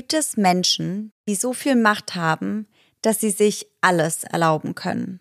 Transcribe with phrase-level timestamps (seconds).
[0.00, 2.66] gibt es Menschen, die so viel Macht haben,
[3.02, 5.20] dass sie sich alles erlauben können,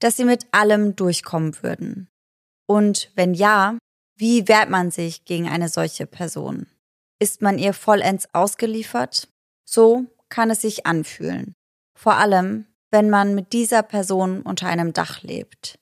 [0.00, 2.10] dass sie mit allem durchkommen würden.
[2.66, 3.78] Und wenn ja,
[4.16, 6.66] wie wehrt man sich gegen eine solche Person?
[7.18, 9.28] Ist man ihr vollends ausgeliefert?
[9.64, 11.54] So kann es sich anfühlen.
[11.94, 15.78] Vor allem, wenn man mit dieser Person unter einem Dach lebt.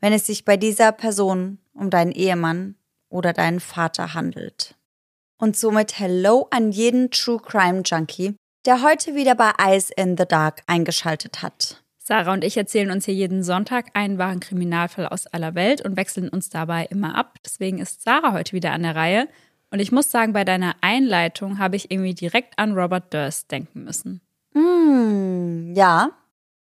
[0.00, 2.74] Wenn es sich bei dieser Person um deinen Ehemann
[3.08, 4.74] oder deinen Vater handelt.
[5.38, 10.24] Und somit Hello an jeden True Crime Junkie, der heute wieder bei Eyes in the
[10.26, 11.82] Dark eingeschaltet hat.
[11.98, 15.96] Sarah und ich erzählen uns hier jeden Sonntag einen wahren Kriminalfall aus aller Welt und
[15.96, 17.38] wechseln uns dabei immer ab.
[17.44, 19.28] Deswegen ist Sarah heute wieder an der Reihe.
[19.70, 23.84] Und ich muss sagen, bei deiner Einleitung habe ich irgendwie direkt an Robert Durst denken
[23.84, 24.20] müssen.
[24.52, 26.10] Mm, ja,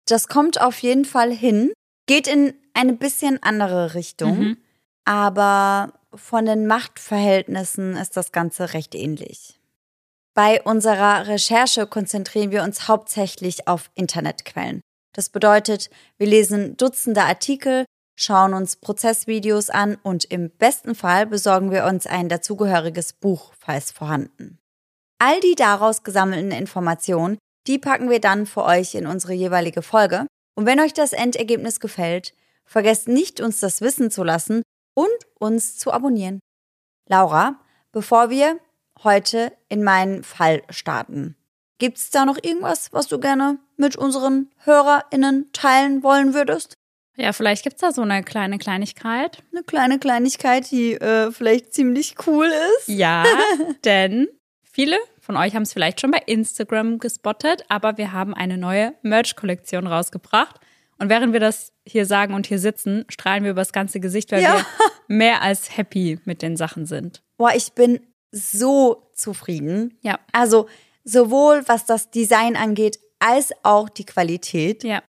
[0.07, 1.73] das kommt auf jeden Fall hin.
[2.07, 4.39] Geht in eine bisschen andere Richtung.
[4.39, 4.57] Mhm.
[5.07, 9.61] Aber von den Machtverhältnissen ist das Ganze recht ähnlich.
[10.35, 14.81] Bei unserer Recherche konzentrieren wir uns hauptsächlich auf Internetquellen.
[15.13, 17.85] Das bedeutet, wir lesen Dutzende Artikel,
[18.17, 23.91] schauen uns Prozessvideos an und im besten Fall besorgen wir uns ein dazugehöriges Buch, falls
[23.91, 24.59] vorhanden.
[25.19, 30.27] All die daraus gesammelten Informationen, die packen wir dann für euch in unsere jeweilige Folge.
[30.55, 34.63] Und wenn euch das Endergebnis gefällt, vergesst nicht, uns das wissen zu lassen
[34.95, 36.41] und uns zu abonnieren.
[37.09, 37.61] Laura,
[37.93, 38.59] bevor wir
[39.03, 41.37] heute in meinen Fall starten,
[41.79, 46.75] gibt's da noch irgendwas, was du gerne mit unseren HörerInnen teilen wollen würdest?
[47.17, 49.43] Ja, vielleicht gibt's da so eine kleine Kleinigkeit.
[49.53, 52.89] Eine kleine Kleinigkeit, die äh, vielleicht ziemlich cool ist.
[52.89, 53.25] Ja,
[53.85, 54.29] denn
[54.63, 58.95] viele von euch haben es vielleicht schon bei Instagram gespottet, aber wir haben eine neue
[59.03, 60.61] Merch-Kollektion rausgebracht.
[61.01, 64.31] Und während wir das hier sagen und hier sitzen, strahlen wir über das ganze Gesicht,
[64.33, 64.55] weil ja.
[64.57, 64.67] wir
[65.09, 67.23] mehr als happy mit den Sachen sind.
[67.39, 68.01] Boah, ich bin
[68.31, 69.99] so zufrieden.
[70.03, 70.19] Ja.
[70.33, 70.69] Also
[71.05, 74.85] sowohl was das Design angeht, als auch die Qualität.
[74.85, 75.03] Ja.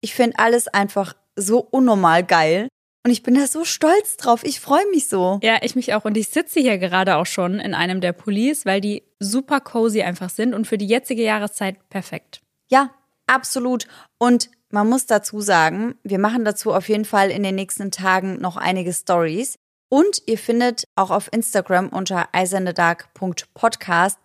[0.00, 2.68] Ich finde alles einfach so unnormal geil.
[3.04, 4.44] Und ich bin da so stolz drauf.
[4.44, 5.40] Ich freue mich so.
[5.42, 6.04] Ja, ich mich auch.
[6.04, 10.02] Und ich sitze hier gerade auch schon in einem der Pullis, weil die super cozy
[10.02, 12.42] einfach sind und für die jetzige Jahreszeit perfekt.
[12.70, 12.94] Ja,
[13.26, 13.88] absolut.
[14.18, 18.40] Und man muss dazu sagen, wir machen dazu auf jeden Fall in den nächsten Tagen
[18.40, 19.56] noch einige Stories.
[19.90, 24.18] Und ihr findet auch auf Instagram unter eisendedark.podcast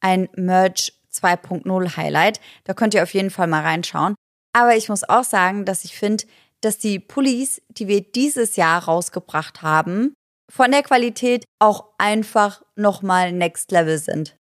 [0.00, 2.40] ein Merch 2.0 Highlight.
[2.64, 4.14] Da könnt ihr auf jeden Fall mal reinschauen.
[4.52, 6.24] Aber ich muss auch sagen, dass ich finde,
[6.60, 10.12] dass die Pullis, die wir dieses Jahr rausgebracht haben,
[10.52, 14.36] von der Qualität auch einfach nochmal next level sind.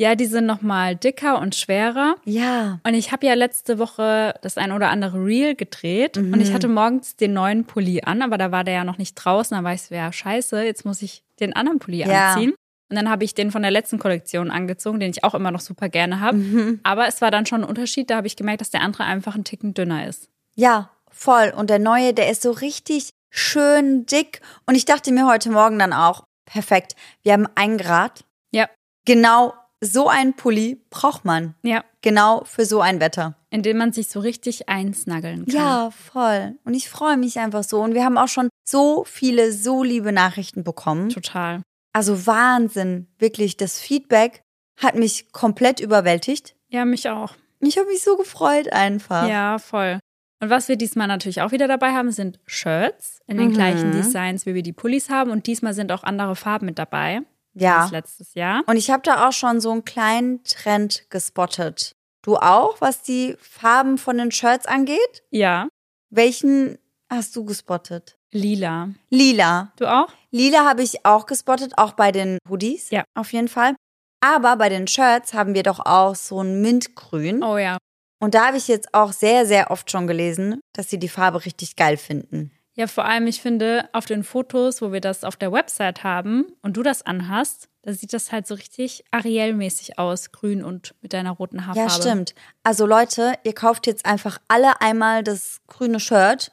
[0.00, 2.14] Ja, die sind nochmal dicker und schwerer.
[2.24, 2.78] Ja.
[2.84, 6.32] Und ich habe ja letzte Woche das ein oder andere Reel gedreht mhm.
[6.32, 9.14] und ich hatte morgens den neuen Pulli an, aber da war der ja noch nicht
[9.14, 9.56] draußen.
[9.56, 12.32] Da war ich so, ja, scheiße, jetzt muss ich den anderen Pulli ja.
[12.32, 12.54] anziehen.
[12.90, 15.60] Und dann habe ich den von der letzten Kollektion angezogen, den ich auch immer noch
[15.60, 16.38] super gerne habe.
[16.38, 16.80] Mhm.
[16.84, 18.08] Aber es war dann schon ein Unterschied.
[18.08, 20.28] Da habe ich gemerkt, dass der andere einfach ein Ticken dünner ist.
[20.54, 21.52] Ja, voll.
[21.54, 24.40] Und der neue, der ist so richtig schön dick.
[24.64, 28.24] Und ich dachte mir heute Morgen dann auch, perfekt, wir haben ein Grad.
[28.52, 28.70] Ja.
[29.04, 31.54] Genau so einen Pulli braucht man.
[31.62, 31.84] Ja.
[32.02, 33.36] Genau für so ein Wetter.
[33.50, 35.54] In dem man sich so richtig einsnaggeln kann.
[35.54, 36.56] Ja, voll.
[36.64, 37.80] Und ich freue mich einfach so.
[37.80, 41.08] Und wir haben auch schon so viele, so liebe Nachrichten bekommen.
[41.08, 41.62] Total.
[41.92, 43.08] Also Wahnsinn.
[43.18, 44.42] Wirklich, das Feedback
[44.76, 46.54] hat mich komplett überwältigt.
[46.68, 47.34] Ja, mich auch.
[47.60, 49.28] Ich habe mich so gefreut einfach.
[49.28, 49.98] Ja, voll.
[50.40, 53.54] Und was wir diesmal natürlich auch wieder dabei haben, sind Shirts in den mhm.
[53.54, 55.30] gleichen Designs, wie wir die Pullis haben.
[55.30, 57.22] Und diesmal sind auch andere Farben mit dabei.
[57.60, 57.88] Ja.
[57.90, 58.62] Letztes Jahr.
[58.66, 61.92] Und ich habe da auch schon so einen kleinen Trend gespottet.
[62.22, 65.22] Du auch, was die Farben von den Shirts angeht?
[65.30, 65.68] Ja.
[66.10, 66.78] Welchen
[67.10, 68.18] hast du gespottet?
[68.32, 68.90] Lila.
[69.08, 69.72] Lila.
[69.76, 70.12] Du auch?
[70.30, 72.90] Lila habe ich auch gespottet, auch bei den Hoodies.
[72.90, 73.04] Ja.
[73.14, 73.74] Auf jeden Fall.
[74.20, 77.42] Aber bei den Shirts haben wir doch auch so ein Mintgrün.
[77.42, 77.78] Oh ja.
[78.20, 81.44] Und da habe ich jetzt auch sehr, sehr oft schon gelesen, dass sie die Farbe
[81.44, 82.50] richtig geil finden.
[82.78, 86.46] Ja, vor allem, ich finde, auf den Fotos, wo wir das auf der Website haben
[86.62, 91.12] und du das anhast, da sieht das halt so richtig Ariel-mäßig aus, grün und mit
[91.12, 91.90] deiner roten Haarfarbe.
[91.90, 92.36] Ja, stimmt.
[92.62, 96.52] Also Leute, ihr kauft jetzt einfach alle einmal das grüne Shirt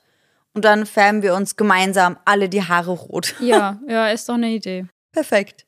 [0.56, 3.36] und dann färben wir uns gemeinsam alle die Haare rot.
[3.39, 4.88] Ja, ja, ist doch eine Idee.
[5.12, 5.68] Perfekt.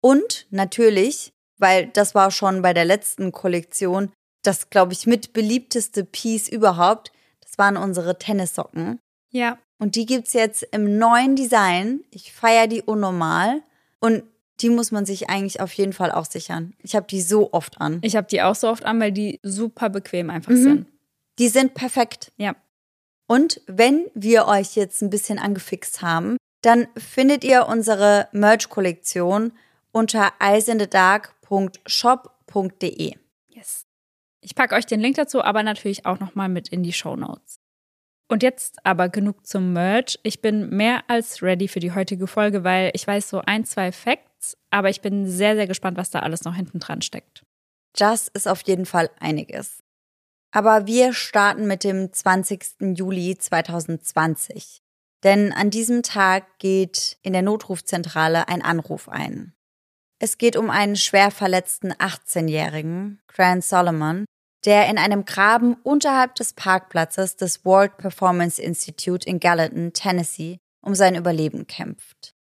[0.00, 4.12] Und natürlich, weil das war schon bei der letzten Kollektion
[4.42, 7.12] das, glaube ich, mit beliebteste Piece überhaupt,
[7.42, 8.98] das waren unsere Tennissocken.
[9.30, 9.58] Ja.
[9.80, 12.00] Und die gibt's jetzt im neuen Design.
[12.10, 13.62] Ich feiere die unnormal.
[13.98, 14.22] Und
[14.60, 16.74] die muss man sich eigentlich auf jeden Fall auch sichern.
[16.82, 17.98] Ich habe die so oft an.
[18.02, 20.62] Ich habe die auch so oft an, weil die super bequem einfach mhm.
[20.62, 20.86] sind.
[21.38, 22.30] Die sind perfekt.
[22.36, 22.54] Ja.
[23.26, 29.52] Und wenn wir euch jetzt ein bisschen angefixt haben, dann findet ihr unsere Merch-Kollektion
[29.92, 33.14] unter eyesinthedark.shop www.merch.de.
[33.48, 33.86] Yes.
[34.40, 37.59] Ich packe euch den Link dazu, aber natürlich auch nochmal mit in die Show Notes.
[38.30, 40.20] Und jetzt aber genug zum Merch.
[40.22, 43.90] Ich bin mehr als ready für die heutige Folge, weil ich weiß so ein, zwei
[43.90, 47.44] Facts, aber ich bin sehr, sehr gespannt, was da alles noch hinten dran steckt.
[47.92, 49.82] Das ist auf jeden Fall einiges.
[50.52, 52.94] Aber wir starten mit dem 20.
[52.96, 54.80] Juli 2020.
[55.24, 59.54] Denn an diesem Tag geht in der Notrufzentrale ein Anruf ein.
[60.20, 64.24] Es geht um einen schwer verletzten 18-Jährigen, Grant Solomon,
[64.64, 70.94] der in einem Graben unterhalb des Parkplatzes des World Performance Institute in Gallatin, Tennessee, um
[70.94, 72.34] sein Überleben kämpft.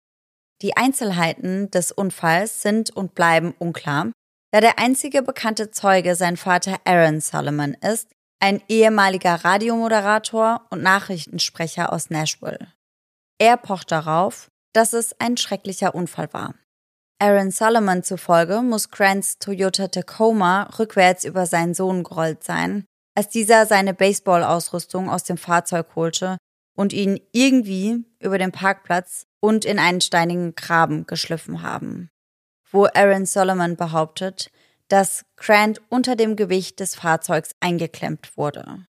[0.62, 4.10] Die Einzelheiten des Unfalls sind und bleiben unklar,
[4.52, 8.10] da der einzige bekannte Zeuge sein Vater Aaron Solomon ist,
[8.40, 12.72] ein ehemaliger Radiomoderator und Nachrichtensprecher aus Nashville.
[13.38, 16.54] Er pocht darauf, dass es ein schrecklicher Unfall war.
[17.20, 22.84] Aaron Solomon zufolge muss Grants Toyota Tacoma rückwärts über seinen Sohn gerollt sein,
[23.16, 26.38] als dieser seine Baseball-Ausrüstung aus dem Fahrzeug holte
[26.76, 32.08] und ihn irgendwie über den Parkplatz und in einen steinigen Graben geschliffen haben.
[32.70, 34.52] Wo Aaron Solomon behauptet,
[34.86, 38.86] dass Grant unter dem Gewicht des Fahrzeugs eingeklemmt wurde.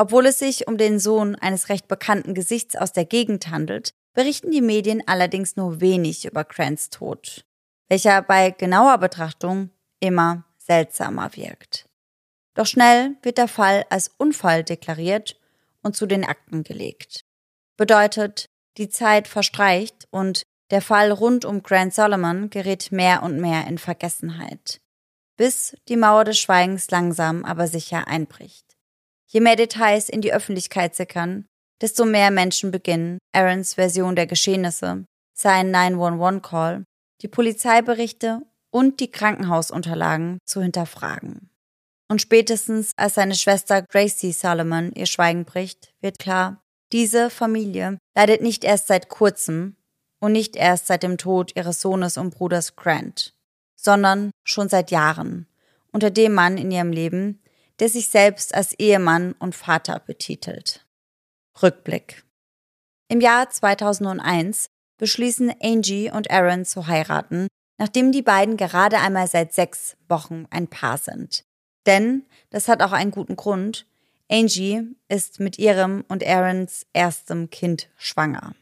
[0.00, 4.52] Obwohl es sich um den Sohn eines recht bekannten Gesichts aus der Gegend handelt, berichten
[4.52, 7.44] die Medien allerdings nur wenig über Grants Tod
[7.88, 9.70] welcher bei genauer Betrachtung
[10.00, 11.88] immer seltsamer wirkt.
[12.54, 15.40] Doch schnell wird der Fall als Unfall deklariert
[15.82, 17.24] und zu den Akten gelegt.
[17.76, 18.46] Bedeutet,
[18.76, 23.78] die Zeit verstreicht und der Fall rund um Grant Solomon gerät mehr und mehr in
[23.78, 24.80] Vergessenheit,
[25.36, 28.76] bis die Mauer des Schweigens langsam aber sicher einbricht.
[29.26, 31.46] Je mehr Details in die Öffentlichkeit sickern,
[31.80, 36.84] desto mehr Menschen beginnen, Aarons Version der Geschehnisse, seinen 911-Call
[37.22, 41.50] die Polizeiberichte und die Krankenhausunterlagen zu hinterfragen.
[42.08, 46.62] Und spätestens als seine Schwester Gracie Solomon ihr Schweigen bricht, wird klar,
[46.92, 49.76] diese Familie leidet nicht erst seit kurzem
[50.20, 53.34] und nicht erst seit dem Tod ihres Sohnes und Bruders Grant,
[53.76, 55.46] sondern schon seit Jahren
[55.92, 57.42] unter dem Mann in ihrem Leben,
[57.78, 60.86] der sich selbst als Ehemann und Vater betitelt.
[61.62, 62.24] Rückblick.
[63.08, 67.48] Im Jahr 2001 beschließen Angie und Aaron zu heiraten,
[67.78, 71.44] nachdem die beiden gerade einmal seit sechs Wochen ein Paar sind.
[71.86, 73.86] Denn, das hat auch einen guten Grund,
[74.30, 78.54] Angie ist mit ihrem und Aarons erstem Kind schwanger.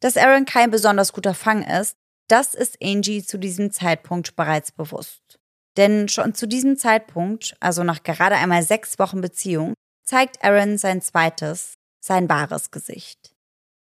[0.00, 1.96] Dass Aaron kein besonders guter Fang ist,
[2.28, 5.38] das ist Angie zu diesem Zeitpunkt bereits bewusst.
[5.76, 9.74] Denn schon zu diesem Zeitpunkt, also nach gerade einmal sechs Wochen Beziehung,
[10.04, 13.29] zeigt Aaron sein zweites, sein wahres Gesicht.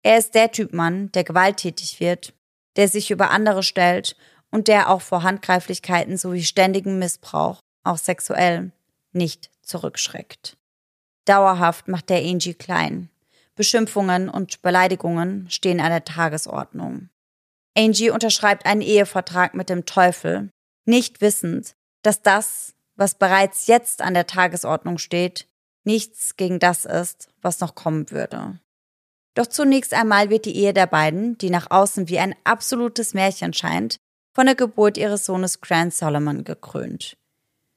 [0.06, 2.32] Er ist der Typ Mann, der gewalttätig wird,
[2.76, 4.14] der sich über andere stellt
[4.52, 8.70] und der auch vor Handgreiflichkeiten sowie ständigem Missbrauch, auch sexuell,
[9.10, 10.56] nicht zurückschreckt.
[11.24, 13.10] Dauerhaft macht der Angie klein.
[13.56, 17.08] Beschimpfungen und Beleidigungen stehen an der Tagesordnung.
[17.76, 20.50] Angie unterschreibt einen Ehevertrag mit dem Teufel,
[20.84, 25.48] nicht wissend, dass das, was bereits jetzt an der Tagesordnung steht,
[25.82, 28.60] nichts gegen das ist, was noch kommen würde.
[29.36, 33.52] Doch zunächst einmal wird die Ehe der beiden, die nach außen wie ein absolutes Märchen
[33.52, 33.98] scheint,
[34.32, 37.18] von der Geburt ihres Sohnes Grant Solomon gekrönt.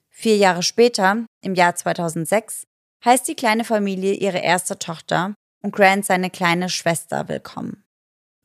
[0.10, 2.64] Vier Jahre später, im Jahr 2006,
[3.04, 7.84] heißt die kleine Familie ihre erste Tochter und Grant seine kleine Schwester willkommen.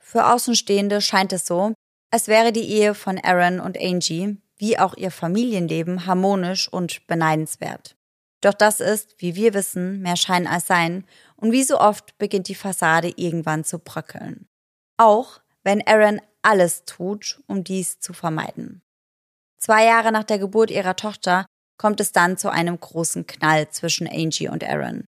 [0.00, 1.73] Für Außenstehende scheint es so,
[2.11, 7.94] als wäre die Ehe von Aaron und Angie, wie auch ihr Familienleben, harmonisch und beneidenswert.
[8.40, 11.04] Doch das ist, wie wir wissen, mehr Schein als Sein
[11.44, 14.48] und wie so oft beginnt die Fassade irgendwann zu bröckeln.
[14.96, 18.80] Auch wenn Aaron alles tut, um dies zu vermeiden.
[19.58, 21.44] Zwei Jahre nach der Geburt ihrer Tochter
[21.76, 25.04] kommt es dann zu einem großen Knall zwischen Angie und Aaron.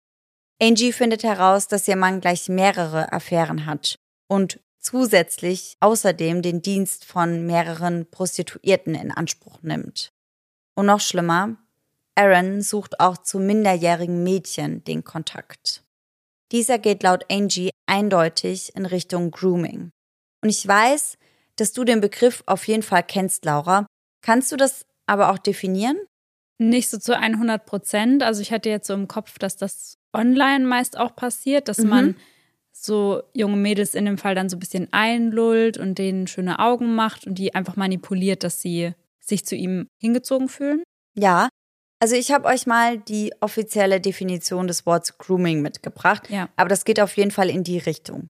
[0.61, 3.95] Angie findet heraus, dass ihr Mann gleich mehrere Affären hat
[4.29, 10.13] und zusätzlich außerdem den Dienst von mehreren Prostituierten in Anspruch nimmt.
[10.75, 11.57] Und noch schlimmer,
[12.15, 15.83] Aaron sucht auch zu minderjährigen Mädchen den Kontakt.
[16.51, 19.91] Dieser geht laut Angie eindeutig in Richtung Grooming.
[20.41, 21.17] Und ich weiß,
[21.55, 23.85] dass du den Begriff auf jeden Fall kennst, Laura.
[24.21, 25.97] Kannst du das aber auch definieren?
[26.57, 28.23] Nicht so zu 100 Prozent.
[28.23, 31.89] Also ich hatte jetzt so im Kopf, dass das online meist auch passiert, dass mhm.
[31.89, 32.15] man
[32.71, 36.95] so junge Mädels in dem Fall dann so ein bisschen einlullt und denen schöne Augen
[36.95, 40.83] macht und die einfach manipuliert, dass sie sich zu ihm hingezogen fühlen.
[41.15, 41.49] Ja,
[42.01, 46.49] also ich habe euch mal die offizielle Definition des Wortes Grooming mitgebracht, ja.
[46.55, 48.27] aber das geht auf jeden Fall in die Richtung.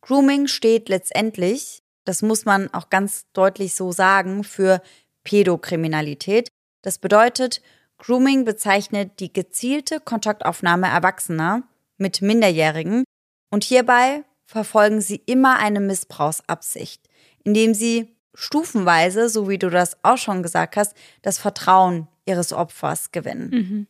[0.00, 4.80] Grooming steht letztendlich, das muss man auch ganz deutlich so sagen, für
[5.24, 6.48] Pädokriminalität.
[6.80, 7.60] Das bedeutet,
[7.98, 11.64] Grooming bezeichnet die gezielte Kontaktaufnahme Erwachsener
[11.98, 13.04] mit Minderjährigen
[13.50, 17.08] und hierbei verfolgen sie immer eine Missbrauchsabsicht,
[17.44, 23.12] indem sie stufenweise, so wie du das auch schon gesagt hast, das Vertrauen ihres Opfers
[23.12, 23.50] gewinnen.
[23.50, 23.86] Mhm.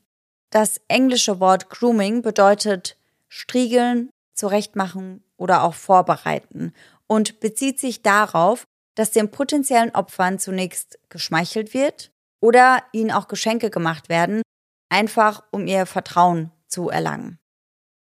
[0.51, 2.97] Das englische Wort Grooming bedeutet
[3.29, 6.73] striegeln, zurechtmachen oder auch vorbereiten
[7.07, 13.71] und bezieht sich darauf, dass den potenziellen Opfern zunächst geschmeichelt wird oder ihnen auch Geschenke
[13.71, 14.43] gemacht werden,
[14.91, 17.39] einfach um ihr Vertrauen zu erlangen.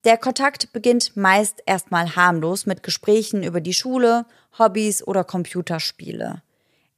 [0.06, 4.26] Der Kontakt beginnt meist erstmal harmlos mit Gesprächen über die Schule,
[4.58, 6.42] Hobbys oder Computerspiele.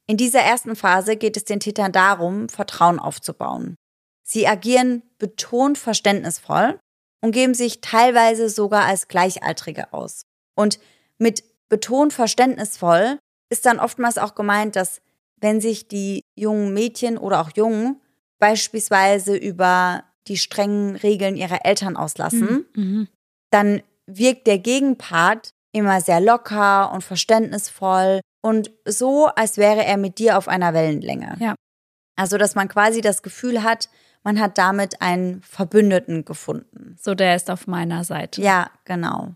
[0.06, 3.76] In dieser ersten Phase geht es den Tätern darum, Vertrauen aufzubauen.
[4.22, 6.78] Sie agieren betont verständnisvoll
[7.22, 10.22] und geben sich teilweise sogar als Gleichaltrige aus.
[10.54, 10.78] Und
[11.18, 13.18] mit betont verständnisvoll
[13.48, 15.00] ist dann oftmals auch gemeint, dass
[15.40, 18.00] wenn sich die jungen Mädchen oder auch Jungen
[18.38, 22.82] beispielsweise über die strengen Regeln ihrer Eltern auslassen, mhm.
[22.84, 23.08] mhm.
[23.50, 30.18] dann wirkt der Gegenpart immer sehr locker und verständnisvoll und so, als wäre er mit
[30.18, 31.36] dir auf einer Wellenlänge.
[31.40, 31.54] Ja.
[32.16, 33.88] Also, dass man quasi das Gefühl hat,
[34.22, 36.96] man hat damit einen Verbündeten gefunden.
[37.00, 38.40] So, der ist auf meiner Seite.
[38.40, 39.34] Ja, genau.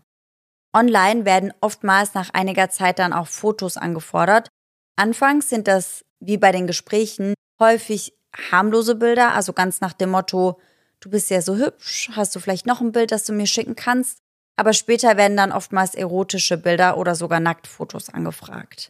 [0.73, 4.49] Online werden oftmals nach einiger Zeit dann auch Fotos angefordert.
[4.95, 8.13] Anfangs sind das, wie bei den Gesprächen, häufig
[8.51, 10.59] harmlose Bilder, also ganz nach dem Motto,
[10.99, 13.75] du bist ja so hübsch, hast du vielleicht noch ein Bild, das du mir schicken
[13.75, 14.19] kannst?
[14.57, 18.89] Aber später werden dann oftmals erotische Bilder oder sogar Nacktfotos angefragt.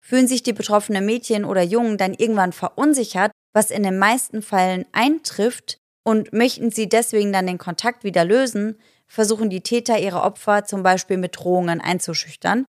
[0.00, 4.84] Fühlen sich die betroffenen Mädchen oder Jungen dann irgendwann verunsichert, was in den meisten Fällen
[4.92, 10.64] eintrifft, und möchten sie deswegen dann den Kontakt wieder lösen, versuchen die Täter ihre Opfer
[10.64, 12.66] zum Beispiel mit Drohungen einzuschüchtern.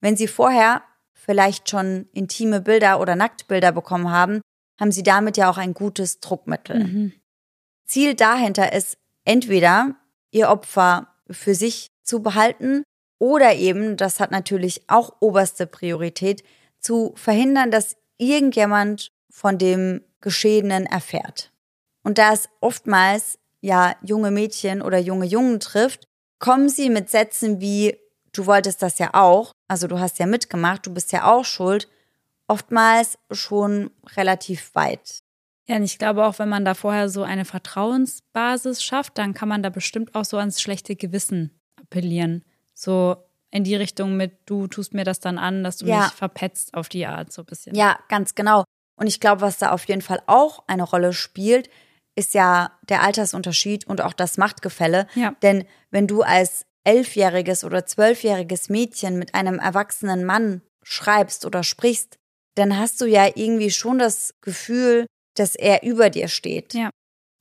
[0.00, 4.40] Wenn sie vorher vielleicht schon intime Bilder oder Nacktbilder bekommen haben,
[4.78, 6.84] haben sie damit ja auch ein gutes Druckmittel.
[6.84, 7.12] Mhm.
[7.86, 9.96] Ziel dahinter ist entweder
[10.30, 12.84] ihr Opfer für sich zu behalten
[13.18, 16.42] oder eben, das hat natürlich auch oberste Priorität,
[16.78, 21.50] zu verhindern, dass irgendjemand von dem Geschehenen erfährt.
[22.02, 26.06] Und da es oftmals ja junge Mädchen oder junge Jungen trifft,
[26.38, 27.96] kommen sie mit Sätzen wie
[28.36, 31.88] du wolltest das ja auch, also du hast ja mitgemacht, du bist ja auch schuld,
[32.46, 35.22] oftmals schon relativ weit.
[35.68, 39.48] Ja, und ich glaube auch, wenn man da vorher so eine Vertrauensbasis schafft, dann kann
[39.48, 42.44] man da bestimmt auch so ans schlechte Gewissen appellieren.
[42.72, 43.16] So
[43.50, 46.04] in die Richtung mit, du tust mir das dann an, dass du ja.
[46.04, 47.74] mich verpetzt auf die Art, so ein bisschen.
[47.74, 48.64] Ja, ganz genau.
[48.96, 51.68] Und ich glaube, was da auf jeden Fall auch eine Rolle spielt,
[52.14, 55.06] ist ja der Altersunterschied und auch das Machtgefälle.
[55.14, 55.34] Ja.
[55.42, 62.18] Denn wenn du als elfjähriges oder zwölfjähriges Mädchen mit einem erwachsenen Mann schreibst oder sprichst,
[62.54, 65.06] dann hast du ja irgendwie schon das Gefühl,
[65.38, 66.74] dass er über dir steht.
[66.74, 66.90] Ja.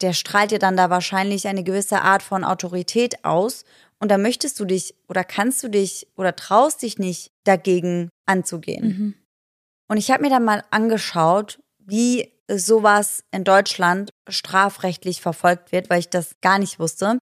[0.02, 3.64] Der strahlt dir dann da wahrscheinlich eine gewisse Art von Autorität aus
[4.00, 8.88] und da möchtest du dich oder kannst du dich oder traust dich nicht dagegen anzugehen.
[8.88, 9.14] Mhm.
[9.88, 16.00] Und ich habe mir dann mal angeschaut, wie sowas in Deutschland strafrechtlich verfolgt wird, weil
[16.00, 17.18] ich das gar nicht wusste.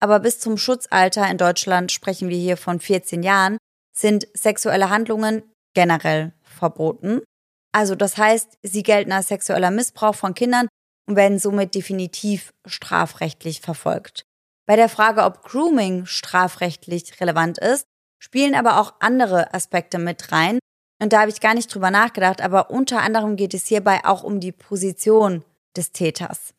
[0.00, 3.58] Aber bis zum Schutzalter in Deutschland sprechen wir hier von 14 Jahren,
[3.96, 5.42] sind sexuelle Handlungen
[5.74, 7.22] generell verboten.
[7.72, 10.68] Also das heißt, sie gelten als sexueller Missbrauch von Kindern
[11.08, 14.24] und werden somit definitiv strafrechtlich verfolgt.
[14.66, 17.86] Bei der Frage, ob Grooming strafrechtlich relevant ist,
[18.18, 20.58] spielen aber auch andere Aspekte mit rein.
[21.00, 24.24] Und da habe ich gar nicht drüber nachgedacht, aber unter anderem geht es hierbei auch
[24.24, 25.44] um die Position
[25.76, 26.54] des Täters.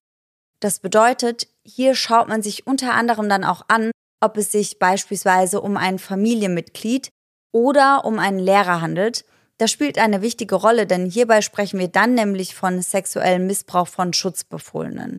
[0.60, 5.62] Das bedeutet, hier schaut man sich unter anderem dann auch an, ob es sich beispielsweise
[5.62, 7.10] um ein Familienmitglied
[7.52, 9.26] oder um einen Lehrer handelt,
[9.60, 14.14] das spielt eine wichtige Rolle, denn hierbei sprechen wir dann nämlich von sexuellem Missbrauch von
[14.14, 15.18] Schutzbefohlenen.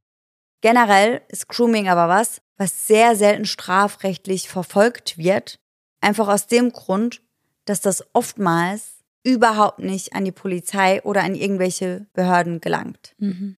[0.63, 5.57] Generell ist Grooming aber was, was sehr selten strafrechtlich verfolgt wird,
[6.01, 7.23] einfach aus dem Grund,
[7.67, 13.15] dass das oftmals überhaupt nicht an die Polizei oder an irgendwelche Behörden gelangt.
[13.19, 13.57] Mhm.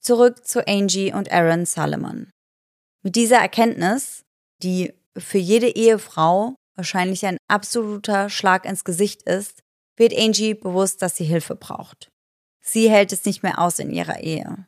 [0.00, 2.30] Zurück zu Angie und Aaron Solomon.
[3.02, 4.24] Mit dieser Erkenntnis,
[4.62, 9.62] die für jede Ehefrau wahrscheinlich ein absoluter Schlag ins Gesicht ist,
[10.00, 12.10] wird Angie bewusst, dass sie Hilfe braucht.
[12.60, 14.66] Sie hält es nicht mehr aus in ihrer Ehe.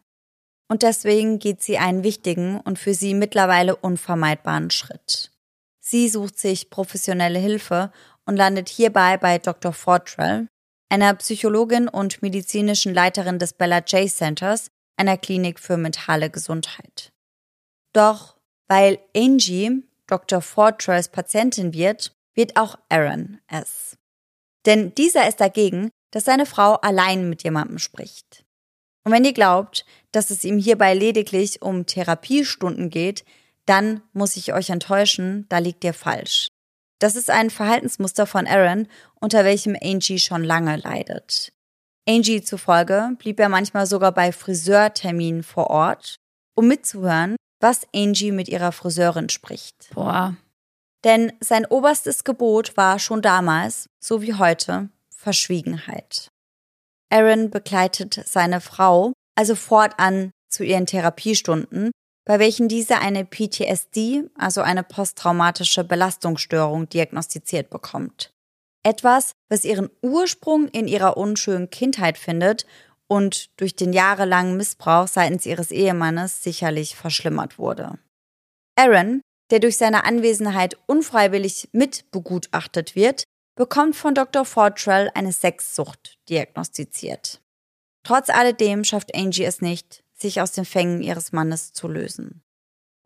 [0.68, 5.32] Und deswegen geht sie einen wichtigen und für sie mittlerweile unvermeidbaren Schritt.
[5.80, 7.90] Sie sucht sich professionelle Hilfe
[8.26, 9.72] und landet hierbei bei Dr.
[9.72, 10.48] Fortrell,
[10.88, 17.12] einer Psychologin und medizinischen Leiterin des Bella J Centers, einer Klinik für mentale Gesundheit.
[17.92, 18.36] Doch
[18.68, 20.42] weil Angie Dr.
[20.42, 23.96] Fortrells Patientin wird, wird auch Aaron es.
[24.66, 28.44] Denn dieser ist dagegen, dass seine Frau allein mit jemandem spricht.
[29.04, 33.24] Und wenn ihr glaubt, dass es ihm hierbei lediglich um Therapiestunden geht,
[33.66, 36.48] dann muss ich euch enttäuschen, da liegt ihr falsch.
[37.00, 38.86] Das ist ein Verhaltensmuster von Aaron,
[39.20, 41.52] unter welchem Angie schon lange leidet.
[42.08, 46.16] Angie zufolge blieb er manchmal sogar bei Friseurterminen vor Ort,
[46.54, 49.90] um mitzuhören, was Angie mit ihrer Friseurin spricht.
[49.94, 50.36] Boah.
[51.04, 56.28] Denn sein oberstes Gebot war schon damals, so wie heute, Verschwiegenheit.
[57.10, 61.90] Aaron begleitet seine Frau also fortan zu ihren Therapiestunden,
[62.24, 68.30] bei welchen diese eine PTSD, also eine posttraumatische Belastungsstörung, diagnostiziert bekommt.
[68.84, 72.66] Etwas, was ihren Ursprung in ihrer unschönen Kindheit findet
[73.08, 77.98] und durch den jahrelangen Missbrauch seitens ihres Ehemannes sicherlich verschlimmert wurde.
[78.76, 79.20] Aaron,
[79.52, 84.46] der durch seine Anwesenheit unfreiwillig mit begutachtet wird, bekommt von Dr.
[84.46, 87.42] Fortrell eine Sexsucht diagnostiziert.
[88.02, 92.42] Trotz alledem schafft Angie es nicht, sich aus den Fängen ihres Mannes zu lösen.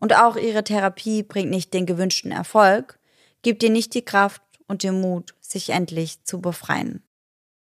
[0.00, 3.00] Und auch ihre Therapie bringt nicht den gewünschten Erfolg,
[3.42, 7.02] gibt ihr nicht die Kraft und den Mut, sich endlich zu befreien.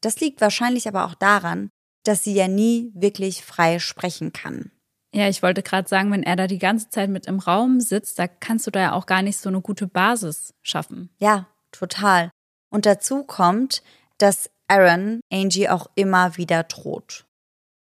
[0.00, 1.68] Das liegt wahrscheinlich aber auch daran,
[2.04, 4.71] dass sie ja nie wirklich frei sprechen kann.
[5.14, 8.18] Ja, ich wollte gerade sagen, wenn er da die ganze Zeit mit im Raum sitzt,
[8.18, 11.10] da kannst du da ja auch gar nicht so eine gute Basis schaffen.
[11.18, 12.30] Ja, total.
[12.70, 13.82] Und dazu kommt,
[14.16, 17.26] dass Aaron Angie auch immer wieder droht.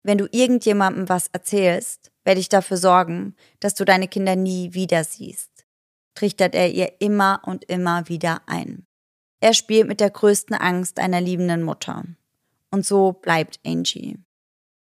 [0.04, 5.04] Wenn du irgendjemandem was erzählst, werde ich dafür sorgen, dass du deine Kinder nie wieder
[5.04, 5.66] siehst,
[6.14, 8.86] trichtert er ihr immer und immer wieder ein.
[9.40, 12.04] Er spielt mit der größten Angst einer liebenden Mutter.
[12.70, 14.20] Und so bleibt Angie.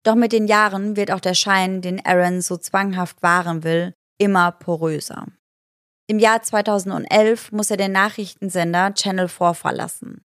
[0.07, 4.53] Doch mit den Jahren wird auch der Schein, den Aaron so zwanghaft wahren will, immer
[4.53, 5.27] poröser.
[6.09, 10.21] Im Jahr 2011 muss er den Nachrichtensender Channel 4 verlassen.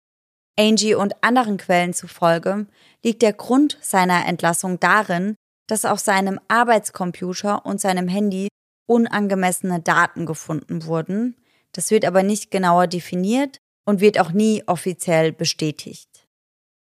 [0.58, 2.66] Angie und anderen Quellen zufolge
[3.04, 5.36] liegt der Grund seiner Entlassung darin,
[5.68, 8.48] dass auf seinem Arbeitscomputer und seinem Handy
[8.88, 11.36] unangemessene Daten gefunden wurden.
[11.70, 16.07] Das wird aber nicht genauer definiert und wird auch nie offiziell bestätigt.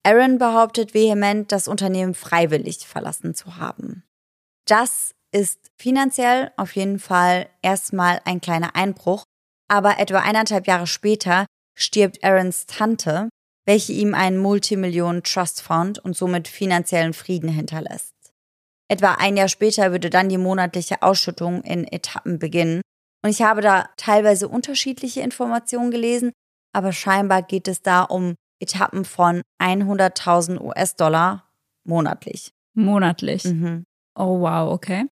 [0.09, 4.05] Aaron behauptet vehement, das Unternehmen freiwillig verlassen zu haben.
[4.67, 9.25] Das ist finanziell auf jeden Fall erstmal ein kleiner Einbruch,
[9.71, 11.45] aber etwa eineinhalb Jahre später
[11.79, 13.29] stirbt Aarons Tante,
[13.67, 18.15] welche ihm einen Multimillionen Trust Fund und somit finanziellen Frieden hinterlässt.
[18.91, 22.81] Etwa ein Jahr später würde dann die monatliche Ausschüttung in Etappen beginnen.
[23.23, 26.33] Und ich habe da teilweise unterschiedliche Informationen gelesen,
[26.75, 31.51] aber scheinbar geht es da um Etappen von 100.000 US-Dollar
[31.85, 32.53] monatlich.
[32.75, 33.45] Monatlich.
[33.45, 33.85] Mhm.
[34.15, 35.07] Oh wow, okay.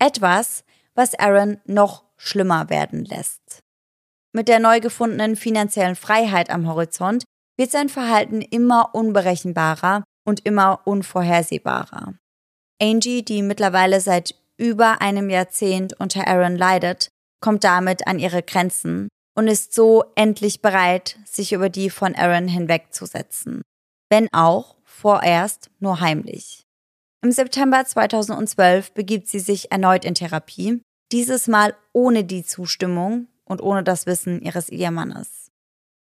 [0.00, 3.60] Etwas, was Aaron noch schlimmer werden lässt.
[4.32, 7.24] Mit der neu gefundenen finanziellen Freiheit am Horizont
[7.56, 12.14] wird sein Verhalten immer unberechenbarer und immer unvorhersehbarer.
[12.82, 17.08] Angie, die mittlerweile seit über einem Jahrzehnt unter Aaron leidet,
[17.40, 22.48] kommt damit an ihre Grenzen und ist so endlich bereit, sich über die von Aaron
[22.48, 23.62] hinwegzusetzen.
[24.10, 26.62] Wenn auch vorerst nur heimlich.
[27.22, 33.62] Im September 2012 begibt sie sich erneut in Therapie, dieses Mal ohne die Zustimmung und
[33.62, 35.50] ohne das Wissen ihres Ehemannes.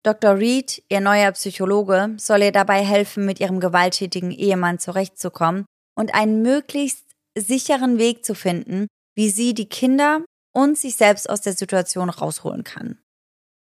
[0.05, 0.37] Dr.
[0.37, 5.65] Reed, ihr neuer Psychologe, soll ihr dabei helfen, mit ihrem gewalttätigen Ehemann zurechtzukommen
[5.95, 7.05] und einen möglichst
[7.39, 12.65] sicheren Weg zu finden, wie sie die Kinder und sich selbst aus der Situation rausholen
[12.65, 12.99] kann.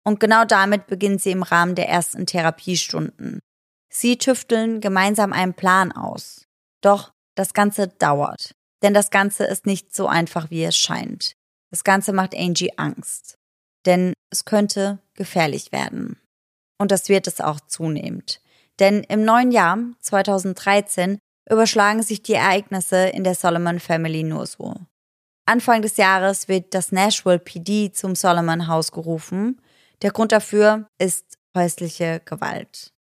[0.04, 3.40] Und genau damit beginnt sie im Rahmen der ersten Therapiestunden.
[3.92, 6.46] Sie tüfteln gemeinsam einen Plan aus.
[6.80, 8.52] Doch das Ganze dauert.
[8.82, 11.34] Denn das Ganze ist nicht so einfach, wie es scheint.
[11.70, 13.36] Das Ganze macht Angie Angst.
[13.86, 16.18] Denn es könnte gefährlich werden.
[16.78, 18.40] Und das wird es auch zunehmend.
[18.78, 21.18] Denn im neuen Jahr 2013
[21.50, 24.74] überschlagen sich die Ereignisse in der Solomon Family nur so.
[25.46, 29.60] Anfang des Jahres wird das Nashville PD zum Solomon Haus gerufen.
[30.02, 32.92] Der Grund dafür ist häusliche Gewalt.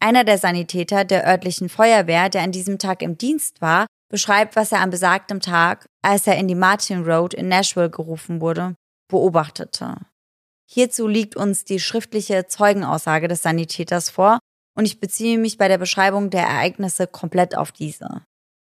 [0.00, 4.72] Einer der Sanitäter der örtlichen Feuerwehr, der an diesem Tag im Dienst war, beschreibt, was
[4.72, 8.74] er am besagtem Tag, als er in die Martin Road in Nashville gerufen wurde,
[9.08, 9.96] beobachtete.
[10.68, 14.38] Hierzu liegt uns die schriftliche Zeugenaussage des Sanitäters vor
[14.74, 18.24] und ich beziehe mich bei der Beschreibung der Ereignisse komplett auf diese.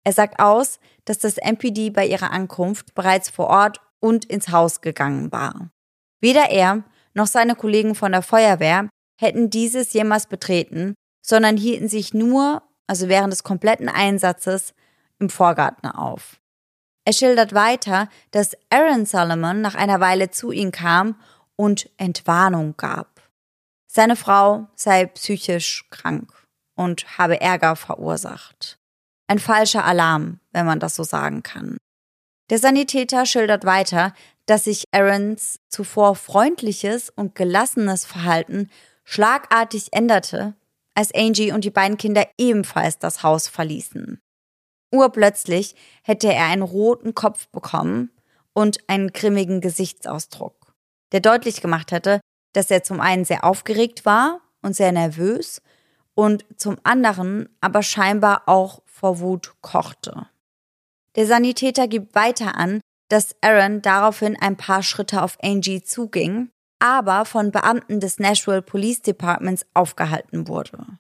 [0.05, 4.81] Er sagt aus, dass das MPD bei ihrer Ankunft bereits vor Ort und ins Haus
[4.81, 5.71] gegangen war.
[6.21, 6.83] Weder er
[7.15, 10.95] noch seine Kollegen von der Feuerwehr hätten dieses jemals betreten,
[11.25, 14.75] sondern hielten sich nur, also während des kompletten Einsatzes,
[15.19, 16.41] im Vorgarten auf.
[17.05, 21.17] Er schildert weiter, dass Aaron Solomon nach einer Weile zu ihnen kam
[21.57, 23.21] und Entwarnung gab.
[23.87, 26.33] Seine Frau sei psychisch krank
[26.75, 28.79] und habe Ärger verursacht.
[29.27, 31.77] Ein falscher Alarm, wenn man das so sagen kann.
[32.51, 34.13] Der Sanitäter schildert weiter,
[34.47, 38.71] dass sich Aarons zuvor freundliches und gelassenes Verhalten
[39.05, 40.55] schlagartig änderte,
[40.95, 44.21] als Angie und die beiden Kinder ebenfalls das Haus verließen.
[44.93, 48.11] Urplötzlich hätte er einen roten Kopf bekommen
[48.53, 50.75] und einen grimmigen Gesichtsausdruck,
[51.13, 52.21] der deutlich gemacht hätte,
[52.53, 55.63] dass er zum einen sehr aufgeregt war und sehr nervös
[56.15, 60.29] und zum anderen aber scheinbar auch vor Wut kochte.
[61.17, 62.81] Der Sanitäter gibt weiter an,
[63.13, 69.03] dass Aaron daraufhin ein paar Schritte auf Angie zuging, aber von Beamten des Nashville Police
[69.03, 70.99] Departments aufgehalten wurde.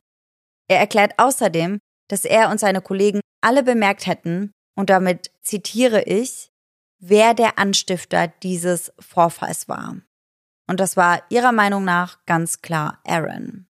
[0.69, 6.51] Er erklärt außerdem, dass er und seine Kollegen alle bemerkt hätten, und damit zitiere ich,
[6.99, 9.97] wer der Anstifter dieses Vorfalls war.
[10.69, 13.67] Und das war ihrer Meinung nach ganz klar Aaron.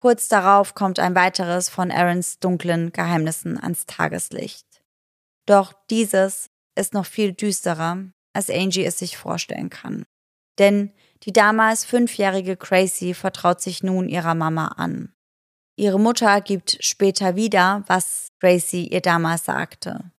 [0.00, 4.82] Kurz darauf kommt ein weiteres von Aarons dunklen Geheimnissen ans Tageslicht.
[5.44, 10.06] Doch dieses ist noch viel düsterer, als Angie es sich vorstellen kann.
[10.58, 10.92] Denn
[11.24, 15.12] die damals fünfjährige Crazy vertraut sich nun ihrer Mama an.
[15.76, 20.10] Ihre Mutter gibt später wieder, was Gracie ihr damals sagte.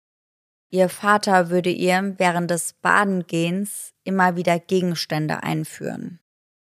[0.71, 6.21] Ihr Vater würde ihr während des Badengehens immer wieder Gegenstände einführen.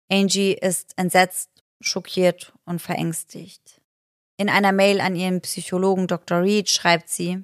[0.10, 1.50] Angie ist entsetzt,
[1.82, 3.82] schockiert und verängstigt.
[4.38, 6.42] In einer Mail an ihren Psychologen Dr.
[6.44, 7.44] Reed schreibt sie,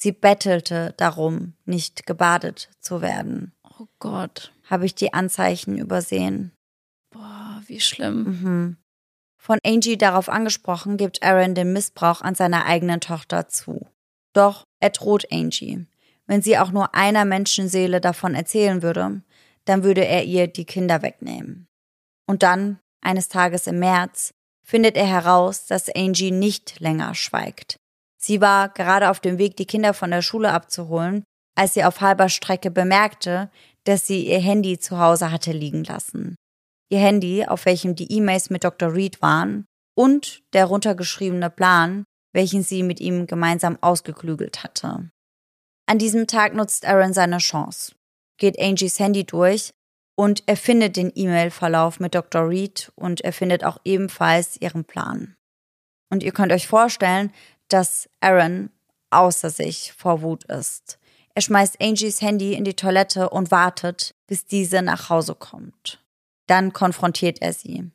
[0.00, 3.52] sie bettelte darum, nicht gebadet zu werden.
[3.62, 4.52] Oh Gott.
[4.64, 6.52] Habe ich die Anzeichen übersehen?
[7.10, 8.22] Boah, wie schlimm.
[8.22, 8.76] Mhm.
[9.36, 13.86] Von Angie darauf angesprochen, gibt Aaron den Missbrauch an seiner eigenen Tochter zu.
[14.32, 15.86] Doch er droht Angie.
[16.26, 19.22] Wenn sie auch nur einer Menschenseele davon erzählen würde,
[19.64, 21.66] dann würde er ihr die Kinder wegnehmen.
[22.26, 24.32] Und dann, eines Tages im März,
[24.62, 27.79] findet er heraus, dass Angie nicht länger schweigt.
[28.22, 31.24] Sie war gerade auf dem Weg, die Kinder von der Schule abzuholen,
[31.56, 33.50] als sie auf halber Strecke bemerkte,
[33.84, 36.36] dass sie ihr Handy zu Hause hatte liegen lassen
[36.90, 38.92] ihr Handy, auf welchem die E-Mails mit Dr.
[38.92, 45.10] Reed waren, und der runtergeschriebene Plan, welchen sie mit ihm gemeinsam ausgeklügelt hatte.
[45.86, 47.94] An diesem Tag nutzt Aaron seine Chance,
[48.38, 49.70] geht Angies Handy durch
[50.16, 52.48] und er findet den E-Mail-Verlauf mit Dr.
[52.48, 55.34] Reed und er findet auch ebenfalls ihren Plan.
[56.12, 57.32] Und ihr könnt euch vorstellen,
[57.72, 58.70] dass Aaron
[59.10, 60.98] außer sich vor Wut ist.
[61.34, 66.04] Er schmeißt Angies Handy in die Toilette und wartet, bis diese nach Hause kommt.
[66.46, 67.90] Dann konfrontiert er sie.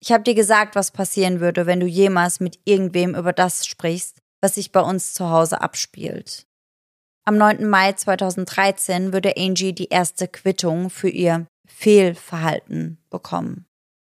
[0.00, 4.18] Ich habe dir gesagt, was passieren würde, wenn du jemals mit irgendwem über das sprichst,
[4.40, 6.46] was sich bei uns zu Hause abspielt.
[7.24, 7.68] Am 9.
[7.68, 13.66] Mai 2013 würde Angie die erste Quittung für ihr Fehlverhalten bekommen.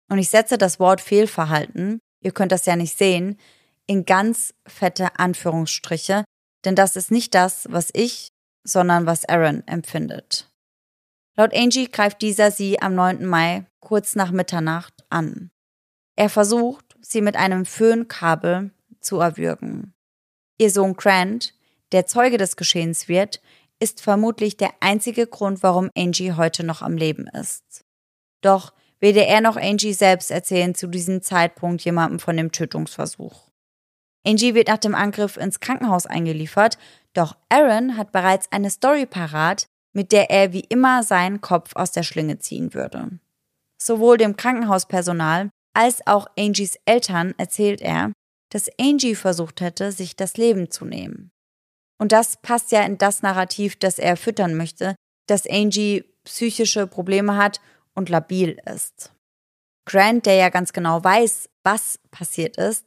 [0.09, 3.39] Und ich setze das Wort Fehlverhalten, ihr könnt das ja nicht sehen,
[3.87, 6.25] in ganz fette Anführungsstriche,
[6.65, 8.29] denn das ist nicht das, was ich,
[8.65, 10.51] sondern was Aaron empfindet.
[11.37, 13.25] Laut Angie greift dieser sie am 9.
[13.27, 15.51] Mai kurz nach Mitternacht an.
[16.17, 18.71] Er versucht, sie mit einem Föhnkabel
[19.01, 19.95] zu erwürgen.
[20.59, 21.55] Ihr Sohn Grant,
[21.93, 23.41] der Zeuge des Geschehens wird,
[23.79, 27.85] ist vermutlich der einzige Grund, warum Angie heute noch am Leben ist.
[28.41, 33.46] Doch weder er noch Angie selbst erzählen zu diesem Zeitpunkt jemandem von dem Tötungsversuch.
[34.27, 36.79] Angie wird nach dem Angriff ins Krankenhaus eingeliefert,
[37.15, 41.93] doch Aaron hat bereits eine Story parat, mit der er wie immer seinen Kopf aus
[41.93, 43.19] der Schlinge ziehen würde.
[43.81, 48.13] Sowohl dem Krankenhauspersonal als auch Angies Eltern erzählt er,
[48.51, 51.31] dass Angie versucht hätte, sich das Leben zu nehmen.
[51.99, 57.37] Und das passt ja in das Narrativ, das er füttern möchte, dass Angie psychische Probleme
[57.37, 57.61] hat
[57.95, 59.13] und labil ist.
[59.87, 62.85] Grant, der ja ganz genau weiß, was passiert ist,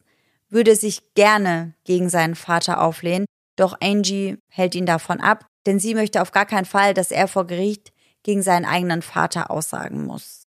[0.49, 5.93] würde sich gerne gegen seinen Vater auflehnen, doch Angie hält ihn davon ab denn sie
[5.93, 7.91] möchte auf gar keinen Fall, dass er vor Gericht
[8.23, 10.47] gegen seinen eigenen Vater aussagen muss.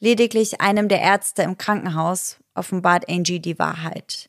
[0.00, 4.28] Lediglich einem der Ärzte im Krankenhaus offenbart Angie die Wahrheit.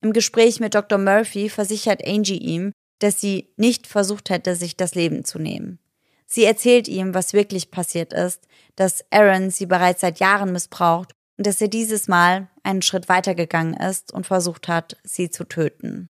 [0.00, 0.98] Im Gespräch mit Dr.
[0.98, 5.78] Murphy versichert Angie ihm, dass sie nicht versucht hätte, sich das Leben zu nehmen.
[6.26, 11.46] Sie erzählt ihm, was wirklich passiert ist, dass Aaron sie bereits seit Jahren missbraucht und
[11.46, 16.08] dass er dieses Mal einen Schritt weitergegangen ist und versucht hat, sie zu töten.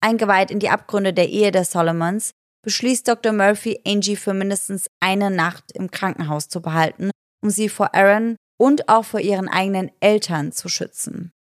[0.00, 3.32] Eingeweiht in die Abgründe der Ehe der Solomons beschließt Dr.
[3.32, 7.10] Murphy, Angie für mindestens eine Nacht im Krankenhaus zu behalten,
[7.42, 11.32] um sie vor Aaron und auch vor ihren eigenen Eltern zu schützen.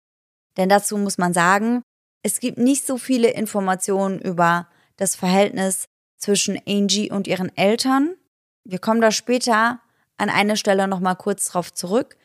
[0.57, 1.81] Denn dazu muss man sagen,
[2.23, 5.85] es gibt nicht so viele Informationen über das Verhältnis
[6.17, 8.15] zwischen Angie und ihren Eltern.
[8.63, 9.81] Wir kommen da später
[10.17, 12.15] an einer Stelle nochmal kurz drauf zurück,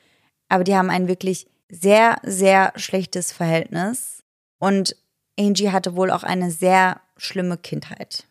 [0.49, 4.23] aber die haben ein wirklich sehr, sehr schlechtes Verhältnis.
[4.59, 4.97] Und
[5.39, 8.27] Angie hatte wohl auch eine sehr schlimme Kindheit.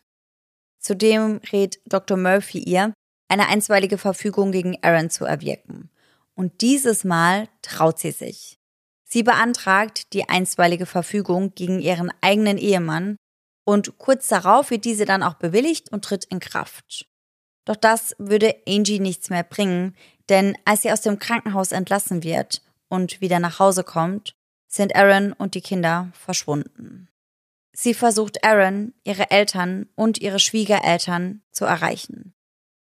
[0.78, 2.16] Zudem rät Dr.
[2.16, 2.92] Murphy ihr,
[3.28, 5.90] eine einstweilige Verfügung gegen Aaron zu erwirken.
[6.34, 8.58] Und dieses Mal traut sie sich.
[9.04, 13.16] Sie beantragt die einstweilige Verfügung gegen ihren eigenen Ehemann
[13.64, 17.06] und kurz darauf wird diese dann auch bewilligt und tritt in Kraft.
[17.64, 19.94] Doch das würde Angie nichts mehr bringen,
[20.28, 24.34] denn als sie aus dem Krankenhaus entlassen wird und wieder nach Hause kommt,
[24.66, 27.08] sind Aaron und die Kinder verschwunden.
[27.72, 32.34] Sie versucht Aaron, ihre Eltern und ihre Schwiegereltern zu erreichen.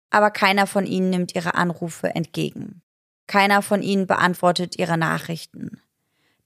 [0.09, 2.81] Aber keiner von ihnen nimmt ihre Anrufe entgegen.
[3.27, 5.81] Keiner von ihnen beantwortet ihre Nachrichten.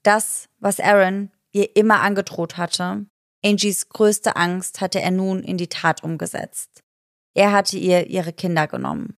[0.02, 3.06] Das, was Aaron ihr immer angedroht hatte,
[3.44, 6.82] Angies größte Angst hatte er nun in die Tat umgesetzt.
[7.34, 9.16] Er hatte ihr ihre Kinder genommen.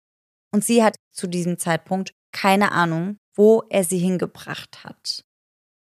[0.54, 5.24] Und sie hat zu diesem Zeitpunkt keine Ahnung, wo er sie hingebracht hat.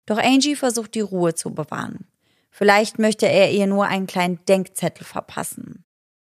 [0.07, 2.07] Doch Angie versucht die Ruhe zu bewahren.
[2.53, 5.83] Vielleicht möchte er ihr nur einen kleinen Denkzettel verpassen.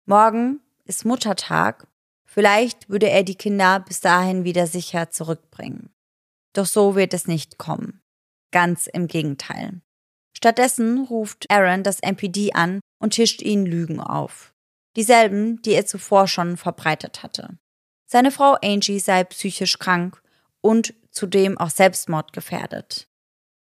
[0.06, 1.90] Morgen ist Muttertag.
[2.24, 5.90] Vielleicht würde er die Kinder bis dahin wieder sicher zurückbringen.
[6.54, 8.02] Doch so wird es nicht kommen.
[8.52, 9.82] Ganz im Gegenteil.
[10.32, 14.54] Stattdessen ruft Aaron das MPD an und tischt ihnen Lügen auf.
[14.96, 17.58] Dieselben, die er zuvor schon verbreitet hatte.
[18.06, 20.22] Seine Frau Angie sei psychisch krank
[20.62, 23.08] und zudem auch selbstmordgefährdet.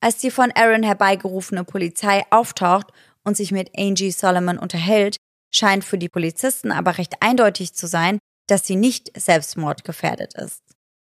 [0.01, 2.87] Als die von Aaron herbeigerufene Polizei auftaucht
[3.23, 5.15] und sich mit Angie Solomon unterhält,
[5.53, 10.61] scheint für die Polizisten aber recht eindeutig zu sein, dass sie nicht selbstmordgefährdet ist.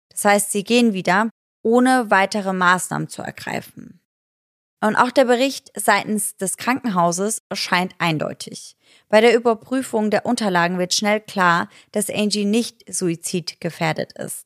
[0.10, 1.30] Das heißt, sie gehen wieder,
[1.63, 4.00] ohne weitere Maßnahmen zu ergreifen.
[4.84, 8.76] Und auch der Bericht seitens des Krankenhauses scheint eindeutig.
[9.08, 14.46] Bei der Überprüfung der Unterlagen wird schnell klar, dass Angie nicht suizidgefährdet ist.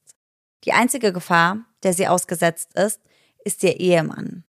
[0.64, 3.02] Die einzige Gefahr, der sie ausgesetzt ist,
[3.44, 4.44] ist ihr Ehemann.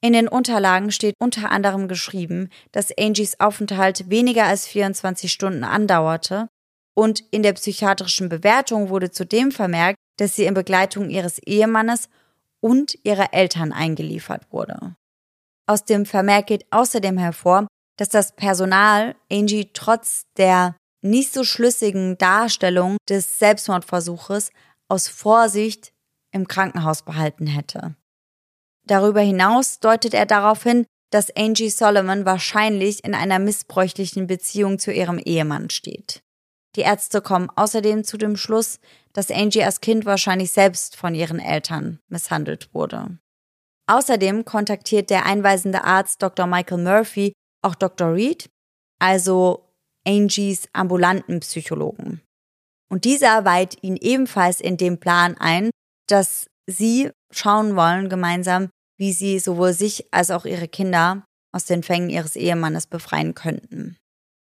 [0.00, 6.48] In den Unterlagen steht unter anderem geschrieben, dass Angies Aufenthalt weniger als 24 Stunden andauerte
[6.94, 12.08] und in der psychiatrischen Bewertung wurde zudem vermerkt, dass sie in Begleitung ihres Ehemannes
[12.60, 14.96] und ihrer Eltern eingeliefert wurde.
[15.68, 17.66] Aus dem Vermerk geht außerdem hervor,
[17.98, 24.50] dass das Personal Angie trotz der nicht so schlüssigen Darstellung des Selbstmordversuches
[24.88, 25.92] aus Vorsicht
[26.32, 27.94] im Krankenhaus behalten hätte.
[28.86, 34.90] Darüber hinaus deutet er darauf hin, dass Angie Solomon wahrscheinlich in einer missbräuchlichen Beziehung zu
[34.90, 36.22] ihrem Ehemann steht.
[36.76, 38.80] Die Ärzte kommen außerdem zu dem Schluss,
[39.12, 43.18] dass Angie als Kind wahrscheinlich selbst von ihren Eltern misshandelt wurde.
[43.88, 46.46] Außerdem kontaktiert der einweisende Arzt Dr.
[46.46, 48.14] Michael Murphy auch Dr.
[48.14, 48.50] Reed,
[49.00, 49.64] also
[50.06, 52.20] Angies ambulanten Psychologen.
[52.90, 55.70] Und dieser weiht ihn ebenfalls in dem Plan ein,
[56.06, 61.82] dass sie schauen wollen gemeinsam, wie sie sowohl sich als auch ihre Kinder aus den
[61.82, 63.96] Fängen ihres Ehemannes befreien könnten.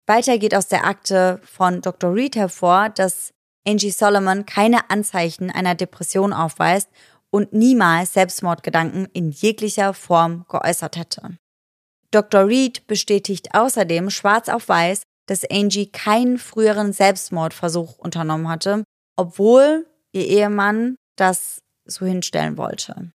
[0.08, 2.14] Weiter geht aus der Akte von Dr.
[2.14, 3.32] Reed hervor, dass
[3.66, 6.90] Angie Solomon keine Anzeichen einer Depression aufweist
[7.32, 11.38] und niemals Selbstmordgedanken in jeglicher Form geäußert hätte.
[12.12, 12.46] Dr.
[12.48, 18.84] Reed bestätigt außerdem schwarz auf weiß, dass Angie keinen früheren Selbstmordversuch unternommen hatte,
[19.16, 23.12] obwohl ihr Ehemann das so hinstellen wollte.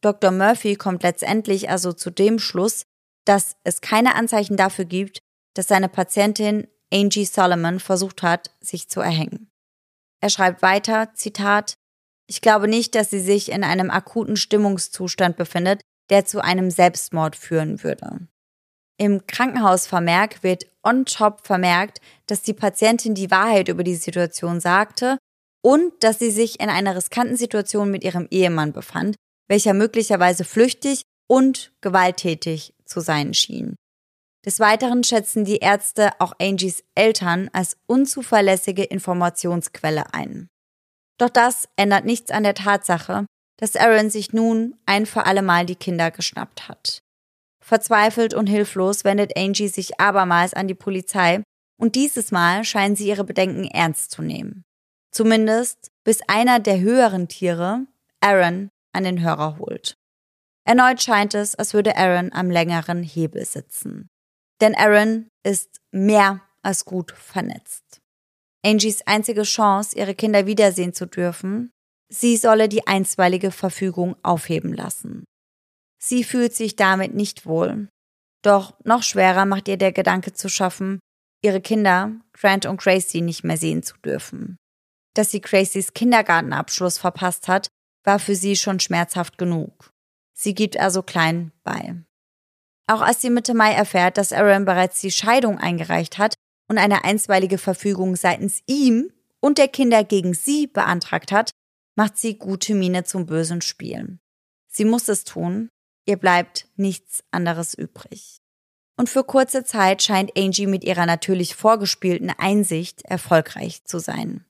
[0.00, 0.30] Dr.
[0.30, 2.84] Murphy kommt letztendlich also zu dem Schluss,
[3.26, 5.18] dass es keine Anzeichen dafür gibt,
[5.54, 9.50] dass seine Patientin Angie Solomon versucht hat, sich zu erhängen.
[10.20, 11.74] Er schreibt weiter, Zitat,
[12.26, 17.36] ich glaube nicht, dass sie sich in einem akuten Stimmungszustand befindet, der zu einem Selbstmord
[17.36, 18.26] führen würde.
[18.96, 25.18] Im Krankenhausvermerk wird on top vermerkt, dass die Patientin die Wahrheit über die Situation sagte
[25.62, 29.16] und dass sie sich in einer riskanten Situation mit ihrem Ehemann befand,
[29.48, 33.74] welcher möglicherweise flüchtig und gewalttätig zu sein schien.
[34.44, 40.48] Des Weiteren schätzen die Ärzte auch Angies Eltern als unzuverlässige Informationsquelle ein.
[41.18, 43.26] Doch das ändert nichts an der Tatsache,
[43.58, 46.98] dass Aaron sich nun ein für allemal die Kinder geschnappt hat.
[47.64, 51.42] Verzweifelt und hilflos wendet Angie sich abermals an die Polizei
[51.80, 54.64] und dieses Mal scheinen sie ihre Bedenken ernst zu nehmen.
[55.12, 57.86] Zumindest bis einer der höheren Tiere,
[58.20, 59.96] Aaron, an den Hörer holt.
[60.66, 64.08] Erneut scheint es, als würde Aaron am längeren Hebel sitzen.
[64.60, 67.83] Denn Aaron ist mehr als gut vernetzt.
[68.64, 71.70] Angies einzige Chance, ihre Kinder wiedersehen zu dürfen,
[72.08, 75.24] sie solle die einstweilige Verfügung aufheben lassen.
[76.02, 77.88] Sie fühlt sich damit nicht wohl.
[78.42, 81.00] Doch noch schwerer macht ihr der Gedanke zu schaffen,
[81.42, 84.56] ihre Kinder, Grant und Gracie, nicht mehr sehen zu dürfen.
[85.14, 87.68] Dass sie Gracies Kindergartenabschluss verpasst hat,
[88.02, 89.90] war für sie schon schmerzhaft genug.
[90.34, 91.96] Sie gibt also klein bei.
[92.86, 96.34] Auch als sie Mitte Mai erfährt, dass Aaron bereits die Scheidung eingereicht hat
[96.68, 101.50] und eine einstweilige Verfügung seitens ihm und der Kinder gegen sie beantragt hat,
[101.96, 104.18] macht sie gute Miene zum bösen Spiel.
[104.68, 105.68] Sie muss es tun,
[106.06, 108.38] ihr bleibt nichts anderes übrig.
[108.96, 114.44] Und für kurze Zeit scheint Angie mit ihrer natürlich vorgespielten Einsicht erfolgreich zu sein.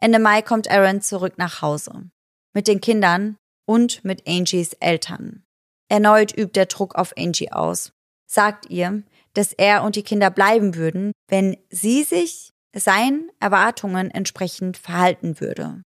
[0.00, 2.10] Ende Mai kommt Aaron zurück nach Hause.
[2.52, 3.36] Mit den Kindern
[3.66, 5.44] und mit Angies Eltern.
[5.88, 7.92] Erneut übt der Druck auf Angie aus,
[8.26, 9.02] sagt ihr,
[9.34, 15.82] dass er und die Kinder bleiben würden, wenn sie sich seinen Erwartungen entsprechend verhalten würde.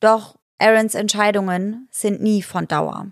[0.00, 3.10] Doch Aarons Entscheidungen sind nie von Dauer.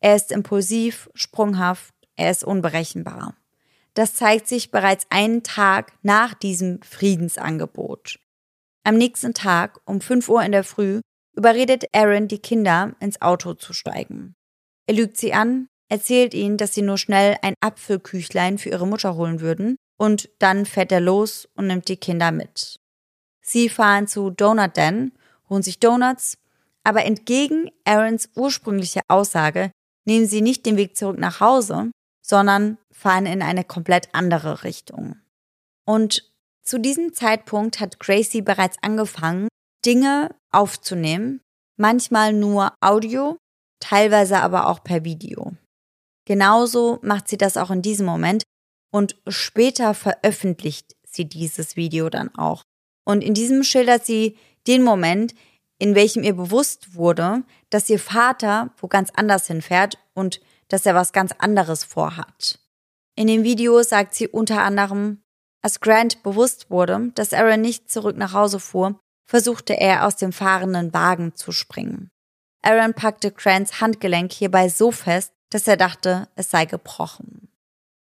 [0.00, 3.34] Er ist impulsiv, sprunghaft, er ist unberechenbar.
[3.94, 8.18] Das zeigt sich bereits einen Tag nach diesem Friedensangebot.
[8.84, 11.00] Am nächsten Tag um 5 Uhr in der Früh
[11.34, 14.34] überredet Aaron die Kinder, ins Auto zu steigen.
[14.86, 19.14] Er lügt sie an, erzählt ihnen, dass sie nur schnell ein Apfelküchlein für ihre Mutter
[19.14, 22.76] holen würden, und dann fährt er los und nimmt die Kinder mit.
[23.40, 25.12] Sie fahren zu Donut Den,
[25.48, 26.36] holen sich Donuts,
[26.84, 29.70] aber entgegen Aarons ursprüngliche Aussage
[30.04, 31.90] nehmen sie nicht den Weg zurück nach Hause,
[32.22, 35.16] sondern fahren in eine komplett andere Richtung.
[35.84, 36.30] Und
[36.62, 39.48] zu diesem Zeitpunkt hat Gracie bereits angefangen,
[39.84, 41.40] Dinge aufzunehmen,
[41.76, 43.36] manchmal nur Audio,
[43.80, 45.52] teilweise aber auch per Video.
[46.26, 48.42] Genauso macht sie das auch in diesem Moment
[48.92, 52.62] und später veröffentlicht sie dieses Video dann auch.
[53.04, 54.36] Und in diesem schildert sie
[54.66, 55.34] den Moment,
[55.78, 60.94] in welchem ihr bewusst wurde, dass ihr Vater wo ganz anders hinfährt und dass er
[60.94, 62.58] was ganz anderes vorhat.
[63.14, 65.22] In dem Video sagt sie unter anderem,
[65.62, 70.32] als Grant bewusst wurde, dass Aaron nicht zurück nach Hause fuhr, versuchte er aus dem
[70.32, 72.10] fahrenden Wagen zu springen.
[72.62, 77.48] Aaron packte Grants Handgelenk hierbei so fest, dass er dachte, es sei gebrochen.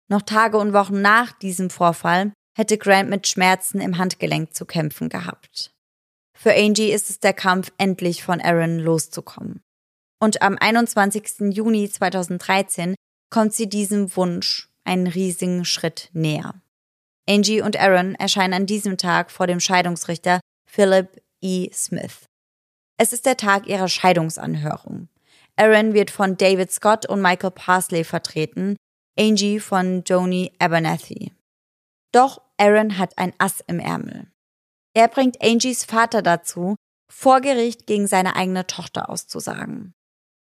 [0.08, 5.10] Noch Tage und Wochen nach diesem Vorfall hätte Grant mit Schmerzen im Handgelenk zu kämpfen
[5.10, 5.74] gehabt.
[6.38, 9.62] Für Angie ist es der Kampf, endlich von Aaron loszukommen.
[10.20, 11.54] Und am 21.
[11.56, 12.96] Juni 2013
[13.30, 16.62] kommt sie diesem Wunsch einen riesigen Schritt näher.
[17.30, 21.70] Angie und Aaron erscheinen an diesem Tag vor dem Scheidungsrichter Philip E.
[21.72, 22.26] Smith.
[22.98, 25.08] Es ist der Tag ihrer Scheidungsanhörung.
[25.62, 28.78] Aaron wird von David Scott und Michael Parsley vertreten,
[29.15, 31.34] Angie von Joni Abernathy.
[32.12, 34.32] Doch Aaron hat ein Ass im Ärmel.
[34.95, 36.76] Er bringt Angies Vater dazu,
[37.12, 39.93] vor Gericht gegen seine eigene Tochter auszusagen.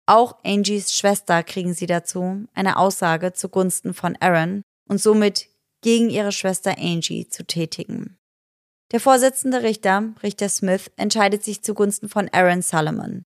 [0.05, 5.49] Auch Angies Schwester kriegen sie dazu, eine Aussage zugunsten von Aaron und somit
[5.81, 8.17] gegen ihre Schwester Angie zu tätigen.
[8.93, 13.23] Der vorsitzende Richter, Richter Smith, entscheidet sich zugunsten von Aaron Solomon.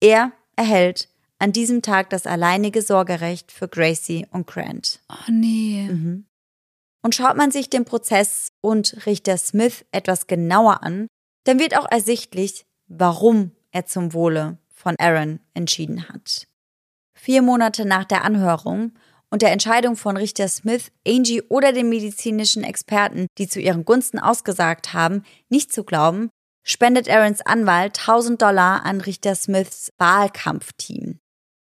[0.00, 1.08] Er erhält
[1.42, 5.00] an diesem Tag das alleinige Sorgerecht für Gracie und Grant.
[5.10, 5.88] Oh nee.
[5.90, 6.24] Mhm.
[7.02, 11.08] Und schaut man sich den Prozess und Richter Smith etwas genauer an,
[11.42, 16.46] dann wird auch ersichtlich, warum er zum Wohle von Aaron entschieden hat.
[17.12, 18.92] Vier Monate nach der Anhörung
[19.28, 24.20] und der Entscheidung von Richter Smith, Angie oder den medizinischen Experten, die zu ihren Gunsten
[24.20, 26.30] ausgesagt haben, nicht zu glauben,
[26.62, 31.18] spendet Aarons Anwalt 1000 Dollar an Richter Smiths Wahlkampfteam.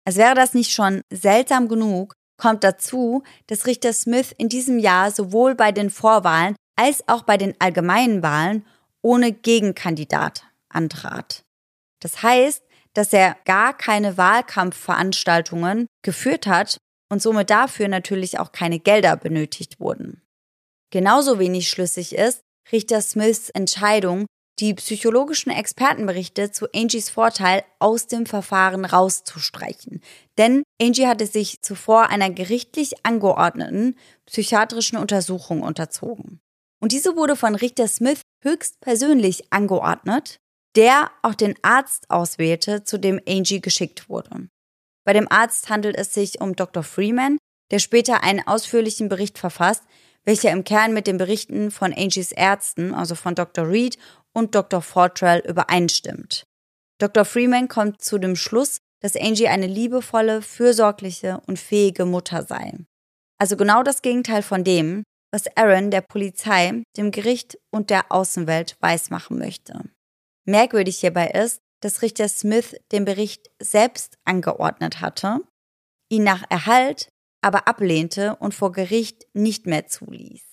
[0.05, 5.11] Als wäre das nicht schon seltsam genug, kommt dazu, dass Richter Smith in diesem Jahr
[5.11, 8.65] sowohl bei den Vorwahlen als auch bei den allgemeinen Wahlen
[9.01, 11.43] ohne Gegenkandidat antrat.
[12.01, 12.63] Das heißt,
[12.93, 16.77] dass er gar keine Wahlkampfveranstaltungen geführt hat
[17.09, 20.21] und somit dafür natürlich auch keine Gelder benötigt wurden.
[20.91, 24.25] Genauso wenig schlüssig ist Richter Smiths Entscheidung,
[24.59, 30.01] die psychologischen Expertenberichte zu Angies Vorteil aus dem Verfahren rauszustreichen.
[30.37, 33.95] Denn Angie hatte sich zuvor einer gerichtlich angeordneten
[34.25, 36.39] psychiatrischen Untersuchung unterzogen.
[36.79, 40.37] Und diese wurde von Richter Smith höchstpersönlich angeordnet,
[40.75, 44.49] der auch den Arzt auswählte, zu dem Angie geschickt wurde.
[45.05, 46.83] Bei dem Arzt handelt es sich um Dr.
[46.83, 47.37] Freeman,
[47.71, 49.83] der später einen ausführlichen Bericht verfasst,
[50.25, 53.67] welcher im Kern mit den Berichten von Angies Ärzten, also von Dr.
[53.67, 53.97] Reed
[54.33, 54.81] und Dr.
[54.81, 56.43] Fortrell übereinstimmt.
[56.99, 57.25] Dr.
[57.25, 62.73] Freeman kommt zu dem Schluss, dass Angie eine liebevolle, fürsorgliche und fähige Mutter sei.
[63.37, 68.77] Also genau das Gegenteil von dem, was Aaron der Polizei, dem Gericht und der Außenwelt
[68.79, 69.89] weismachen möchte.
[70.45, 75.41] Merkwürdig hierbei ist, dass Richter Smith den Bericht selbst angeordnet hatte,
[76.09, 77.09] ihn nach Erhalt
[77.41, 80.43] aber ablehnte und vor Gericht nicht mehr zuließ.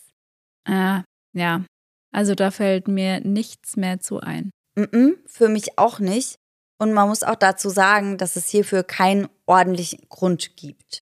[0.66, 1.02] Äh,
[1.32, 1.64] ja,
[2.12, 4.50] also da fällt mir nichts mehr zu ein.
[4.76, 6.36] Mm -mm, für mich auch nicht.
[6.78, 11.02] Und man muss auch dazu sagen, dass es hierfür keinen ordentlichen Grund gibt.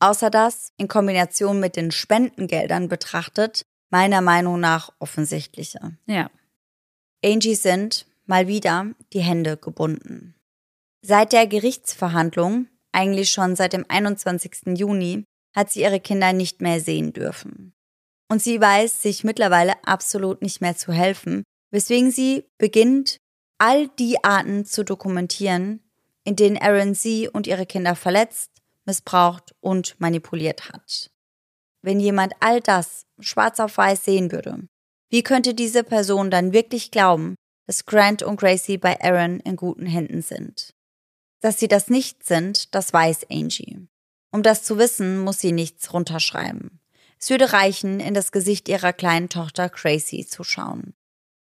[0.00, 5.92] Außer das, in Kombination mit den Spendengeldern betrachtet, meiner Meinung nach offensichtlicher.
[6.06, 6.30] Ja.
[7.24, 10.34] Angie sind, mal wieder, die Hände gebunden.
[11.02, 14.78] Seit der Gerichtsverhandlung, eigentlich schon seit dem 21.
[14.78, 17.72] Juni, hat sie ihre Kinder nicht mehr sehen dürfen.
[18.30, 23.16] Und sie weiß sich mittlerweile absolut nicht mehr zu helfen, weswegen sie beginnt,
[23.58, 25.82] all die Arten zu dokumentieren,
[26.24, 28.50] in denen Aaron sie und ihre Kinder verletzt,
[28.84, 31.10] missbraucht und manipuliert hat.
[31.82, 34.68] Wenn jemand all das schwarz auf weiß sehen würde,
[35.10, 37.34] wie könnte diese Person dann wirklich glauben,
[37.66, 40.74] dass Grant und Gracie bei Aaron in guten Händen sind?
[41.40, 43.86] Dass sie das nicht sind, das weiß Angie.
[44.30, 46.77] Um das zu wissen, muss sie nichts runterschreiben.
[47.20, 50.94] Es würde reichen, in das Gesicht ihrer kleinen Tochter Gracie zu schauen.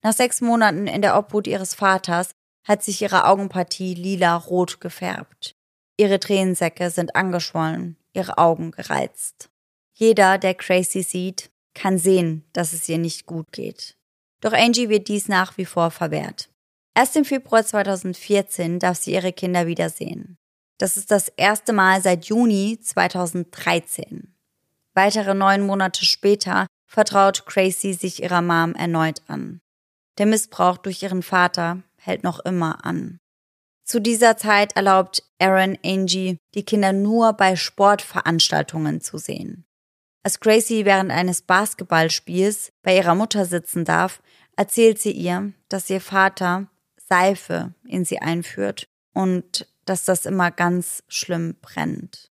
[0.03, 2.31] Nach sechs Monaten in der Obhut ihres Vaters
[2.63, 5.55] hat sich ihre Augenpartie lila-rot gefärbt.
[5.97, 9.49] Ihre Tränensäcke sind angeschwollen, ihre Augen gereizt.
[9.93, 13.95] Jeder, der Gracie sieht, kann sehen, dass es ihr nicht gut geht.
[14.41, 16.49] Doch Angie wird dies nach wie vor verwehrt.
[16.95, 20.37] Erst im Februar 2014 darf sie ihre Kinder wiedersehen.
[20.77, 24.36] Das ist das erste Mal seit Juni 2013.
[24.97, 29.61] Weitere neun Monate später vertraut Gracie sich ihrer Mom erneut an.
[30.17, 33.19] Der Missbrauch durch ihren Vater hält noch immer an.
[33.83, 39.67] Zu dieser Zeit erlaubt Aaron Angie, die Kinder nur bei Sportveranstaltungen zu sehen.
[40.23, 44.23] Als Gracie während eines Basketballspiels bei ihrer Mutter sitzen darf,
[44.55, 46.71] erzählt sie ihr, dass ihr Vater
[47.07, 52.31] Seife in sie einführt und dass das immer ganz schlimm brennt.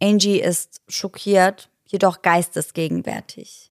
[0.00, 3.70] Angie ist schockiert, jedoch geistesgegenwärtig.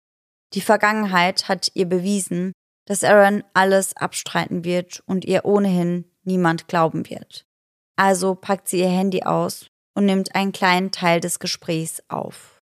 [0.53, 2.53] Die Vergangenheit hat ihr bewiesen,
[2.85, 7.45] dass Aaron alles abstreiten wird und ihr ohnehin niemand glauben wird.
[7.95, 12.61] Also packt sie ihr Handy aus und nimmt einen kleinen Teil des Gesprächs auf.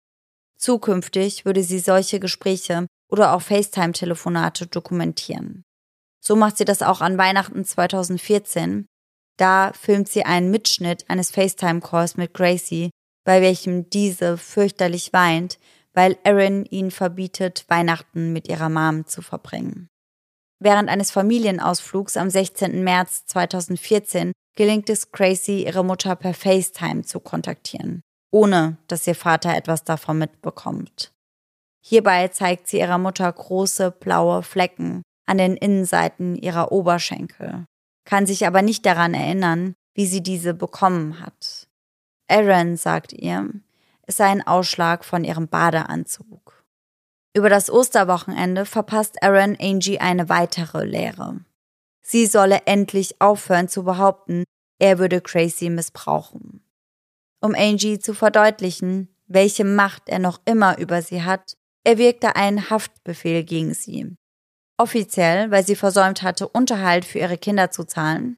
[0.58, 5.64] Zukünftig würde sie solche Gespräche oder auch FaceTime-Telefonate dokumentieren.
[6.22, 8.88] So macht sie das auch an Weihnachten 2014.
[9.38, 12.90] Da filmt sie einen Mitschnitt eines FaceTime-Calls mit Gracie,
[13.26, 15.60] bei welchem diese fürchterlich weint,
[15.94, 19.90] weil Erin ihnen verbietet, Weihnachten mit ihrer Mom zu verbringen.
[20.60, 22.84] Während eines Familienausflugs am 16.
[22.84, 28.02] März 2014 gelingt es Gracie, ihre Mutter per FaceTime zu kontaktieren,
[28.32, 31.12] ohne dass ihr Vater etwas davon mitbekommt.
[31.84, 37.66] Hierbei zeigt sie ihrer Mutter große blaue Flecken an den Innenseiten ihrer Oberschenkel,
[38.06, 41.65] kann sich aber nicht daran erinnern, wie sie diese bekommen hat.
[42.28, 43.50] Aaron sagt ihr,
[44.04, 46.64] es sei ein Ausschlag von ihrem Badeanzug.
[47.36, 51.42] Über das Osterwochenende verpasst Aaron Angie eine weitere Lehre.
[52.02, 54.44] Sie solle endlich aufhören zu behaupten,
[54.80, 56.64] er würde Tracy missbrauchen.
[57.42, 61.54] Um Angie zu verdeutlichen, welche Macht er noch immer über sie hat,
[61.84, 64.16] erwirkte einen Haftbefehl gegen sie.
[64.78, 68.38] Offiziell, weil sie versäumt hatte, Unterhalt für ihre Kinder zu zahlen.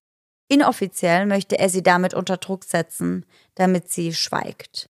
[0.50, 3.26] Inoffiziell möchte er sie damit unter Druck setzen,
[3.56, 4.88] damit sie schweigt.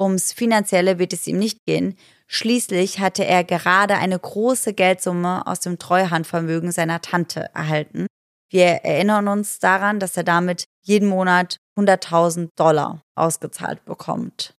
[0.00, 1.96] Ums Finanzielle wird es ihm nicht gehen,
[2.32, 8.06] Schließlich hatte er gerade eine große Geldsumme aus dem Treuhandvermögen seiner Tante erhalten.
[8.50, 14.54] Wir erinnern uns daran, dass er damit jeden Monat 100.000 Dollar ausgezahlt bekommt.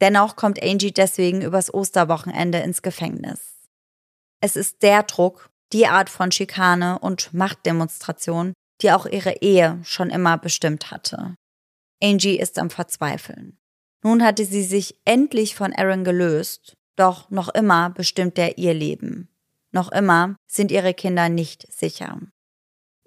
[0.00, 3.68] Dennoch kommt Angie deswegen übers Osterwochenende ins Gefängnis.
[4.40, 10.10] Es ist der Druck, die Art von Schikane und Machtdemonstration, die auch ihre Ehe schon
[10.10, 11.34] immer bestimmt hatte.
[12.02, 13.58] Angie ist am Verzweifeln.
[14.02, 19.28] Nun hatte sie sich endlich von Aaron gelöst doch noch immer bestimmt er ihr Leben.
[19.72, 22.20] Noch immer sind ihre Kinder nicht sicher.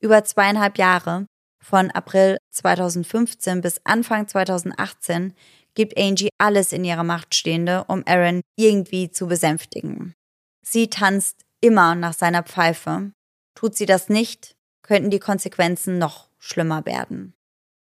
[0.02, 1.28] Über zweieinhalb Jahre,
[1.62, 5.36] von April 2015 bis Anfang 2018,
[5.76, 10.16] gibt Angie alles in ihrer Macht Stehende, um Aaron irgendwie zu besänftigen.
[10.66, 13.12] Sie tanzt immer nach seiner Pfeife.
[13.54, 17.34] Tut sie das nicht, könnten die Konsequenzen noch schlimmer werden.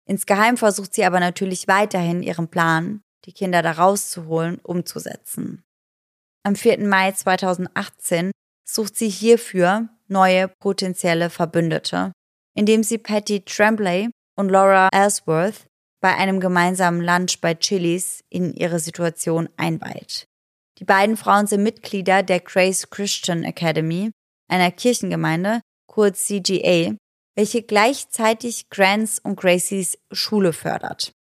[0.07, 5.63] Insgeheim versucht sie aber natürlich weiterhin ihren Plan, die Kinder da rauszuholen, umzusetzen.
[6.45, 6.87] Am 4.
[6.87, 8.33] Mai 2018
[8.69, 12.13] sucht sie hierfür neue potenzielle Verbündete,
[12.55, 15.67] indem sie Patty Tremblay und Laura Ellsworth
[16.01, 20.27] bei einem gemeinsamen Lunch bei Chili's in ihre Situation einweiht.
[20.79, 24.11] Die beiden Frauen sind Mitglieder der Grace Christian Academy,
[24.49, 25.61] einer Kirchengemeinde,
[25.93, 26.97] kurz CGA,
[27.37, 31.13] welche gleichzeitig Grants und Gracies Schule fördert.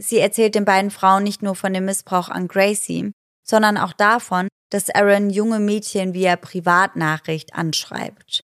[0.00, 3.12] Sie erzählt den beiden Frauen nicht nur von dem Missbrauch an Gracie,
[3.46, 8.40] sondern auch davon, dass Aaron junge Mädchen via Privatnachricht anschreibt.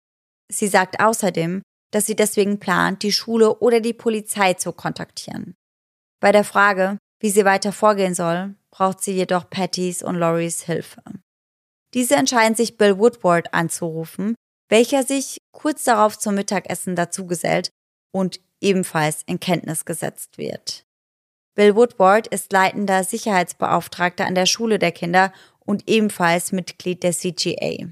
[0.51, 5.55] Sie sagt außerdem, dass sie deswegen plant, die Schule oder die Polizei zu kontaktieren.
[6.21, 11.03] Bei der Frage, Wie sie weiter vorgehen soll, braucht sie jedoch Pattys und Loris Hilfe.
[11.93, 14.35] Diese entscheiden sich, Bill Woodward anzurufen,
[14.71, 17.71] welcher sich kurz darauf zum Mittagessen dazugesellt
[18.13, 20.87] und ebenfalls in Kenntnis gesetzt wird.
[21.55, 27.89] Bill Woodward ist leitender Sicherheitsbeauftragter an der Schule der Kinder und ebenfalls Mitglied der CGA.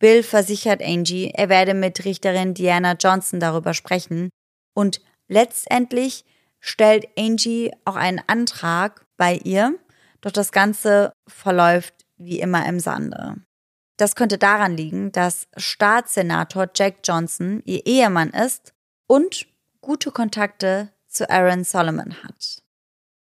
[0.00, 4.30] Bill versichert Angie, er werde mit Richterin Diana Johnson darüber sprechen
[4.74, 6.24] und letztendlich
[6.60, 9.74] stellt Angie auch einen Antrag bei ihr,
[10.20, 13.36] doch das Ganze verläuft wie immer im Sande.
[13.98, 18.72] Das könnte daran liegen, dass Staatssenator Jack Johnson ihr Ehemann ist
[19.08, 19.46] und
[19.80, 22.62] gute Kontakte zu Aaron Solomon hat.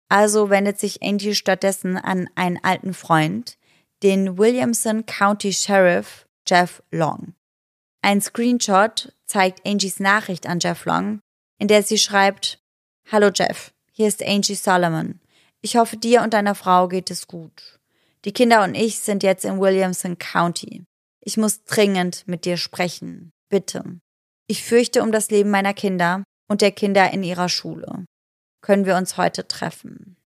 [0.10, 3.58] Also wendet sich Angie stattdessen an einen alten Freund,
[4.04, 7.36] den Williamson County Sheriff Jeff Long.
[8.02, 11.22] Ein Screenshot zeigt Angies Nachricht an Jeff Long,
[11.58, 12.62] in der sie schreibt,
[13.10, 15.22] Hallo Jeff, hier ist Angie Solomon.
[15.62, 17.79] Ich hoffe, dir und deiner Frau geht es gut.
[18.26, 20.84] Die Kinder und ich sind jetzt in Williamson County.
[21.22, 23.32] Ich muss dringend mit dir sprechen.
[23.50, 24.00] Bitte.
[24.48, 28.06] Ich fürchte um das Leben meiner Kinder und der Kinder in ihrer Schule.
[28.62, 30.18] Können wir uns heute treffen?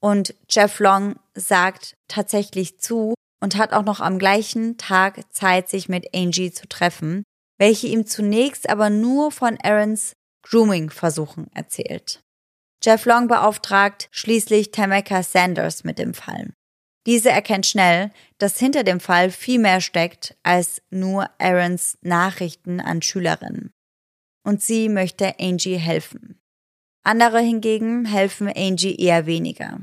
[0.00, 5.88] Und Jeff Long sagt tatsächlich zu und hat auch noch am gleichen Tag Zeit, sich
[5.88, 7.22] mit Angie zu treffen,
[7.58, 12.22] welche ihm zunächst aber nur von Aarons Grooming-Versuchen erzählt.
[12.82, 16.54] Jeff Long beauftragt schließlich Tameka Sanders mit dem Fall.
[17.06, 23.00] Diese erkennt schnell, dass hinter dem Fall viel mehr steckt als nur Aarons Nachrichten an
[23.02, 23.72] Schülerinnen.
[24.44, 26.40] Und sie möchte Angie helfen.
[27.02, 29.80] Andere hingegen helfen Angie eher weniger.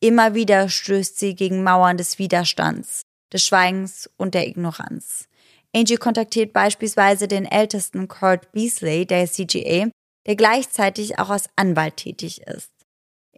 [0.00, 3.02] Immer wieder stößt sie gegen Mauern des Widerstands,
[3.32, 5.28] des Schweigens und der Ignoranz.
[5.74, 9.90] Angie kontaktiert beispielsweise den ältesten Kurt Beasley der CGA,
[10.26, 12.75] der gleichzeitig auch als Anwalt tätig ist.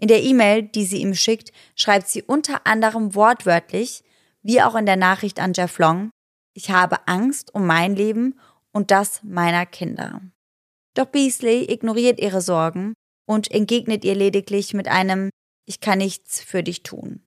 [0.00, 4.04] In der E-Mail, die sie ihm schickt, schreibt sie unter anderem wortwörtlich,
[4.42, 6.10] wie auch in der Nachricht an Jeff Long,
[6.54, 8.38] ich habe Angst um mein Leben
[8.72, 10.20] und das meiner Kinder.
[10.94, 12.94] Doch Beasley ignoriert ihre Sorgen
[13.28, 15.30] und entgegnet ihr lediglich mit einem
[15.66, 17.22] Ich kann nichts für dich tun.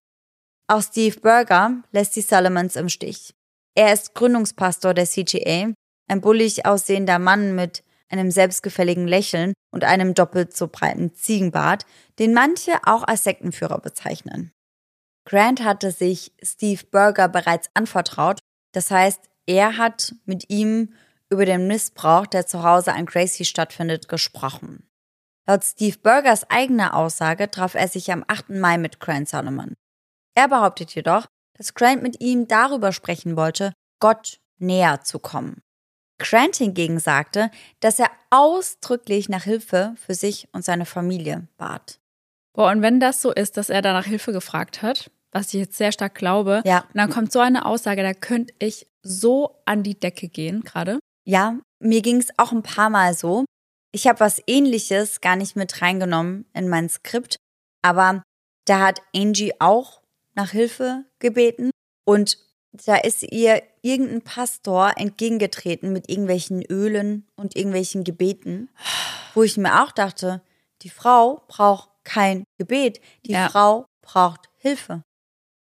[0.67, 3.33] Auch Steve Berger lässt die Solomons im Stich.
[3.75, 5.73] Er ist Gründungspastor der CGA,
[6.09, 11.85] ein bullig aussehender Mann mit einem selbstgefälligen Lächeln und einem doppelt so breiten Ziegenbart,
[12.19, 14.51] den manche auch als Sektenführer bezeichnen.
[15.25, 18.39] Grant hatte sich Steve Berger bereits anvertraut,
[18.73, 20.93] das heißt, er hat mit ihm
[21.29, 24.87] über den Missbrauch, der zu Hause an Gracie stattfindet, gesprochen.
[25.47, 28.49] Laut Steve Bergers eigener Aussage traf er sich am 8.
[28.49, 29.75] Mai mit Grant Solomon.
[30.35, 31.25] Er behauptet jedoch,
[31.57, 35.61] dass Grant mit ihm darüber sprechen wollte, Gott näher zu kommen.
[36.21, 37.49] Grant hingegen sagte,
[37.79, 41.99] dass er ausdrücklich nach Hilfe für sich und seine Familie bat.
[42.53, 45.77] Boah, und wenn das so ist, dass er danach Hilfe gefragt hat, was ich jetzt
[45.77, 46.81] sehr stark glaube, ja.
[46.81, 50.99] und dann kommt so eine Aussage, da könnte ich so an die Decke gehen gerade.
[51.25, 53.45] Ja, mir ging es auch ein paar Mal so.
[53.91, 57.37] Ich habe was ähnliches gar nicht mit reingenommen in mein Skript,
[57.81, 58.21] aber
[58.65, 60.01] da hat Angie auch
[60.35, 61.71] nach Hilfe gebeten
[62.05, 62.37] und
[62.73, 68.69] da ist ihr irgendein Pastor entgegengetreten mit irgendwelchen Ölen und irgendwelchen Gebeten,
[69.33, 70.41] wo ich mir auch dachte,
[70.81, 73.49] die Frau braucht kein Gebet, die ja.
[73.49, 75.03] Frau braucht Hilfe.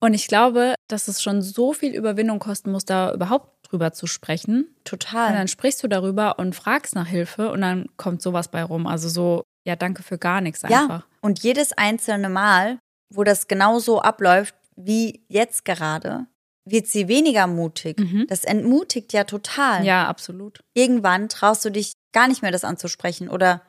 [0.03, 4.07] Und ich glaube, dass es schon so viel Überwindung kosten muss, da überhaupt drüber zu
[4.07, 4.75] sprechen.
[4.83, 5.29] Total.
[5.29, 8.87] Und dann sprichst du darüber und fragst nach Hilfe und dann kommt sowas bei rum.
[8.87, 11.01] Also so, ja, danke für gar nichts einfach.
[11.01, 12.79] Ja, und jedes einzelne Mal,
[13.13, 16.25] wo das genau so abläuft wie jetzt gerade,
[16.65, 17.99] wird sie weniger mutig.
[17.99, 18.25] Mhm.
[18.27, 19.85] Das entmutigt ja total.
[19.85, 20.63] Ja, absolut.
[20.73, 23.61] Irgendwann traust du dich gar nicht mehr, das anzusprechen oder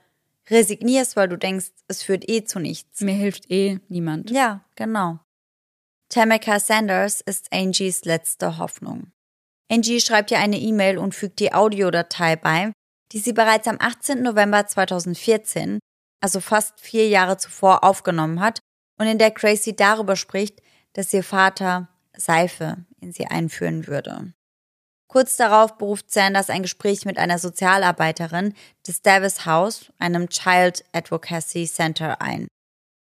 [0.51, 3.01] resignierst, weil du denkst, es führt eh zu nichts.
[3.01, 4.31] Mir hilft eh niemand.
[4.31, 5.21] Ja, genau.
[6.09, 9.13] Tameka Sanders ist Angies letzte Hoffnung.
[9.71, 12.73] Angie schreibt ihr eine E-Mail und fügt die Audiodatei bei,
[13.13, 14.23] die sie bereits am 18.
[14.23, 15.79] November 2014,
[16.21, 18.59] also fast vier Jahre zuvor, aufgenommen hat
[18.99, 20.61] und in der Gracie darüber spricht,
[20.93, 24.33] dass ihr Vater Seife in sie einführen würde.
[25.09, 28.55] Kurz darauf beruft Sanders ein Gespräch mit einer Sozialarbeiterin
[28.87, 32.49] des Davis House, einem Child Advocacy Center, ein.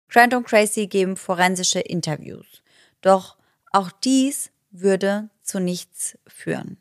[0.09, 2.63] Grant und Tracy geben forensische Interviews.
[3.01, 3.37] Doch
[3.71, 6.79] auch dies würde zu nichts führen.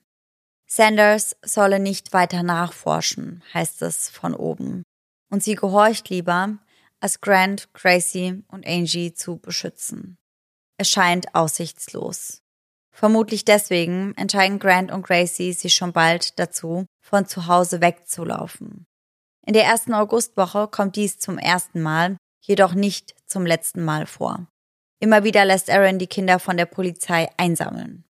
[0.67, 4.83] Sanders solle nicht weiter nachforschen, heißt es von oben.
[5.29, 6.59] Und sie gehorcht lieber,
[6.99, 10.18] als Grant, Gracie und Angie zu beschützen.
[10.79, 12.41] Es scheint aussichtslos.
[12.95, 18.85] Vermutlich deswegen entscheiden Grant und Gracie sich schon bald dazu, von zu Hause wegzulaufen.
[19.45, 24.47] In der ersten Augustwoche kommt dies zum ersten Mal jedoch nicht zum letzten Mal vor.
[25.01, 28.05] Immer wieder lässt Aaron die Kinder von der Polizei einsammeln.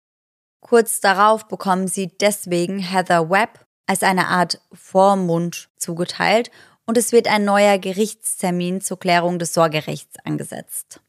[0.59, 6.49] Kurz darauf bekommen sie deswegen Heather Webb als eine Art Vormund zugeteilt
[6.87, 10.99] und es wird ein neuer Gerichtstermin zur Klärung des Sorgerechts angesetzt.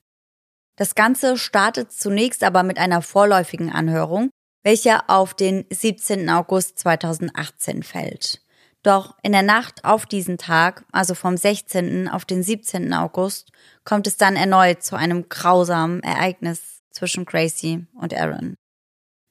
[0.76, 4.30] Das Ganze startet zunächst aber mit einer vorläufigen Anhörung,
[4.62, 6.28] welche auf den 17.
[6.28, 8.42] August 2018 fällt.
[8.82, 12.08] Doch in der Nacht auf diesen Tag, also vom 16.
[12.08, 12.92] auf den 17.
[12.92, 13.50] August,
[13.84, 18.54] kommt es dann erneut zu einem grausamen Ereignis zwischen Gracie und Aaron.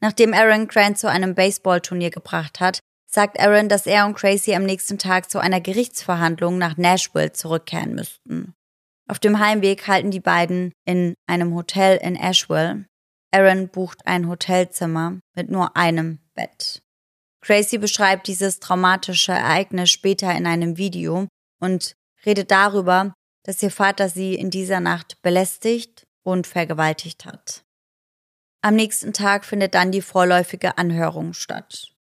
[0.02, 2.80] Nachdem Aaron Grant zu einem Baseballturnier gebracht hat,
[3.10, 7.96] sagt Aaron, dass er und Gracie am nächsten Tag zu einer Gerichtsverhandlung nach Nashville zurückkehren
[7.96, 8.54] müssten.
[9.08, 12.86] Auf dem Heimweg halten die beiden in einem Hotel in Asheville.
[13.32, 16.82] Aaron bucht ein Hotelzimmer mit nur einem Bett.
[17.42, 21.28] Gracie beschreibt dieses traumatische Ereignis später in einem Video
[21.60, 21.96] und
[22.26, 27.64] redet darüber, dass ihr Vater sie in dieser Nacht belästigt und vergewaltigt hat.
[28.62, 31.92] Am nächsten Tag findet dann die vorläufige Anhörung statt.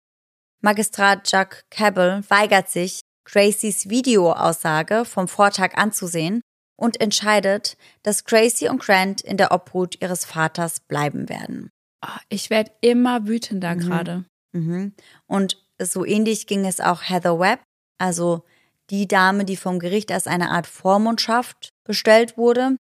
[0.61, 6.41] Magistrat Jack Cabell weigert sich, Gracies Videoaussage vom Vortag anzusehen
[6.75, 11.69] und entscheidet, dass Gracie und Grant in der Obhut ihres Vaters bleiben werden.
[12.01, 13.79] Ah, ich werde immer wütender mhm.
[13.79, 14.25] gerade.
[14.51, 14.93] Mhm.
[15.27, 17.61] Und so ähnlich ging es auch Heather Webb,
[17.97, 18.45] also
[18.89, 22.77] die Dame, die vom Gericht als eine Art Vormundschaft bestellt wurde.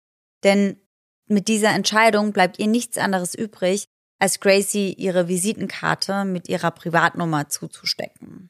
[0.44, 0.80] Denn
[1.28, 3.86] mit dieser Entscheidung bleibt ihr nichts anderes übrig,
[4.20, 8.50] als Gracie ihre Visitenkarte mit ihrer Privatnummer zuzustecken.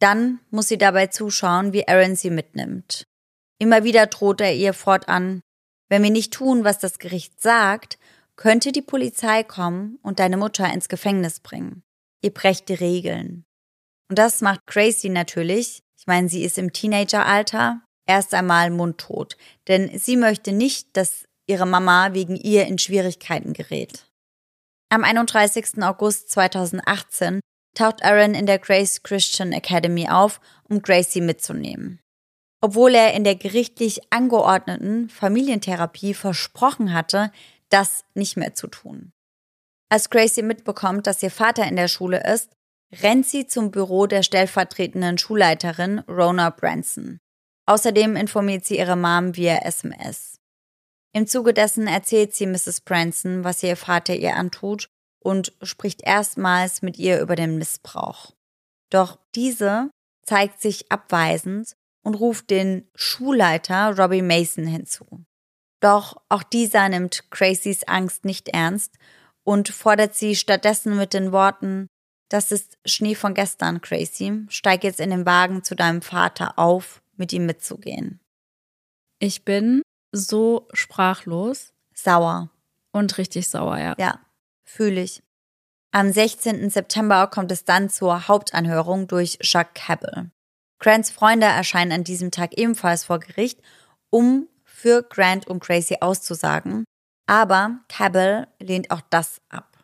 [0.00, 3.06] Dann muss sie dabei zuschauen, wie Aaron sie mitnimmt.
[3.64, 5.40] Immer wieder droht er ihr fortan,
[5.88, 7.98] wenn wir nicht tun, was das Gericht sagt,
[8.36, 11.82] könnte die Polizei kommen und deine Mutter ins Gefängnis bringen.
[12.20, 13.46] Ihr brecht die Regeln.
[14.10, 19.98] Und das macht Gracie natürlich, ich meine, sie ist im Teenageralter, erst einmal mundtot, denn
[19.98, 24.04] sie möchte nicht, dass ihre Mama wegen ihr in Schwierigkeiten gerät.
[24.90, 25.82] Am 31.
[25.82, 27.40] August 2018
[27.74, 32.03] taucht Aaron in der Grace Christian Academy auf, um Gracie mitzunehmen
[32.64, 37.30] obwohl er in der gerichtlich angeordneten Familientherapie versprochen hatte,
[37.68, 39.12] das nicht mehr zu tun.
[39.90, 42.56] Als Gracie mitbekommt, dass ihr Vater in der Schule ist,
[43.02, 47.18] rennt sie zum Büro der stellvertretenden Schulleiterin Rona Branson.
[47.66, 50.38] Außerdem informiert sie ihre Mom via SMS.
[51.12, 52.80] Im Zuge dessen erzählt sie Mrs.
[52.80, 54.88] Branson, was ihr Vater ihr antut
[55.22, 58.32] und spricht erstmals mit ihr über den Missbrauch.
[58.88, 59.90] Doch diese
[60.24, 61.74] zeigt sich abweisend
[62.04, 65.24] und ruft den Schulleiter Robbie Mason hinzu.
[65.80, 68.94] Doch auch dieser nimmt Crazies Angst nicht ernst
[69.42, 71.88] und fordert sie stattdessen mit den Worten,
[72.28, 74.44] das ist Schnee von gestern, Crazy.
[74.48, 78.20] Steig jetzt in den Wagen zu deinem Vater auf, mit ihm mitzugehen.
[79.18, 81.72] Ich bin so sprachlos.
[81.94, 82.50] Sauer.
[82.92, 83.94] Und richtig sauer, ja.
[83.98, 84.20] Ja,
[84.64, 85.22] fühle ich.
[85.92, 86.70] Am 16.
[86.70, 90.30] September kommt es dann zur Hauptanhörung durch Jacques Cabell.
[90.84, 93.58] Grants Freunde erscheinen an diesem Tag ebenfalls vor Gericht,
[94.10, 96.84] um für Grant und Gracie auszusagen,
[97.26, 99.82] aber Cabell lehnt auch das ab.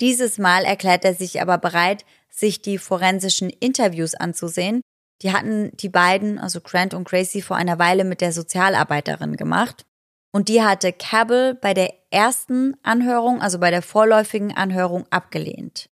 [0.00, 4.80] Dieses Mal erklärt er sich aber bereit, sich die forensischen Interviews anzusehen.
[5.20, 9.84] Die hatten die beiden, also Grant und Gracie, vor einer Weile mit der Sozialarbeiterin gemacht.
[10.32, 15.90] Und die hatte Cabell bei der ersten Anhörung, also bei der vorläufigen Anhörung, abgelehnt.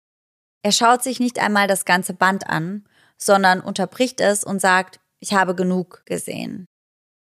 [0.62, 2.84] Er schaut sich nicht einmal das ganze Band an
[3.18, 6.66] sondern unterbricht es und sagt, ich habe genug gesehen.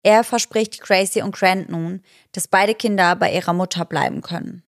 [0.03, 4.63] Er verspricht Gracie und Grant nun, dass beide Kinder bei ihrer Mutter bleiben können.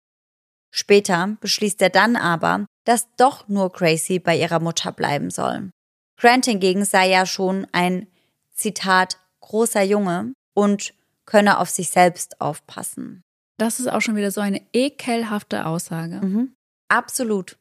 [0.70, 5.70] Später beschließt er dann aber, dass doch nur Gracie bei ihrer Mutter bleiben soll.
[6.18, 8.06] Grant hingegen sei ja schon ein,
[8.54, 10.94] Zitat, großer Junge und
[11.24, 13.22] könne auf sich selbst aufpassen.
[13.58, 16.20] Das ist auch schon wieder so eine ekelhafte Aussage.
[16.24, 16.54] Mhm.
[16.88, 17.58] Absolut.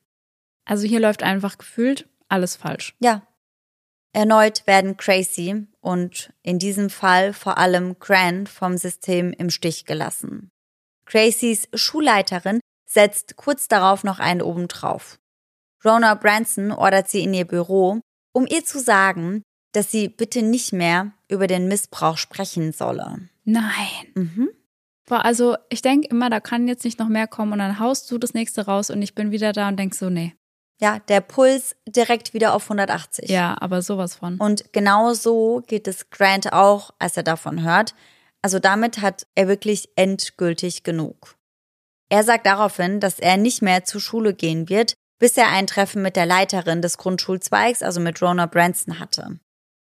[0.65, 2.95] Also hier läuft einfach gefühlt alles falsch.
[2.99, 3.23] Ja.
[4.13, 10.51] Erneut werden Tracy und in diesem Fall vor allem Grant vom System im Stich gelassen.
[11.05, 15.19] Tracys Schulleiterin setzt kurz darauf noch einen obendrauf.
[15.83, 18.01] Rona Branson ordert sie in ihr Büro,
[18.33, 23.29] um ihr zu sagen, dass sie bitte nicht mehr über den Missbrauch sprechen solle.
[23.45, 24.07] Nein.
[24.15, 24.49] Mhm.
[25.07, 28.09] Boah, also ich denke immer, da kann jetzt nicht noch mehr kommen und dann haust
[28.11, 30.35] du das nächste raus und ich bin wieder da und denk so, nee.
[30.81, 33.29] Ja, der Puls direkt wieder auf 180.
[33.29, 34.37] Ja, aber sowas von.
[34.37, 37.93] Und genau so geht es Grant auch, als er davon hört.
[38.41, 41.35] Also damit hat er wirklich endgültig genug.
[42.09, 46.01] Er sagt daraufhin, dass er nicht mehr zur Schule gehen wird, bis er ein Treffen
[46.01, 49.39] mit der Leiterin des Grundschulzweigs, also mit Rona Branson, hatte.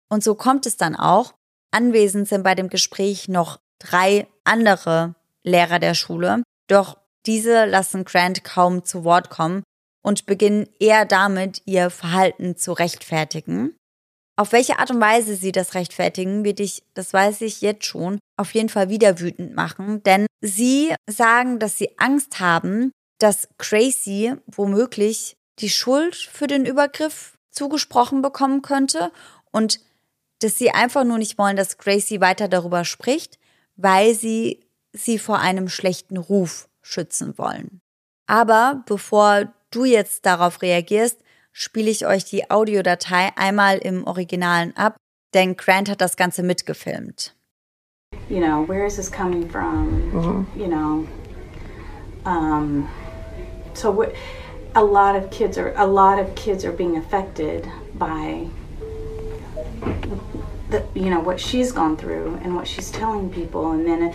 [0.09, 1.33] Und so kommt es dann auch.
[1.71, 6.43] Anwesend sind bei dem Gespräch noch drei andere Lehrer der Schule.
[6.67, 9.63] Doch diese lassen Grant kaum zu Wort kommen
[10.03, 13.75] und beginnen eher damit, ihr Verhalten zu rechtfertigen.
[14.35, 18.19] Auf welche Art und Weise sie das rechtfertigen, wird ich, das weiß ich jetzt schon,
[18.37, 24.33] auf jeden Fall wieder wütend machen, denn sie sagen, dass sie Angst haben, dass Tracy
[24.47, 29.11] womöglich die Schuld für den Übergriff zugesprochen bekommen könnte
[29.51, 29.79] und
[30.41, 33.39] dass sie einfach nur nicht wollen, dass Gracie weiter darüber spricht,
[33.75, 37.81] weil sie sie vor einem schlechten Ruf schützen wollen.
[38.27, 41.19] Aber bevor du jetzt darauf reagierst,
[41.51, 44.97] spiele ich euch die Audiodatei einmal im Originalen ab,
[45.33, 47.35] denn Grant hat das Ganze mitgefilmt.
[48.29, 50.11] You know, where is this coming from?
[50.11, 50.59] Mm-hmm.
[50.59, 51.07] You know,
[52.25, 52.87] um,
[53.73, 54.13] so what,
[54.75, 58.47] a lot of kids are a lot of kids are being affected by
[60.69, 64.13] the, you know what she's gone through and what she's telling people, and then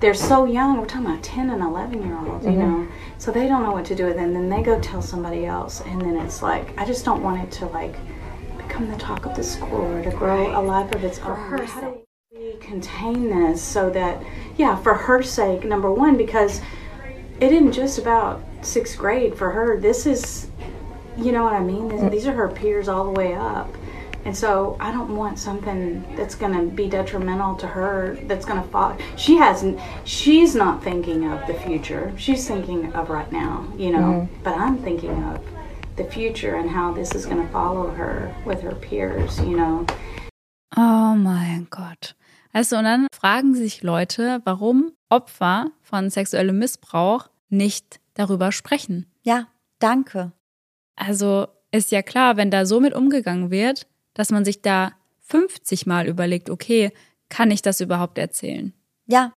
[0.00, 0.78] they're so young.
[0.78, 2.82] We're talking about 10 and 11 year olds, you mm-hmm.
[2.82, 2.88] know.
[3.18, 4.22] So they don't know what to do with it.
[4.22, 5.82] And then they go tell somebody else.
[5.82, 7.94] And then it's like, I just don't want it to like
[8.56, 11.36] become the talk of the school or to grow a life of its own.
[11.36, 12.00] How do
[12.32, 14.22] we contain this so that,
[14.56, 16.62] yeah, for her sake, number one, because
[17.38, 19.78] it isn't just about sixth grade for her.
[19.78, 20.48] This is,
[21.16, 21.90] you know what I mean?
[21.90, 22.10] Mm.
[22.10, 23.74] These are her peers all the way up.
[24.24, 28.62] And so I don't want something that's going to be detrimental to her that's going
[28.62, 28.96] to fall.
[29.16, 32.12] She hasn't, she's not thinking of the future.
[32.16, 34.28] She's thinking of right now, you know.
[34.28, 34.42] Mm-hmm.
[34.42, 35.40] But I'm thinking of
[35.96, 39.86] the future and how this is going to follow her with her peers, you know.
[40.76, 42.14] Oh mein Gott.
[42.52, 49.06] Also, und dann fragen sich Leute, warum Opfer von sexuellem Missbrauch nicht darüber sprechen.
[49.22, 49.48] Ja,
[49.78, 50.32] danke.
[50.96, 55.86] Also ist ja klar, wenn da so mit umgegangen wird, dass man sich da 50
[55.86, 56.92] Mal überlegt, okay,
[57.28, 58.72] kann ich das überhaupt erzählen?
[59.06, 59.32] Ja.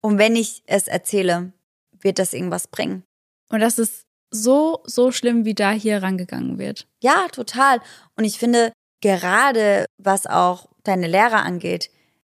[0.00, 1.52] Und wenn ich es erzähle,
[2.00, 3.02] wird das irgendwas bringen.
[3.48, 6.86] Und das ist so, so schlimm, wie da hier rangegangen wird.
[7.02, 7.80] Ja, total.
[8.16, 11.90] Und ich finde, gerade was auch deine Lehrer angeht,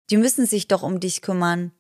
[0.10, 1.72] die müssen sich doch um dich kümmern.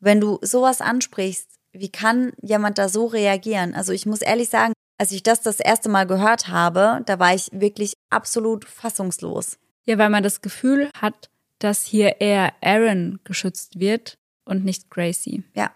[0.00, 3.74] Wenn du sowas ansprichst, wie kann jemand da so reagieren?
[3.74, 7.34] Also ich muss ehrlich sagen, als ich das das erste Mal gehört habe, da war
[7.34, 9.58] ich wirklich absolut fassungslos.
[9.84, 11.28] Ja, weil man das Gefühl hat,
[11.58, 15.42] dass hier eher Aaron geschützt wird und nicht Gracie.
[15.54, 15.72] Ja.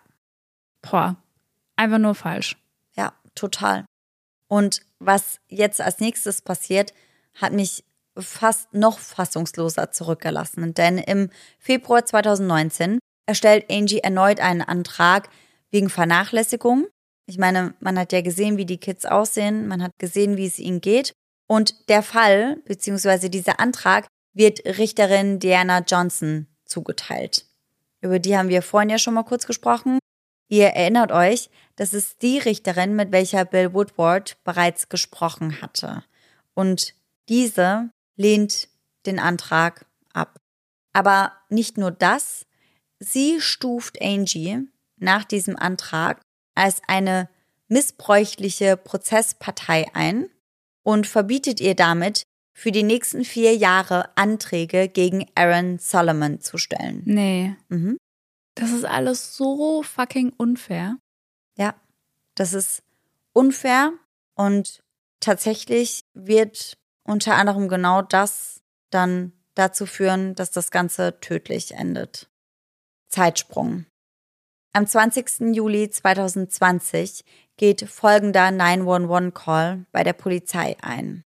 [0.81, 1.17] Boah,
[1.75, 2.57] einfach nur falsch.
[2.97, 3.85] Ja, total.
[4.47, 6.95] Und was jetzt als nächstes passiert,
[7.35, 7.83] hat mich
[8.17, 10.73] fast noch fassungsloser zurückgelassen.
[10.73, 15.31] Denn im Februar 2019 erstellt Angie erneut einen Antrag
[15.73, 16.87] wegen Vernachlässigung
[17.27, 20.59] ich meine, man hat ja gesehen, wie die Kids aussehen, man hat gesehen, wie es
[20.59, 21.13] ihnen geht.
[21.49, 27.47] Und der Fall, beziehungsweise dieser Antrag, wird Richterin Diana Johnson zugeteilt.
[28.01, 29.99] Über die haben wir vorhin ja schon mal kurz gesprochen.
[30.49, 36.05] Ihr erinnert euch, das ist die Richterin, mit welcher Bill Woodward bereits gesprochen hatte.
[36.55, 36.95] Und
[37.29, 38.69] diese lehnt
[39.07, 40.39] den Antrag ab.
[40.93, 42.47] Aber nicht nur das,
[43.01, 44.61] sie stuft Angie
[44.99, 46.23] nach diesem Antrag
[46.57, 47.29] als eine
[47.69, 50.29] missbräuchliche Prozesspartei ein
[50.83, 57.03] und verbietet ihr damit, für die nächsten vier Jahre Anträge gegen Aaron Solomon zu stellen.
[57.05, 57.55] Nee.
[57.69, 57.99] Mhm.
[58.55, 60.97] Das ist alles so fucking unfair.
[61.59, 61.75] Ja,
[62.35, 62.83] das ist
[63.35, 63.93] unfair
[64.37, 64.83] und
[65.21, 72.31] tatsächlich wird unter anderem genau das dann dazu führen, dass das Ganze tödlich endet.
[73.09, 73.85] Zeitsprung.
[74.77, 75.55] Am 20.
[75.55, 77.25] Juli 2020
[77.57, 81.25] geht folgender 911-Call bei der Polizei ein.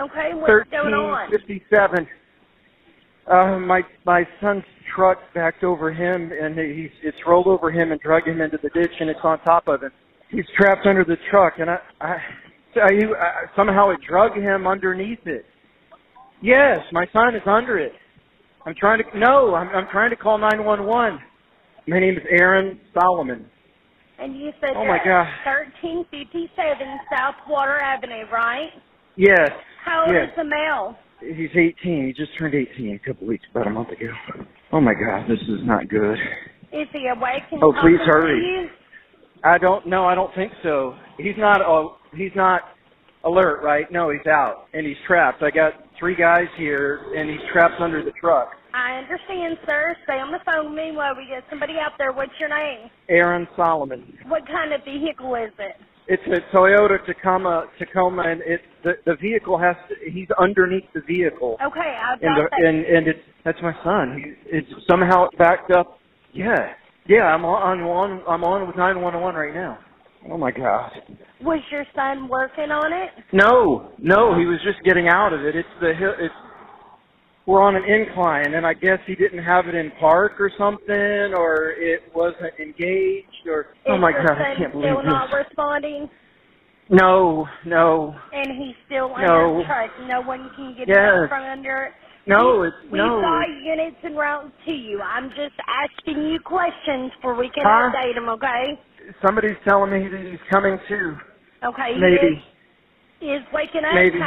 [0.00, 1.28] Okay, what's going on?
[1.28, 2.06] 57.
[3.26, 4.62] Uh, my my son's
[4.94, 8.70] truck backed over him, and he's it's rolled over him and drug him into the
[8.70, 9.90] ditch, and it's on top of him.
[10.30, 12.16] He's trapped under the truck, and I, I,
[12.76, 15.46] I, I somehow it drug him underneath it.
[16.42, 17.92] Yes, my son is under it.
[18.64, 21.18] I'm trying to no, I'm I'm trying to call 911.
[21.88, 23.46] My name is Aaron Solomon.
[24.18, 25.26] And you said oh my God.
[25.46, 26.50] 1357
[27.12, 28.70] Southwater Avenue, right?
[29.14, 29.50] Yes.
[29.84, 30.30] How old yes.
[30.30, 30.96] is the male?
[31.20, 32.06] He's 18.
[32.06, 34.10] He just turned 18 a couple weeks, about a month ago.
[34.72, 36.18] Oh my God, this is not good.
[36.72, 37.44] Is he awake?
[37.52, 38.68] And oh, please hurry.
[39.44, 39.86] I don't.
[39.86, 40.96] No, I don't think so.
[41.18, 41.60] He's not.
[41.62, 42.62] Uh, he's not
[43.24, 43.90] alert, right?
[43.92, 45.42] No, he's out and he's trapped.
[45.42, 48.50] I got three guys here, and he's trapped under the truck.
[48.74, 49.96] I understand, sir.
[50.04, 52.12] Stay on the phone with me while we get somebody out there.
[52.12, 52.90] What's your name?
[53.08, 54.18] Aaron Solomon.
[54.26, 55.76] What kind of vehicle is it?
[56.08, 61.00] It's a Toyota Tacoma, Tacoma, and it the the vehicle has to, he's underneath the
[61.00, 61.56] vehicle.
[61.64, 62.68] Okay, I've and got the, that.
[62.68, 64.22] And and it's that's my son.
[64.22, 65.98] He, it's somehow backed up
[66.32, 66.74] Yeah,
[67.08, 69.78] yeah, I'm on, I'm on, I'm on with 911 right now.
[70.30, 70.90] Oh my God.
[71.40, 73.10] Was your son working on it?
[73.32, 75.54] No, no, he was just getting out of it.
[75.54, 76.14] It's the hill.
[76.18, 76.34] It's
[77.46, 81.32] we're on an incline, and I guess he didn't have it in park or something,
[81.34, 85.46] or it wasn't engaged, or Is oh my God, I can't believe still not this.
[85.46, 86.10] responding?
[86.88, 89.58] No, no, And he's still No.
[89.58, 89.90] under truck.
[90.06, 90.98] No one can get Yes.
[90.98, 91.92] out from under it.
[92.26, 93.20] no, We- it's We've no.
[93.20, 95.00] got units en route to you.
[95.02, 97.90] I'm just asking you questions for we can Huh?
[97.92, 98.78] update them, okay?
[99.20, 101.16] Somebody's telling me that he's coming too.
[101.64, 101.94] Okay.
[101.94, 102.44] he Maybe.
[103.20, 104.18] Is, is waking up, Maybe.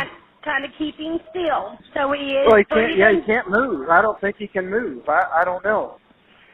[0.43, 1.77] Kind, of keeping still.
[1.93, 2.97] So he is Well, he can't.
[2.97, 3.89] Yeah, he can't move.
[3.89, 5.07] I don't think he can move.
[5.07, 5.97] I I don't know.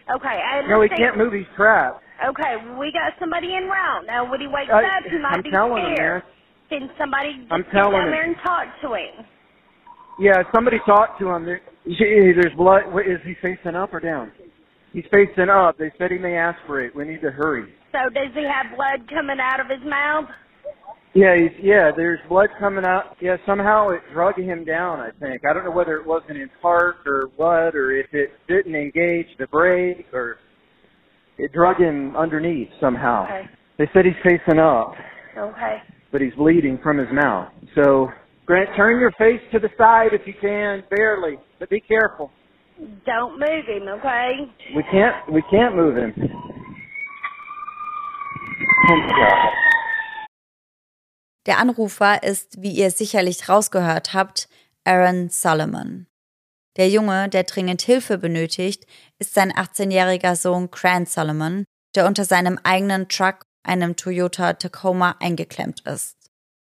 [0.09, 0.69] Okay, I understand.
[0.69, 1.33] No, he can't move.
[1.33, 2.01] He's trapped.
[2.21, 4.05] Okay, we got somebody in route.
[4.05, 6.23] Now, when he wakes I, up, he might I'm be telling him, scared.
[6.23, 6.31] man.
[6.69, 8.11] Can somebody I'm telling down him.
[8.11, 9.25] there and talk to him?
[10.19, 11.45] Yeah, somebody talk to him.
[11.45, 12.91] There, there's blood.
[12.91, 14.31] What, is he facing up or down?
[14.93, 15.77] He's facing up.
[15.77, 16.95] They said he may aspirate.
[16.95, 17.73] We need to hurry.
[17.91, 20.25] So does he have blood coming out of his mouth?
[21.15, 21.91] Yeah, he's, yeah.
[21.95, 23.15] There's blood coming out.
[23.21, 24.99] Yeah, somehow it drug him down.
[24.99, 25.43] I think.
[25.49, 29.27] I don't know whether it wasn't in park or what, or if it didn't engage
[29.39, 30.37] the brake, or
[31.37, 33.23] it drug him underneath somehow.
[33.23, 33.43] Okay.
[33.77, 34.93] They said he's facing up,
[35.37, 35.77] Okay.
[36.11, 37.49] but he's bleeding from his mouth.
[37.75, 38.09] So,
[38.45, 42.29] Grant, turn your face to the side if you can, barely, but be careful.
[43.05, 44.31] Don't move him, okay?
[44.75, 45.31] We can't.
[45.31, 46.13] We can't move him.
[48.87, 49.49] Oh God.
[51.45, 54.49] Der Anrufer ist, wie ihr sicherlich rausgehört habt,
[54.83, 56.07] Aaron Solomon.
[56.77, 58.85] Der Junge, der dringend Hilfe benötigt,
[59.19, 61.65] ist sein 18-jähriger Sohn Grant Solomon,
[61.95, 66.17] der unter seinem eigenen Truck, einem Toyota Tacoma, eingeklemmt ist.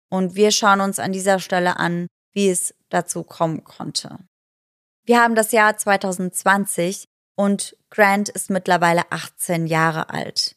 [0.09, 4.17] Und wir schauen uns an dieser Stelle an, wie es dazu kommen konnte.
[5.05, 7.05] Wir haben das Jahr 2020
[7.35, 10.55] und Grant ist mittlerweile 18 Jahre alt.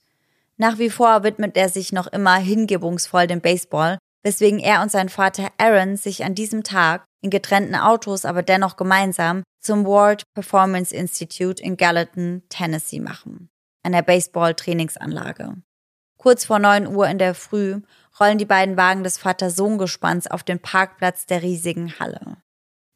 [0.57, 5.09] Nach wie vor widmet er sich noch immer hingebungsvoll dem Baseball, weswegen er und sein
[5.09, 10.95] Vater Aaron sich an diesem Tag in getrennten Autos, aber dennoch gemeinsam zum World Performance
[10.95, 13.49] Institute in Gallatin, Tennessee machen,
[13.83, 15.55] einer Baseball-Trainingsanlage.
[16.19, 17.81] Kurz vor 9 Uhr in der Früh
[18.19, 22.39] rollen die beiden Wagen des Vater-Sohn-Gespanns auf den Parkplatz der riesigen Halle.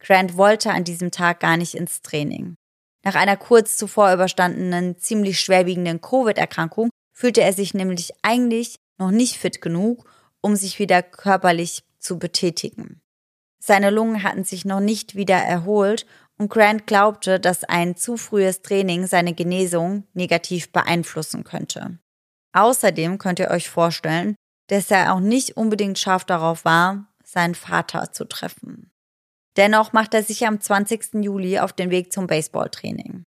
[0.00, 2.54] Grant wollte an diesem Tag gar nicht ins Training.
[3.04, 9.36] Nach einer kurz zuvor überstandenen, ziemlich schwerwiegenden Covid-Erkrankung fühlte er sich nämlich eigentlich noch nicht
[9.36, 10.08] fit genug,
[10.48, 13.02] um sich wieder körperlich zu betätigen.
[13.60, 16.06] Seine Lungen hatten sich noch nicht wieder erholt
[16.38, 21.98] und Grant glaubte, dass ein zu frühes Training seine Genesung negativ beeinflussen könnte.
[22.54, 24.36] Außerdem könnt ihr euch vorstellen,
[24.68, 28.90] dass er auch nicht unbedingt scharf darauf war, seinen Vater zu treffen.
[29.58, 31.22] Dennoch macht er sich am 20.
[31.24, 33.22] Juli auf den Weg zum Baseballtraining.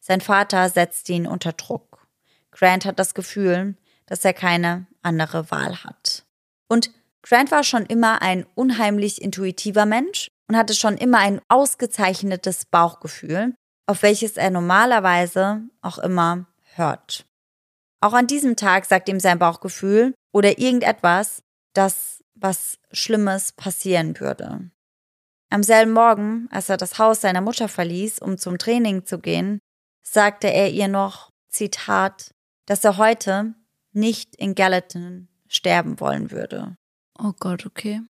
[0.00, 2.06] Sein Vater setzt ihn unter Druck.
[2.52, 6.23] Grant hat das Gefühl, dass er keine andere Wahl hat.
[6.68, 6.90] Und
[7.22, 13.54] Grant war schon immer ein unheimlich intuitiver Mensch und hatte schon immer ein ausgezeichnetes Bauchgefühl,
[13.86, 17.26] auf welches er normalerweise auch immer hört.
[18.00, 21.42] Auch an diesem Tag sagt ihm sein Bauchgefühl oder irgendetwas,
[21.72, 24.70] dass was Schlimmes passieren würde.
[25.50, 29.60] Am selben Morgen, als er das Haus seiner Mutter verließ, um zum Training zu gehen,
[30.02, 32.34] sagte er ihr noch, Zitat,
[32.66, 33.54] dass er heute
[33.92, 36.76] nicht in Gallatin sterben wollen würde.
[37.18, 38.02] Oh Gott, okay.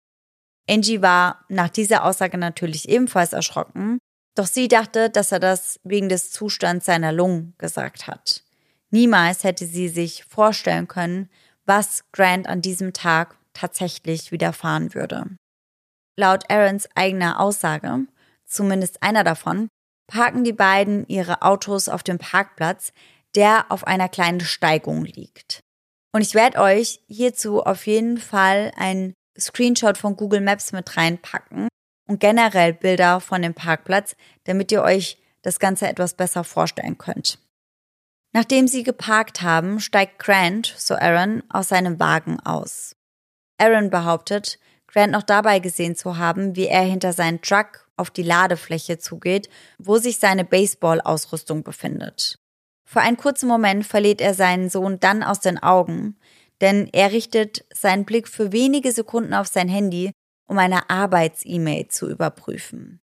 [0.69, 3.99] Angie war nach dieser Aussage natürlich ebenfalls erschrocken,
[4.35, 8.43] doch sie dachte, dass er das wegen des Zustands seiner Lungen gesagt hat.
[8.89, 11.29] Niemals hätte sie sich vorstellen können,
[11.65, 15.25] was Grant an diesem Tag tatsächlich widerfahren würde.
[16.15, 18.05] Laut Aarons eigener Aussage,
[18.45, 19.67] zumindest einer davon,
[20.07, 22.93] parken die beiden ihre Autos auf dem Parkplatz,
[23.35, 25.62] der auf einer kleinen Steigung liegt.
[26.13, 31.67] Und ich werde euch hierzu auf jeden Fall ein Screenshot von Google Maps mit reinpacken
[32.07, 37.39] und generell Bilder von dem Parkplatz, damit ihr euch das Ganze etwas besser vorstellen könnt.
[38.31, 42.95] Nachdem sie geparkt haben, steigt Grant, so Aaron, aus seinem Wagen aus.
[43.59, 48.23] Aaron behauptet, Grant noch dabei gesehen zu haben, wie er hinter seinen Truck auf die
[48.23, 52.39] Ladefläche zugeht, wo sich seine Baseball-Ausrüstung befindet.
[52.93, 56.15] Für einen kurzen Moment verliert er seinen Sohn dann aus den Augen,
[56.61, 60.11] denn er richtet seinen Blick für wenige Sekunden auf sein Handy,
[60.47, 62.99] um eine Arbeits-E-Mail zu überprüfen.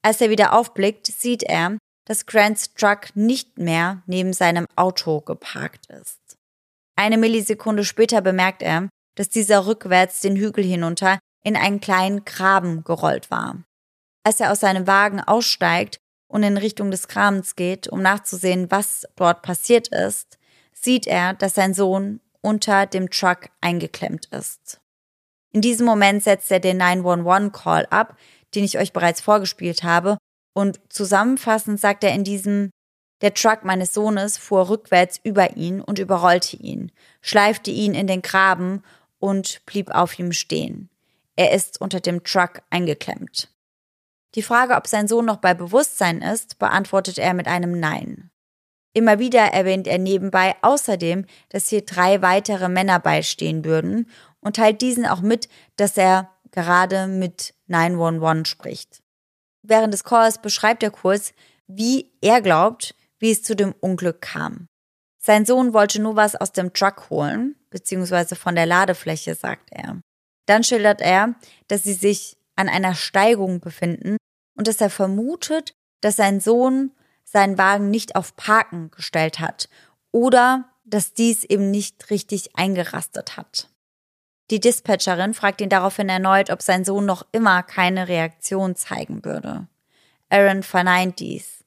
[0.00, 5.86] Als er wieder aufblickt, sieht er, dass Grants Truck nicht mehr neben seinem Auto geparkt
[5.86, 6.20] ist.
[6.94, 12.84] Eine Millisekunde später bemerkt er, dass dieser rückwärts den Hügel hinunter in einen kleinen Graben
[12.84, 13.64] gerollt war.
[14.22, 15.98] Als er aus seinem Wagen aussteigt
[16.32, 20.38] und in Richtung des Grabens geht, um nachzusehen, was dort passiert ist,
[20.72, 24.80] sieht er, dass sein Sohn unter dem Truck eingeklemmt ist.
[25.52, 28.16] In diesem Moment setzt er den 911-Call ab,
[28.54, 30.16] den ich euch bereits vorgespielt habe,
[30.54, 32.70] und zusammenfassend sagt er in diesem,
[33.20, 38.22] der Truck meines Sohnes fuhr rückwärts über ihn und überrollte ihn, schleifte ihn in den
[38.22, 38.82] Graben
[39.18, 40.88] und blieb auf ihm stehen.
[41.36, 43.50] Er ist unter dem Truck eingeklemmt.
[44.34, 48.30] Die Frage, ob sein Sohn noch bei Bewusstsein ist, beantwortet er mit einem Nein.
[48.94, 54.10] Immer wieder erwähnt er nebenbei außerdem, dass hier drei weitere Männer beistehen würden
[54.40, 59.02] und teilt diesen auch mit, dass er gerade mit 911 spricht.
[59.62, 61.32] Während des Calls beschreibt er kurz,
[61.66, 64.66] wie er glaubt, wie es zu dem Unglück kam.
[65.18, 70.00] Sein Sohn wollte nur was aus dem Truck holen, beziehungsweise von der Ladefläche, sagt er.
[70.46, 71.34] Dann schildert er,
[71.68, 74.16] dass sie sich an einer Steigung befinden
[74.54, 76.92] und dass er vermutet, dass sein Sohn
[77.24, 79.68] seinen Wagen nicht auf Parken gestellt hat
[80.10, 83.68] oder dass dies eben nicht richtig eingerastet hat.
[84.50, 89.66] Die Dispatcherin fragt ihn daraufhin erneut, ob sein Sohn noch immer keine Reaktion zeigen würde.
[90.28, 91.64] Aaron verneint dies.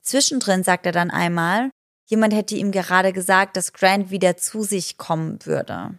[0.00, 1.70] Zwischendrin sagt er dann einmal,
[2.06, 5.98] jemand hätte ihm gerade gesagt, dass Grant wieder zu sich kommen würde.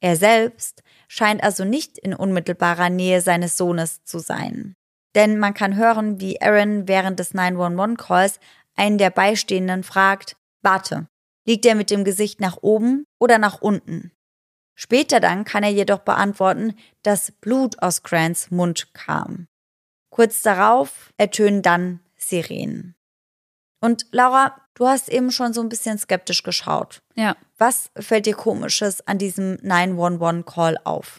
[0.00, 4.74] Er selbst scheint also nicht in unmittelbarer Nähe seines Sohnes zu sein.
[5.14, 8.40] Denn man kann hören, wie Aaron während des 911-Calls
[8.76, 11.08] einen der Beistehenden fragt, warte,
[11.46, 14.12] liegt er mit dem Gesicht nach oben oder nach unten?
[14.74, 19.46] Später dann kann er jedoch beantworten, dass Blut aus Grants Mund kam.
[20.10, 22.96] Kurz darauf ertönen dann Sirenen.
[23.80, 27.02] Und Laura, du hast eben schon so ein bisschen skeptisch geschaut.
[27.14, 27.36] Ja.
[27.58, 31.18] Was fällt dir komisches an diesem 911-Call auf?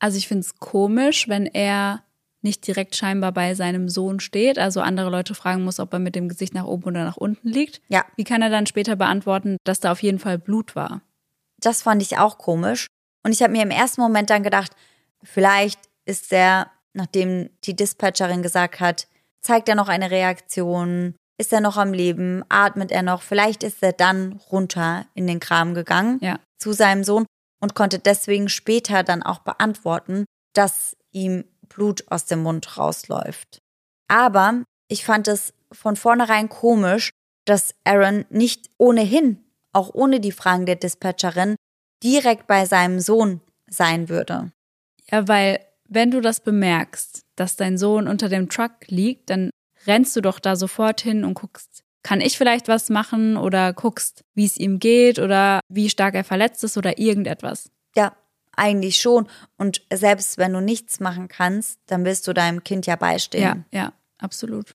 [0.00, 2.02] Also ich finde es komisch, wenn er
[2.42, 6.14] nicht direkt scheinbar bei seinem Sohn steht, also andere Leute fragen muss, ob er mit
[6.14, 7.80] dem Gesicht nach oben oder nach unten liegt.
[7.88, 8.04] Ja.
[8.16, 11.02] Wie kann er dann später beantworten, dass da auf jeden Fall Blut war?
[11.58, 12.86] Das fand ich auch komisch.
[13.24, 14.72] Und ich habe mir im ersten Moment dann gedacht,
[15.22, 19.06] vielleicht ist er, nachdem die Dispatcherin gesagt hat,
[19.40, 23.82] zeigt er noch eine Reaktion, ist er noch am Leben, atmet er noch, vielleicht ist
[23.82, 26.38] er dann runter in den Kram gegangen ja.
[26.58, 27.26] zu seinem Sohn
[27.60, 31.44] und konnte deswegen später dann auch beantworten, dass ihm
[31.74, 33.58] Blut aus dem Mund rausläuft.
[34.08, 37.10] Aber ich fand es von vornherein komisch,
[37.44, 39.42] dass Aaron nicht ohnehin,
[39.72, 41.56] auch ohne die Fragen der Dispatcherin,
[42.02, 44.52] direkt bei seinem Sohn sein würde.
[45.10, 49.50] Ja, weil wenn du das bemerkst, dass dein Sohn unter dem Truck liegt, dann
[49.86, 54.24] rennst du doch da sofort hin und guckst, kann ich vielleicht was machen oder guckst,
[54.34, 57.70] wie es ihm geht oder wie stark er verletzt ist oder irgendetwas.
[57.94, 58.16] Ja,
[58.56, 59.28] eigentlich schon.
[59.56, 63.64] Und selbst wenn du nichts machen kannst, dann willst du deinem Kind ja beistehen.
[63.70, 64.72] Ja, ja, absolut.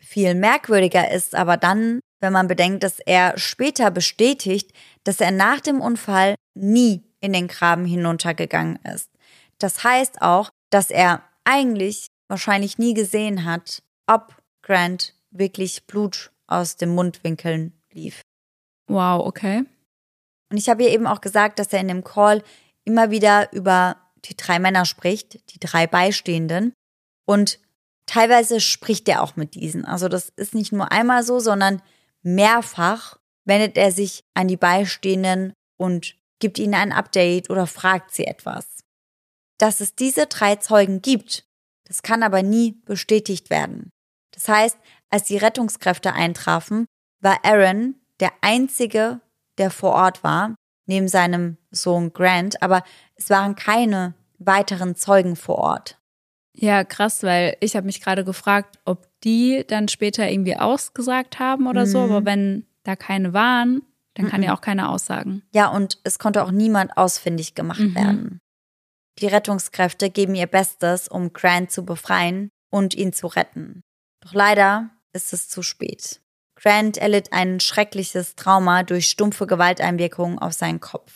[0.00, 4.72] Viel merkwürdiger ist aber dann, wenn man bedenkt, dass er später bestätigt,
[5.04, 9.10] dass er nach dem Unfall nie in den Graben hinuntergegangen ist.
[9.58, 16.76] Das heißt auch, dass er eigentlich wahrscheinlich nie gesehen hat, ob Grant wirklich Blut aus
[16.76, 18.22] den Mundwinkeln lief.
[18.88, 19.64] Wow, okay.
[20.50, 22.42] Und ich habe ihr eben auch gesagt, dass er in dem Call
[22.84, 26.72] immer wieder über die drei Männer spricht, die drei Beistehenden.
[27.26, 27.58] Und
[28.06, 29.84] teilweise spricht er auch mit diesen.
[29.84, 31.82] Also das ist nicht nur einmal so, sondern
[32.22, 38.26] mehrfach wendet er sich an die Beistehenden und gibt ihnen ein Update oder fragt sie
[38.26, 38.66] etwas.
[39.58, 41.44] Dass es diese drei Zeugen gibt,
[41.84, 43.90] das kann aber nie bestätigt werden.
[44.32, 44.78] Das heißt,
[45.10, 46.86] als die Rettungskräfte eintrafen,
[47.20, 49.20] war Aaron der einzige,
[49.58, 50.54] der vor Ort war,
[50.92, 52.84] neben seinem Sohn Grant, aber
[53.14, 55.98] es waren keine weiteren Zeugen vor Ort.
[56.54, 61.66] Ja, krass, weil ich habe mich gerade gefragt, ob die dann später irgendwie ausgesagt haben
[61.66, 61.90] oder mhm.
[61.90, 63.80] so, aber wenn da keine waren,
[64.14, 64.48] dann kann mhm.
[64.48, 65.42] ja auch keiner aussagen.
[65.54, 67.94] Ja, und es konnte auch niemand ausfindig gemacht mhm.
[67.94, 68.38] werden.
[69.18, 73.80] Die Rettungskräfte geben ihr Bestes, um Grant zu befreien und ihn zu retten.
[74.20, 76.20] Doch leider ist es zu spät.
[76.62, 81.12] Grant erlitt ein schreckliches Trauma durch stumpfe Gewalteinwirkungen auf seinen Kopf.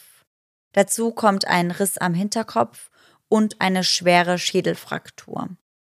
[0.72, 2.90] Dazu kommt ein Riss am Hinterkopf
[3.28, 5.50] und eine schwere Schädelfraktur.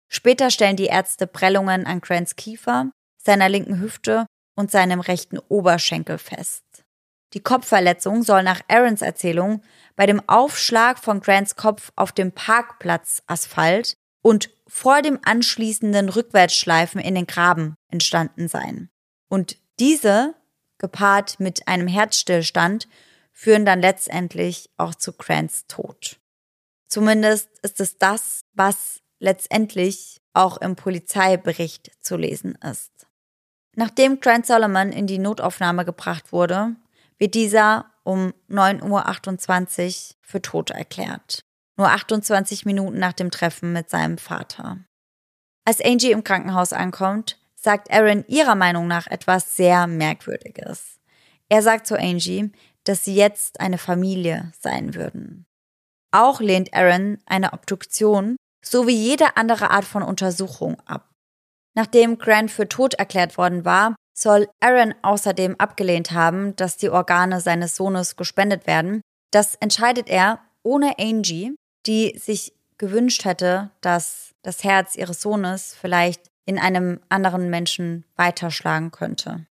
[0.07, 6.19] Später stellen die Ärzte Prellungen an Grants Kiefer, seiner linken Hüfte und seinem rechten Oberschenkel
[6.19, 6.63] fest.
[7.33, 9.63] Die Kopfverletzung soll nach Aarons Erzählung
[9.95, 17.01] bei dem Aufschlag von Grants Kopf auf dem Parkplatz Asphalt und vor dem anschließenden Rückwärtsschleifen
[17.01, 18.89] in den Graben entstanden sein.
[19.29, 20.35] Und diese,
[20.77, 22.87] gepaart mit einem Herzstillstand,
[23.31, 26.19] führen dann letztendlich auch zu Grants Tod.
[26.89, 32.91] Zumindest ist es das, was letztendlich auch im Polizeibericht zu lesen ist.
[33.75, 36.75] Nachdem Grant Solomon in die Notaufnahme gebracht wurde,
[37.17, 41.45] wird dieser um 9.28 Uhr für tot erklärt.
[41.77, 44.79] Nur 28 Minuten nach dem Treffen mit seinem Vater.
[45.65, 50.99] Als Angie im Krankenhaus ankommt, sagt Aaron ihrer Meinung nach etwas sehr Merkwürdiges.
[51.49, 52.51] Er sagt zu Angie,
[52.83, 55.45] dass sie jetzt eine Familie sein würden.
[56.11, 61.09] Auch lehnt Aaron eine Obduktion sowie jede andere Art von Untersuchung ab.
[61.75, 67.39] Nachdem Grant für tot erklärt worden war, soll Aaron außerdem abgelehnt haben, dass die Organe
[67.41, 69.01] seines Sohnes gespendet werden.
[69.31, 71.55] Das entscheidet er ohne Angie,
[71.85, 78.89] die sich gewünscht hätte, dass das Herz ihres Sohnes vielleicht in einem anderen Menschen weiterschlagen
[78.89, 79.45] könnte.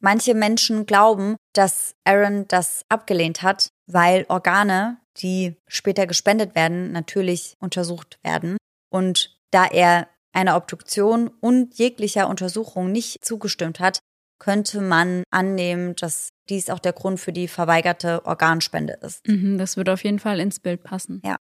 [0.00, 7.56] Manche Menschen glauben, dass Aaron das abgelehnt hat, weil Organe, die später gespendet werden, natürlich
[7.58, 8.58] untersucht werden.
[8.90, 14.00] Und da er einer Obduktion und jeglicher Untersuchung nicht zugestimmt hat,
[14.38, 19.26] könnte man annehmen, dass dies auch der Grund für die verweigerte Organspende ist.
[19.26, 21.22] Mhm, das würde auf jeden Fall ins Bild passen.
[21.24, 21.36] Ja.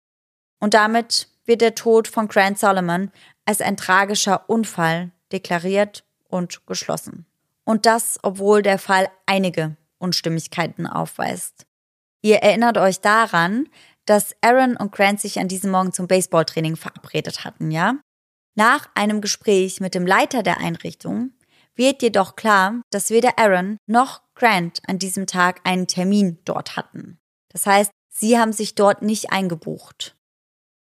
[0.60, 3.10] Und damit wird der Tod von Grant Solomon
[3.44, 7.26] als ein tragischer Unfall deklariert und geschlossen.
[7.64, 11.66] Und das, obwohl der Fall einige Unstimmigkeiten aufweist.
[12.22, 13.68] Ihr erinnert euch daran,
[14.06, 17.96] dass Aaron und Grant sich an diesem Morgen zum Baseballtraining verabredet hatten, ja?
[18.54, 21.32] Nach einem Gespräch mit dem Leiter der Einrichtung
[21.74, 27.18] wird jedoch klar, dass weder Aaron noch Grant an diesem Tag einen Termin dort hatten.
[27.48, 30.16] Das heißt, sie haben sich dort nicht eingebucht.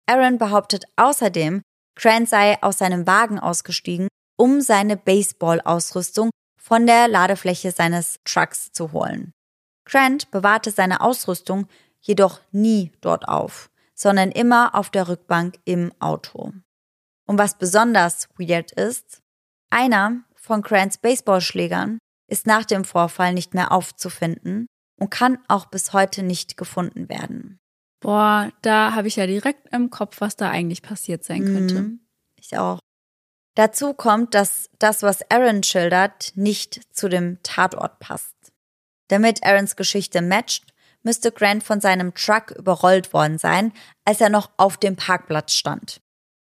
[0.07, 1.61] Aaron behauptet außerdem,
[1.95, 6.29] Grant sei aus seinem Wagen ausgestiegen, um seine Baseball-Ausrüstung
[6.59, 9.31] von der Ladefläche seines Trucks zu holen.
[9.85, 11.67] Grant bewahrte seine Ausrüstung
[12.01, 16.53] jedoch nie dort auf, sondern immer auf der Rückbank im Auto.
[17.25, 19.21] Und was besonders weird ist,
[19.69, 21.99] einer von Grants Baseballschlägern
[22.29, 24.67] ist nach dem Vorfall nicht mehr aufzufinden
[24.99, 27.59] und kann auch bis heute nicht gefunden werden.
[27.99, 31.81] Boah, da habe ich ja direkt im Kopf, was da eigentlich passiert sein könnte.
[31.81, 31.99] Mhm,
[32.35, 32.79] ich auch.
[33.55, 38.35] Dazu kommt, dass das, was Aaron schildert, nicht zu dem Tatort passt.
[39.07, 40.65] Damit Aarons Geschichte matcht,
[41.01, 43.73] müsste Grant von seinem Truck überrollt worden sein,
[44.05, 46.01] als er noch auf dem Parkplatz stand.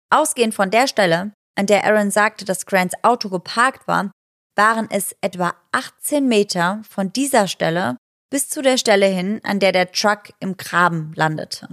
[0.10, 4.12] Ausgehend von der Stelle, an der Aaron sagte, dass Grants Auto geparkt war,
[4.56, 7.97] waren es etwa 18 Meter von dieser Stelle
[8.32, 11.68] bis zu der Stelle hin, an der der Truck im Graben landete.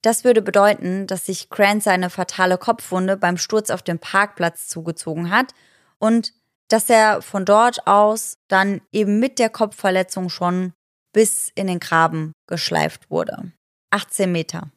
[0.00, 5.30] Das würde bedeuten, dass sich Grant seine fatale Kopfwunde beim Sturz auf dem Parkplatz zugezogen
[5.30, 5.52] hat
[5.98, 6.32] und
[6.68, 10.72] dass er von dort aus dann eben mit der Kopfverletzung schon
[11.12, 13.52] bis in den Graben geschleift wurde.
[13.90, 14.70] 18 Meter.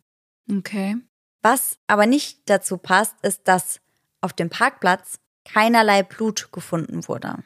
[0.49, 0.97] Okay.
[1.43, 3.79] Was aber nicht dazu passt, ist, dass
[4.21, 7.43] auf dem Parkplatz keinerlei Blut gefunden wurde.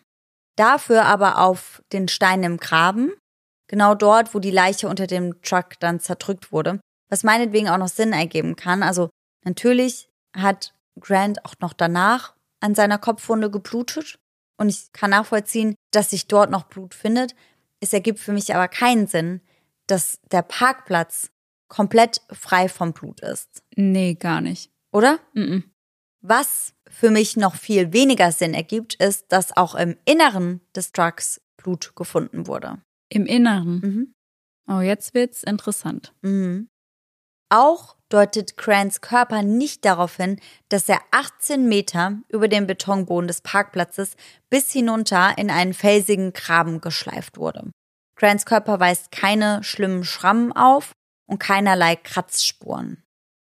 [0.55, 3.11] Dafür aber auf den Steinen im Graben
[3.67, 6.79] Genau dort, wo die Leiche unter dem Truck dann zerdrückt wurde.
[7.09, 8.83] Was meinetwegen auch noch Sinn ergeben kann.
[8.83, 9.09] Also
[9.43, 14.17] natürlich hat Grant auch noch danach an seiner Kopfwunde geblutet.
[14.57, 17.35] Und ich kann nachvollziehen, dass sich dort noch Blut findet.
[17.79, 19.41] Es ergibt für mich aber keinen Sinn,
[19.87, 21.29] dass der Parkplatz
[21.67, 23.63] komplett frei vom Blut ist.
[23.75, 24.71] Nee, gar nicht.
[24.91, 25.19] Oder?
[25.33, 25.63] Mm -mm.
[26.21, 31.41] Was für mich noch viel weniger Sinn ergibt, ist, dass auch im Inneren des Trucks
[31.57, 32.81] Blut gefunden wurde.
[33.09, 33.79] Im Inneren.
[33.79, 34.13] Mhm.
[34.67, 36.13] Oh, jetzt wird's interessant.
[36.21, 36.67] Mhm.
[37.49, 43.41] Auch deutet Crans Körper nicht darauf hin, dass er 18 Meter über den Betonboden des
[43.41, 44.15] Parkplatzes
[44.49, 47.71] bis hinunter in einen felsigen Graben geschleift wurde.
[48.15, 50.93] Crans Körper weist keine schlimmen Schrammen auf
[51.27, 53.03] und keinerlei Kratzspuren.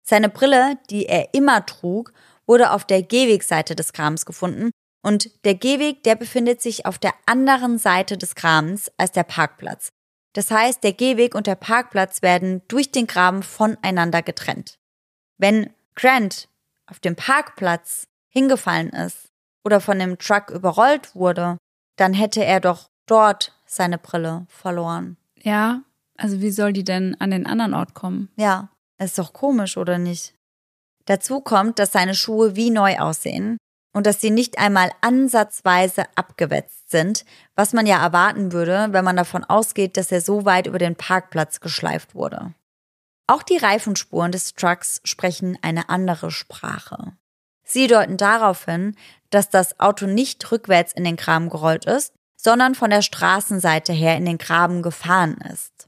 [0.05, 2.13] Seine Brille, die er immer trug,
[2.45, 4.71] wurde auf der Gehwegseite des Grabens gefunden
[5.01, 9.89] und der Gehweg, der befindet sich auf der anderen Seite des Grabens als der Parkplatz.
[10.33, 14.75] Das heißt, der Gehweg und der Parkplatz werden durch den Graben voneinander getrennt.
[15.37, 16.49] Wenn Grant
[16.85, 19.29] auf dem Parkplatz hingefallen ist
[19.63, 21.57] oder von dem Truck überrollt wurde,
[21.97, 25.17] dann hätte er doch dort seine Brille verloren.
[25.41, 25.81] Ja,
[26.17, 28.29] also wie soll die denn an den anderen Ort kommen?
[28.35, 30.33] Ja, ist doch komisch, oder nicht?
[31.05, 33.57] Dazu kommt, dass seine Schuhe wie neu aussehen
[33.93, 37.25] und dass sie nicht einmal ansatzweise abgewetzt sind,
[37.55, 40.95] was man ja erwarten würde, wenn man davon ausgeht, dass er so weit über den
[40.95, 42.53] Parkplatz geschleift wurde.
[43.27, 47.13] Auch die Reifenspuren des Trucks sprechen eine andere Sprache.
[47.63, 48.95] Sie deuten darauf hin,
[49.29, 54.17] dass das Auto nicht rückwärts in den Graben gerollt ist, sondern von der Straßenseite her
[54.17, 55.87] in den Graben gefahren ist.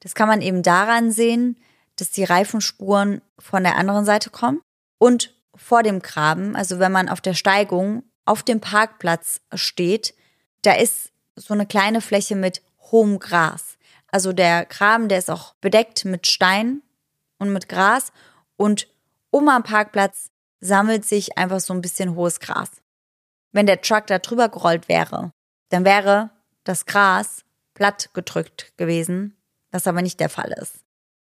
[0.00, 1.56] Das kann man eben daran sehen,
[1.96, 4.60] dass die Reifenspuren von der anderen Seite kommen
[4.98, 10.14] und vor dem Graben, also wenn man auf der Steigung auf dem Parkplatz steht,
[10.62, 13.76] da ist so eine kleine Fläche mit hohem Gras.
[14.08, 16.82] Also der Graben, der ist auch bedeckt mit Stein
[17.38, 18.12] und mit Gras
[18.56, 18.88] und
[19.30, 20.30] um am Parkplatz
[20.60, 22.70] sammelt sich einfach so ein bisschen hohes Gras.
[23.50, 25.32] Wenn der Truck da drüber gerollt wäre,
[25.70, 26.30] dann wäre
[26.64, 29.36] das Gras platt gedrückt gewesen,
[29.70, 30.84] was aber nicht der Fall ist.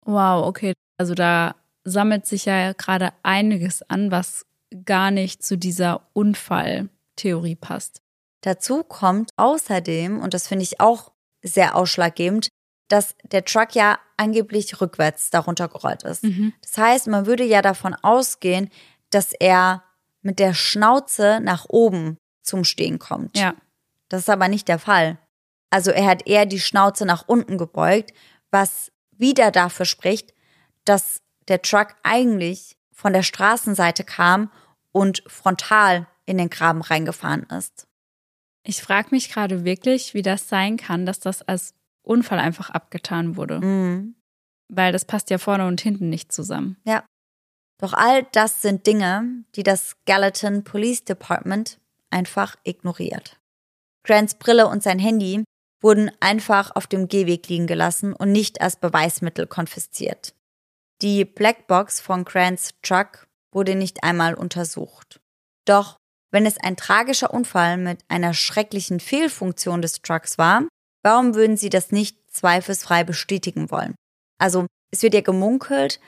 [0.05, 0.73] Wow, okay.
[0.97, 1.55] Also da
[1.85, 4.45] sammelt sich ja gerade einiges an, was
[4.83, 8.01] gar nicht zu dieser Unfalltheorie passt.
[8.41, 12.49] Dazu kommt außerdem, und das finde ich auch sehr ausschlaggebend,
[12.87, 16.23] dass der Truck ja angeblich rückwärts darunter gerollt ist.
[16.23, 16.53] Mhm.
[16.61, 18.69] Das heißt, man würde ja davon ausgehen,
[19.09, 19.83] dass er
[20.21, 23.37] mit der Schnauze nach oben zum Stehen kommt.
[23.37, 23.55] Ja.
[24.09, 25.17] Das ist aber nicht der Fall.
[25.69, 28.13] Also er hat eher die Schnauze nach unten gebeugt,
[28.51, 30.33] was wieder dafür spricht,
[30.83, 34.51] dass der Truck eigentlich von der Straßenseite kam
[34.91, 37.87] und frontal in den Graben reingefahren ist.
[38.63, 43.35] Ich frage mich gerade wirklich, wie das sein kann, dass das als Unfall einfach abgetan
[43.35, 43.59] wurde.
[43.59, 44.15] Mhm.
[44.69, 46.77] Weil das passt ja vorne und hinten nicht zusammen.
[46.83, 47.03] Ja.
[47.79, 53.39] Doch all das sind Dinge, die das Gallatin Police Department einfach ignoriert.
[54.03, 55.43] Grants Brille und sein Handy
[55.81, 60.33] wurden einfach auf dem Gehweg liegen gelassen und nicht als Beweismittel konfisziert.
[61.01, 65.19] Die Blackbox von Grants Truck wurde nicht einmal untersucht.
[65.65, 65.97] Doch
[66.31, 70.63] wenn es ein tragischer Unfall mit einer schrecklichen Fehlfunktion des Trucks war,
[71.03, 73.95] warum würden sie das nicht zweifelsfrei bestätigen wollen?
[74.37, 75.99] Also es wird ja gemunkelt,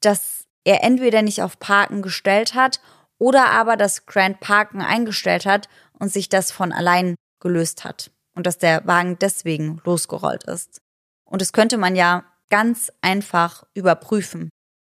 [0.00, 2.80] dass er entweder nicht auf Parken gestellt hat
[3.18, 5.68] oder aber dass Grant Parken eingestellt hat
[5.98, 10.78] und sich das von allein gelöst hat und dass der Wagen deswegen losgerollt ist.
[11.24, 14.50] Und das könnte man ja ganz einfach überprüfen.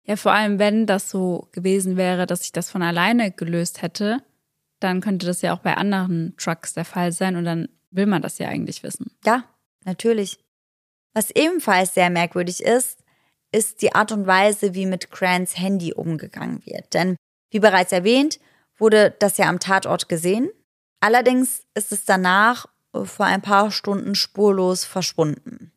[0.04, 4.22] Ja, vor allem, wenn das so gewesen wäre, dass sich das von alleine gelöst hätte,
[4.78, 8.22] dann könnte das ja auch bei anderen Trucks der Fall sein und dann will man
[8.22, 9.10] das ja eigentlich wissen.
[9.24, 9.44] Ja,
[9.84, 10.38] natürlich.
[11.14, 13.02] Was ebenfalls sehr merkwürdig ist,
[13.52, 16.92] ist die Art und Weise, wie mit Grants Handy umgegangen wird.
[16.94, 17.16] Denn,
[17.50, 18.38] wie bereits erwähnt,
[18.76, 20.50] wurde das ja am Tatort gesehen.
[21.00, 25.72] Allerdings ist es danach vor ein paar Stunden spurlos verschwunden.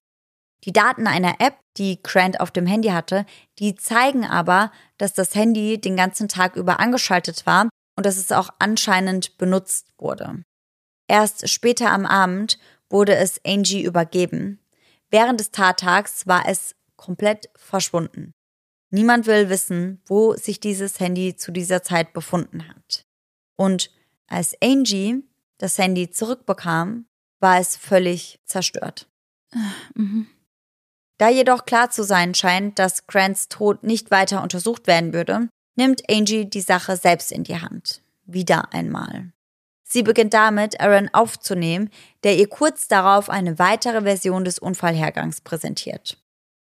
[0.66, 3.26] Die Daten einer App, die Grant auf dem Handy hatte,
[3.60, 8.32] die zeigen aber, dass das Handy den ganzen Tag über angeschaltet war und dass es
[8.32, 10.44] auch anscheinend benutzt wurde.
[11.08, 12.60] Erst später am Abend
[12.90, 14.60] wurde es Angie übergeben.
[15.10, 18.32] Während des Tattags war es komplett verschwunden.
[18.92, 23.06] Niemand will wissen, wo sich dieses Handy zu dieser Zeit befunden hat.
[23.56, 23.92] Und
[24.28, 25.24] als Angie
[25.60, 27.06] das Handy zurückbekam,
[27.40, 29.08] war es völlig zerstört.
[29.94, 30.28] Mhm.
[31.20, 36.02] Da jedoch klar zu sein scheint, dass Grants Tod nicht weiter untersucht werden würde, nimmt
[36.10, 38.02] Angie die Sache selbst in die Hand.
[38.26, 39.32] Wieder einmal.
[39.84, 41.90] Sie beginnt damit, Aaron aufzunehmen,
[42.24, 46.18] der ihr kurz darauf eine weitere Version des Unfallhergangs präsentiert.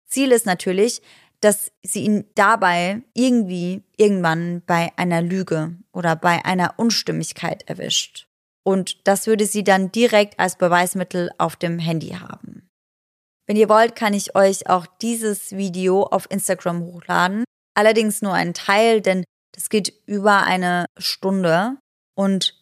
[0.06, 1.02] Ziel ist natürlich,
[1.40, 8.28] dass sie ihn dabei irgendwie irgendwann bei einer Lüge oder bei einer Unstimmigkeit erwischt.
[8.62, 12.63] Und das würde sie dann direkt als Beweismittel auf dem Handy haben.
[13.46, 17.44] Wenn ihr wollt, kann ich euch auch dieses Video auf Instagram hochladen.
[17.74, 21.76] Allerdings nur ein Teil, denn das geht über eine Stunde.
[22.16, 22.54] Und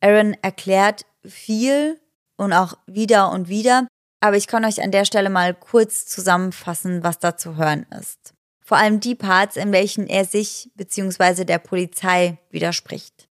[0.00, 2.00] Aaron erklärt viel
[2.36, 3.88] und auch wieder und wieder.
[4.20, 8.34] Aber ich kann euch an der Stelle mal kurz zusammenfassen, was da zu hören ist.
[8.64, 11.44] Vor allem die Parts, in welchen er sich bzw.
[11.44, 13.26] der Polizei widerspricht.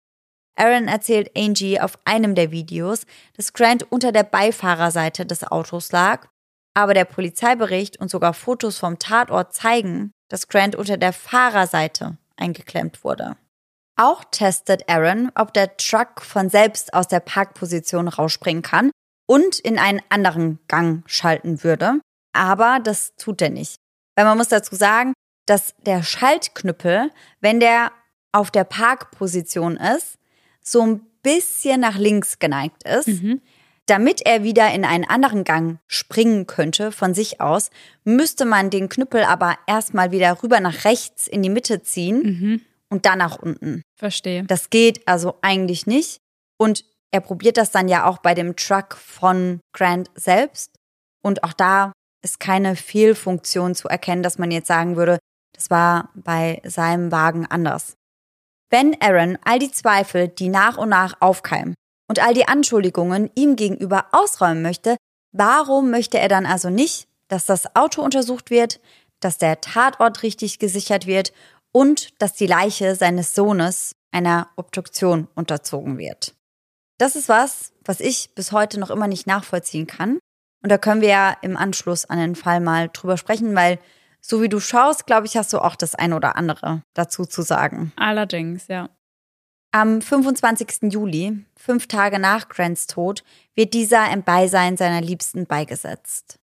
[0.56, 3.06] Aaron erzählt Angie auf einem der Videos,
[3.36, 6.28] dass Grant unter der Beifahrerseite des Autos lag
[6.78, 13.04] aber der Polizeibericht und sogar Fotos vom Tatort zeigen, dass Grant unter der Fahrerseite eingeklemmt
[13.04, 13.36] wurde.
[13.96, 18.92] Auch testet Aaron, ob der Truck von selbst aus der Parkposition rausspringen kann
[19.26, 22.00] und in einen anderen Gang schalten würde.
[22.32, 23.78] Aber das tut er nicht.
[24.16, 25.14] Weil man muss dazu sagen,
[25.48, 27.10] dass der Schaltknüppel,
[27.42, 27.92] wenn der
[28.32, 30.20] auf der Parkposition ist,
[30.62, 33.08] so ein bisschen nach links geneigt ist.
[33.08, 33.42] Mhm.
[33.88, 37.70] Damit er wieder in einen anderen Gang springen könnte von sich aus,
[38.04, 42.62] müsste man den Knüppel aber erstmal wieder rüber nach rechts in die Mitte ziehen mhm.
[42.90, 43.82] und dann nach unten.
[43.96, 44.44] Verstehe.
[44.44, 46.20] Das geht also eigentlich nicht.
[46.58, 50.76] Und er probiert das dann ja auch bei dem Truck von Grant selbst.
[51.24, 55.18] Und auch da ist keine Fehlfunktion zu erkennen, dass man jetzt sagen würde,
[55.54, 57.96] das war bei seinem Wagen anders.
[58.70, 61.74] Wenn Aaron all die Zweifel, die nach und nach aufkeimen,
[62.08, 64.98] und all die Anschuldigungen ihm gegenüber ausräumen möchte,
[65.32, 68.80] warum möchte er dann also nicht, dass das Auto untersucht wird,
[69.20, 71.34] dass der Tatort richtig gesichert wird
[71.72, 76.34] und dass die Leiche seines Sohnes einer Obduktion unterzogen wird.
[76.98, 80.20] Das ist was, was ich bis heute noch immer nicht nachvollziehen kann.
[80.64, 83.80] Und da können wir ja im Anschluss an den Fall mal drüber sprechen, weil
[84.20, 87.44] so wie du schaust, glaube ich, hast du auch das ein oder andere dazu zu
[87.44, 87.94] sagen.
[87.96, 88.90] Allerdings, ja.
[89.72, 90.94] Am 25.
[90.94, 93.24] Juli, fünf Tage nach Grants Tod,
[93.54, 96.40] wird dieser im Beisein seiner Liebsten beigesetzt.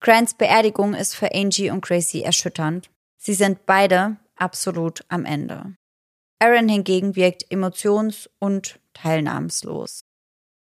[0.00, 2.90] Grants Beerdigung ist für Angie und Gracie erschütternd.
[3.16, 5.76] Sie sind beide absolut am Ende.
[6.40, 10.04] Aaron hingegen wirkt emotions- und teilnahmslos.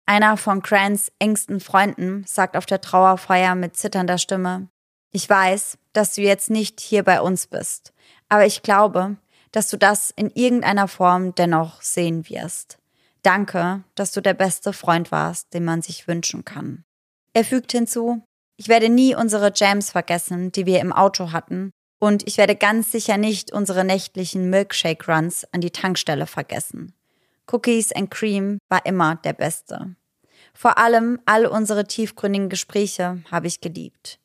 [0.06, 4.70] Einer von Grants engsten Freunden sagt auf der Trauerfeier mit zitternder Stimme,
[5.12, 7.92] ich weiß, dass du jetzt nicht hier bei uns bist,
[8.30, 9.18] aber ich glaube,
[9.58, 12.78] dass du das in irgendeiner Form dennoch sehen wirst.
[13.24, 16.84] Danke, dass du der beste Freund warst, den man sich wünschen kann.
[17.34, 18.22] Er fügt hinzu,
[18.56, 22.92] ich werde nie unsere Jams vergessen, die wir im Auto hatten, und ich werde ganz
[22.92, 26.94] sicher nicht unsere nächtlichen Milkshake-Runs an die Tankstelle vergessen.
[27.52, 29.96] Cookies and Cream war immer der beste.
[30.54, 34.20] Vor allem all unsere tiefgründigen Gespräche habe ich geliebt.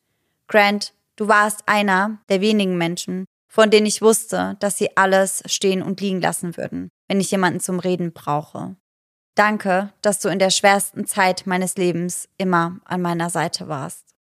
[0.47, 5.83] Grant, du warst einer der wenigen Menschen, von denen ich wusste, dass sie alles stehen
[5.83, 8.75] und liegen lassen würden, wenn ich jemanden zum Reden brauche.
[9.35, 14.15] Danke, dass du in der schwersten Zeit meines Lebens immer an meiner Seite warst.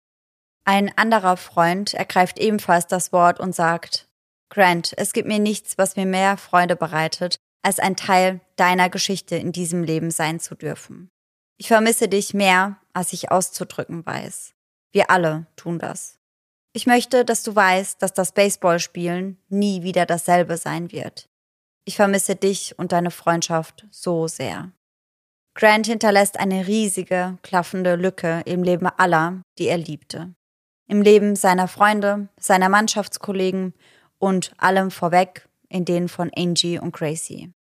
[0.66, 4.10] Ein anderer Freund ergreift ebenfalls das Wort und sagt,
[4.50, 9.38] Grant, es gibt mir nichts, was mir mehr Freude bereitet, als ein Teil deiner Geschichte
[9.38, 11.10] in diesem Leben sein zu dürfen.
[11.58, 14.56] Ich vermisse dich mehr, als ich auszudrücken weiß.
[14.92, 16.21] Wir alle tun das.
[16.74, 21.28] Ich möchte, dass du weißt, dass das Baseballspielen nie wieder dasselbe sein wird.
[21.86, 24.72] Ich vermisse dich und deine Freundschaft so sehr.
[25.54, 30.34] Grant hinterlässt eine riesige, klaffende Lücke im Leben aller, die er liebte
[30.92, 33.74] im Leben seiner Freunde, seiner Mannschaftskollegen
[34.20, 37.54] und allem vorweg in denen von Angie und Gracie.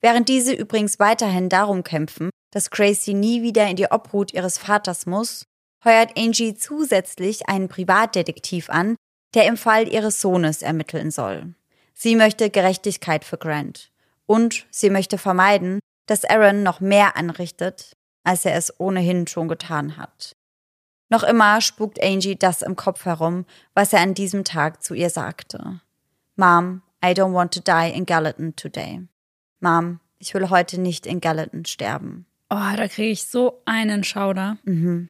[0.00, 5.04] Während diese übrigens weiterhin darum kämpfen, dass Gracie nie wieder in die Obhut ihres Vaters
[5.04, 5.44] muss,
[5.84, 8.96] heuert Angie zusätzlich einen Privatdetektiv an,
[9.34, 11.54] der im Fall ihres Sohnes ermitteln soll.
[11.94, 13.90] Sie möchte Gerechtigkeit für Grant
[14.26, 19.96] und sie möchte vermeiden, dass Aaron noch mehr anrichtet, als er es ohnehin schon getan
[19.96, 20.32] hat.
[21.08, 23.44] Noch immer spukt Angie das im Kopf herum,
[23.74, 25.80] was er an diesem Tag zu ihr sagte.
[26.36, 29.06] Mom, I don't want to die in Gallatin today.
[29.60, 32.26] Mom, ich will heute nicht in Gallatin sterben.
[32.48, 34.58] Oh, da kriege ich so einen Schauder.
[34.64, 35.08] Mhm.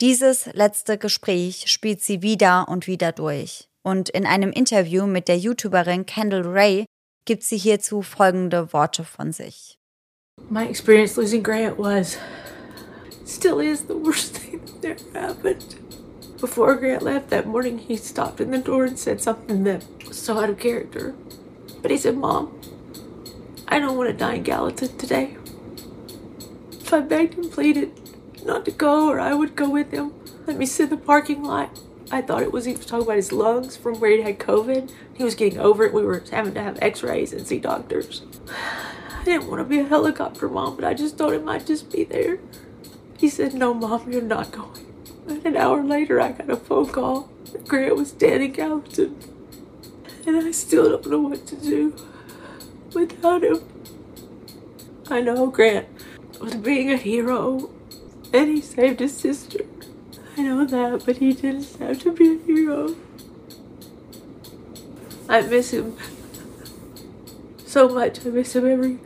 [0.00, 3.68] Dieses letzte Gespräch spielt sie wieder und wieder durch.
[3.82, 6.86] Und in einem Interview mit der YouTuberin Kendall Ray
[7.26, 9.78] gibt sie hierzu folgende Worte von sich.
[10.48, 12.16] My experience losing Grant was
[13.26, 15.76] still is the worst thing that ever happened.
[16.40, 20.16] Before Grant left that morning, he stopped in the door and said something that was
[20.16, 21.14] so out of character.
[21.82, 22.58] But he said, Mom,
[23.68, 25.36] I don't want to die in Gallatin today.
[26.72, 27.99] If I begged and pleaded
[28.44, 30.12] not to go, or I would go with him,
[30.46, 31.78] let me sit in the parking lot.
[32.12, 34.90] I thought it was he was talking about his lungs from where he had COVID.
[35.14, 35.94] He was getting over it.
[35.94, 38.22] We were having to have x rays and see doctors.
[39.20, 41.92] I didn't want to be a helicopter mom, but I just thought it might just
[41.92, 42.40] be there.
[43.18, 44.86] He said, No, Mom, you're not going.
[45.28, 47.30] And an hour later, I got a phone call.
[47.68, 49.16] Grant was dead in Gallatin.
[50.26, 51.94] And I still don't know what to do
[52.94, 53.62] without him.
[55.08, 55.86] I know Grant
[56.40, 57.70] was being a hero
[58.32, 59.64] and he saved his sister.
[60.36, 62.94] I know that, but he didn't have to be a hero.
[65.28, 65.96] I miss him
[67.66, 68.26] so much.
[68.26, 68.98] I miss him every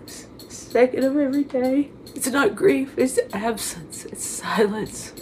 [0.48, 1.90] second of every day.
[2.14, 5.12] It's not grief, it's absence, it's silence.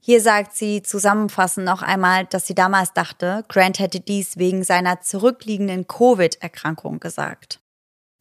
[0.00, 5.02] Hier sagt sie zusammenfassend noch einmal, dass sie damals dachte, Grant hätte dies wegen seiner
[5.02, 7.60] zurückliegenden Covid-Erkrankung gesagt.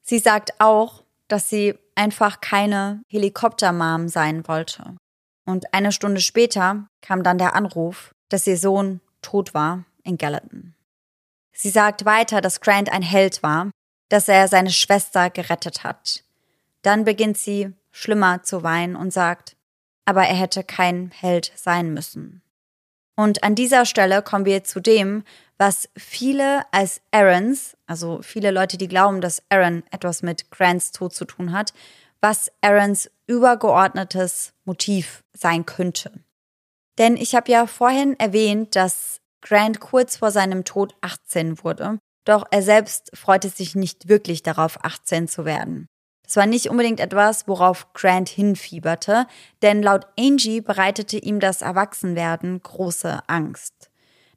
[0.01, 4.95] Sie sagt auch, dass sie einfach keine Helikoptermam sein wollte.
[5.45, 10.73] Und eine Stunde später kam dann der Anruf, dass ihr Sohn tot war in Gallatin.
[11.53, 13.71] Sie sagt weiter, dass Grant ein Held war,
[14.09, 16.23] dass er seine Schwester gerettet hat.
[16.81, 19.55] Dann beginnt sie schlimmer zu weinen und sagt,
[20.05, 22.41] aber er hätte kein Held sein müssen.
[23.15, 25.23] Und an dieser Stelle kommen wir zu dem,
[25.57, 31.13] was viele als Aarons, also viele Leute, die glauben, dass Aaron etwas mit Grants Tod
[31.13, 31.73] zu tun hat,
[32.21, 36.11] was Aarons übergeordnetes Motiv sein könnte.
[36.97, 42.45] Denn ich habe ja vorhin erwähnt, dass Grant kurz vor seinem Tod 18 wurde, doch
[42.51, 45.87] er selbst freute sich nicht wirklich darauf, 18 zu werden.
[46.23, 49.27] Das war nicht unbedingt etwas, worauf Grant hinfieberte,
[49.61, 53.89] denn laut Angie bereitete ihm das Erwachsenwerden große Angst.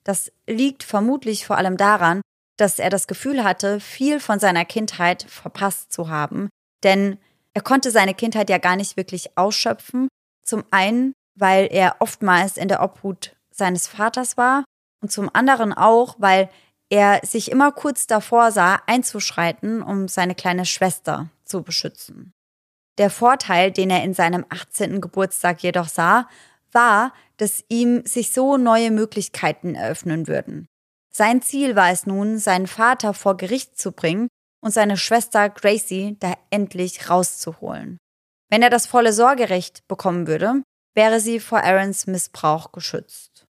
[0.05, 2.21] Das liegt vermutlich vor allem daran,
[2.57, 6.49] dass er das Gefühl hatte, viel von seiner Kindheit verpasst zu haben,
[6.83, 7.19] denn
[7.55, 10.09] er konnte seine Kindheit ja gar nicht wirklich ausschöpfen.
[10.45, 14.65] Zum einen, weil er oftmals in der Obhut seines Vaters war
[15.03, 16.49] und zum anderen auch, weil
[16.91, 22.33] er sich immer kurz davor sah, einzuschreiten, um seine kleine Schwester zu beschützen.
[22.99, 25.01] Der Vorteil, den er in seinem 18.
[25.01, 26.29] Geburtstag jedoch sah,
[26.73, 30.67] war, dass ihm sich so neue Möglichkeiten eröffnen würden.
[31.13, 34.29] Sein Ziel war es nun, seinen Vater vor Gericht zu bringen
[34.63, 37.99] und seine Schwester Gracie da endlich rauszuholen.
[38.51, 40.63] Wenn er das volle Sorgerecht bekommen würde,
[40.95, 43.47] wäre sie vor Aarons Missbrauch geschützt.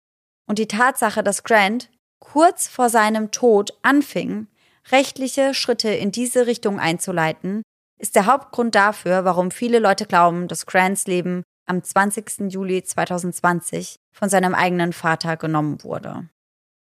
[0.48, 1.90] Und die Tatsache, dass Grant
[2.20, 4.48] kurz vor seinem Tod anfing,
[4.91, 7.64] rechtliche Schritte in diese Richtung einzuleiten,
[7.98, 12.52] ist der Hauptgrund dafür, warum viele Leute glauben, dass Grants Leben am 20.
[12.52, 16.28] Juli 2020 von seinem eigenen Vater genommen wurde.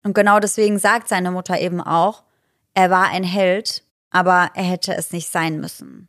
[0.04, 2.24] Und genau deswegen sagt seine Mutter eben auch,
[2.74, 6.08] er war ein Held, aber er hätte es nicht sein müssen.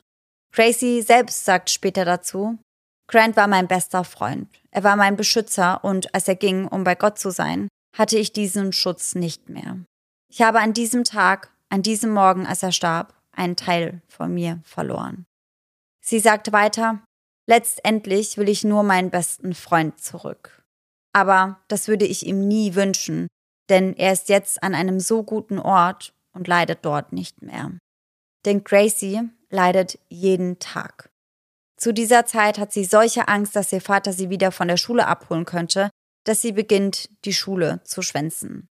[0.53, 2.59] Tracy selbst sagt später dazu,
[3.09, 4.49] Grant war mein bester Freund.
[4.71, 8.33] Er war mein Beschützer und als er ging, um bei Gott zu sein, hatte ich
[8.33, 9.79] diesen Schutz nicht mehr.
[10.31, 14.61] Ich habe an diesem Tag, an diesem Morgen, als er starb, einen Teil von mir
[14.65, 15.27] verloren.
[16.01, 17.01] Sie sagt weiter,
[17.47, 20.63] letztendlich will ich nur meinen besten Freund zurück.
[21.13, 23.29] Aber das würde ich ihm nie wünschen,
[23.69, 27.73] denn er ist jetzt an einem so guten Ort und leidet dort nicht mehr.
[28.45, 31.11] Denn Gracie leidet jeden Tag.
[31.77, 35.07] Zu dieser Zeit hat sie solche Angst, dass ihr Vater sie wieder von der Schule
[35.07, 35.91] abholen könnte,
[36.25, 38.69] dass sie beginnt, die Schule zu schwänzen.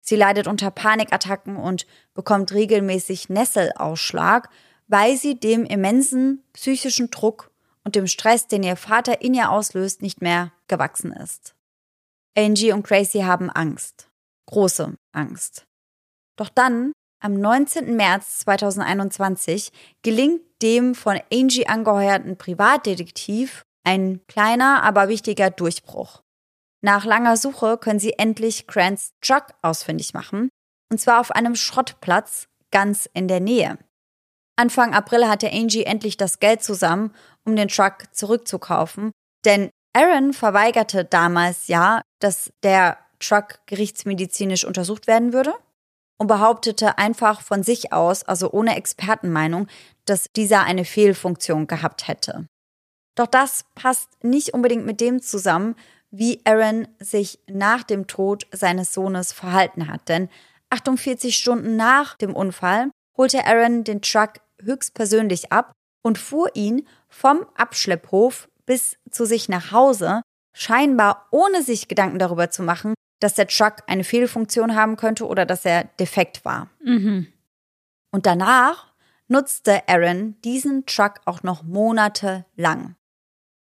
[0.00, 4.50] Sie leidet unter Panikattacken und bekommt regelmäßig Nesselausschlag,
[4.86, 7.50] weil sie dem immensen psychischen Druck
[7.84, 11.54] und dem Stress, den ihr Vater in ihr auslöst, nicht mehr gewachsen ist.
[12.36, 14.08] Angie und Gracie haben Angst.
[14.46, 15.66] Große Angst.
[16.36, 17.96] Doch dann, am 19.
[17.96, 26.22] März 2021, gelingt dem von Angie angeheuerten Privatdetektiv ein kleiner, aber wichtiger Durchbruch.
[26.82, 30.48] Nach langer Suche können sie endlich Grants Truck ausfindig machen,
[30.90, 33.78] und zwar auf einem Schrottplatz ganz in der Nähe.
[34.56, 37.12] Anfang April hatte Angie endlich das Geld zusammen,
[37.44, 39.12] um den Truck zurückzukaufen,
[39.44, 45.54] denn Aaron verweigerte damals ja, dass der Truck gerichtsmedizinisch untersucht werden würde
[46.18, 49.68] und behauptete einfach von sich aus, also ohne Expertenmeinung,
[50.04, 52.46] dass dieser eine Fehlfunktion gehabt hätte.
[53.16, 55.76] Doch das passt nicht unbedingt mit dem zusammen,
[56.10, 60.08] wie Aaron sich nach dem Tod seines Sohnes verhalten hat.
[60.08, 60.28] Denn
[60.70, 65.72] 48 Stunden nach dem Unfall holte Aaron den Truck höchstpersönlich ab
[66.02, 70.22] und fuhr ihn vom Abschlepphof bis zu sich nach Hause,
[70.54, 75.46] scheinbar ohne sich Gedanken darüber zu machen, dass der Truck eine Fehlfunktion haben könnte oder
[75.46, 76.68] dass er defekt war.
[76.82, 77.26] Mhm.
[78.10, 78.92] Und danach
[79.28, 82.96] nutzte Aaron diesen Truck auch noch monatelang.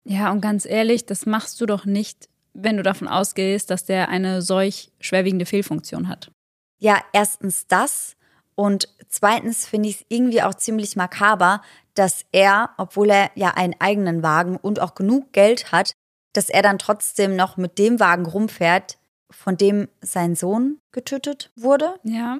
[0.04, 4.10] Ja, und ganz ehrlich, das machst du doch nicht, wenn du davon ausgehst, dass der
[4.10, 6.32] eine solch schwerwiegende Fehlfunktion hat?
[6.80, 8.17] Ja, erstens das
[8.60, 11.62] und zweitens finde ich es irgendwie auch ziemlich makaber,
[11.94, 15.94] dass er, obwohl er ja einen eigenen Wagen und auch genug Geld hat,
[16.34, 18.98] dass er dann trotzdem noch mit dem Wagen rumfährt,
[19.30, 22.00] von dem sein Sohn getötet wurde.
[22.04, 22.40] Ja.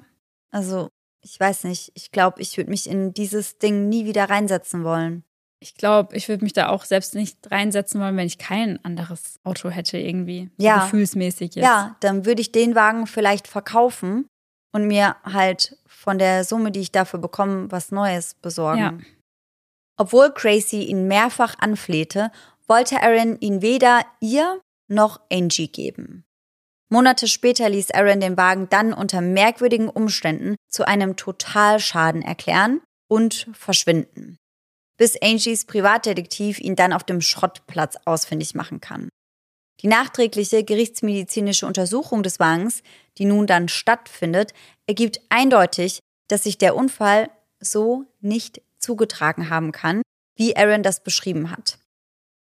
[0.50, 0.88] Also,
[1.22, 1.92] ich weiß nicht.
[1.94, 5.22] Ich glaube, ich würde mich in dieses Ding nie wieder reinsetzen wollen.
[5.60, 9.38] Ich glaube, ich würde mich da auch selbst nicht reinsetzen wollen, wenn ich kein anderes
[9.44, 10.50] Auto hätte irgendwie.
[10.56, 10.78] Ja.
[10.78, 11.64] So gefühlsmäßig jetzt.
[11.64, 14.28] Ja, dann würde ich den Wagen vielleicht verkaufen
[14.72, 18.80] und mir halt von der Summe, die ich dafür bekomme, was Neues besorgen.
[18.80, 18.98] Ja.
[19.96, 22.30] Obwohl Tracy ihn mehrfach anflehte,
[22.66, 26.24] wollte Aaron ihn weder ihr noch Angie geben.
[26.90, 33.48] Monate später ließ Aaron den Wagen dann unter merkwürdigen Umständen zu einem Totalschaden erklären und
[33.52, 34.38] verschwinden
[34.98, 39.08] bis Angies Privatdetektiv ihn dann auf dem Schrottplatz ausfindig machen kann.
[39.80, 42.82] Die nachträgliche gerichtsmedizinische Untersuchung des Wagens,
[43.16, 44.52] die nun dann stattfindet,
[44.86, 47.30] ergibt eindeutig, dass sich der Unfall
[47.60, 50.02] so nicht zugetragen haben kann,
[50.36, 51.78] wie Aaron das beschrieben hat.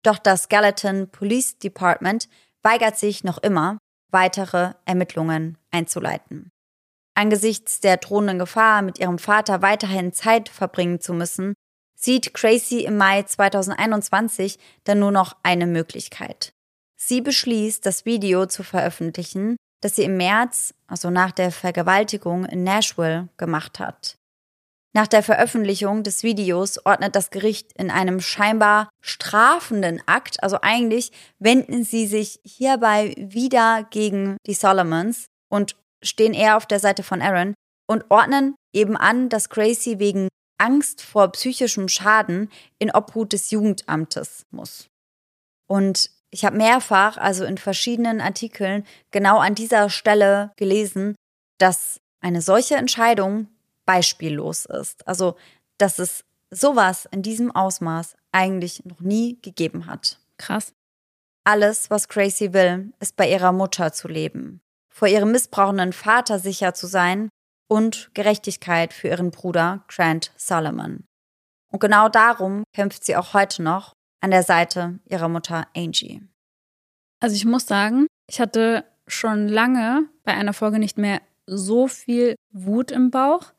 [0.04, 2.30] Doch das Gallatin Police Department
[2.64, 3.78] weigert sich noch immer,
[4.10, 6.50] weitere Ermittlungen einzuleiten.
[7.14, 11.56] Angesichts der drohenden Gefahr, mit ihrem Vater weiterhin Zeit verbringen zu müssen,
[11.96, 16.54] sieht Tracy im Mai 2021 dann nur noch eine Möglichkeit.
[17.08, 22.66] Sie beschließt, das Video zu veröffentlichen, das sie im März, also nach der Vergewaltigung in
[22.66, 24.18] Nashville, gemacht hat.
[24.94, 31.14] Nach der Veröffentlichung des Videos ordnet das Gericht in einem scheinbar strafenden Akt, also eigentlich
[31.40, 37.22] wenden sie sich hierbei wieder gegen die Solomons und stehen eher auf der Seite von
[37.22, 37.54] Aaron,
[37.90, 40.28] und ordnen eben an, dass Gracie wegen
[40.58, 44.88] Angst vor psychischem Schaden in Obhut des Jugendamtes muss.
[45.70, 51.16] Und ich habe mehrfach, also in verschiedenen Artikeln, genau an dieser Stelle gelesen,
[51.58, 53.48] dass eine solche Entscheidung
[53.86, 55.08] beispiellos ist.
[55.08, 55.36] Also,
[55.78, 60.20] dass es sowas in diesem Ausmaß eigentlich noch nie gegeben hat.
[60.38, 60.74] Krass.
[61.44, 64.60] Alles, was Gracie will, ist bei ihrer Mutter zu leben,
[64.94, 67.30] vor ihrem missbrauchenden Vater sicher zu sein
[67.70, 71.06] und Gerechtigkeit für ihren Bruder Grant Solomon.
[71.72, 76.22] Und genau darum kämpft sie auch heute noch an der Seite ihrer Mutter Angie.
[77.20, 82.36] Also ich muss sagen, ich hatte schon lange bei einer Folge nicht mehr so viel
[82.52, 83.54] Wut im Bauch,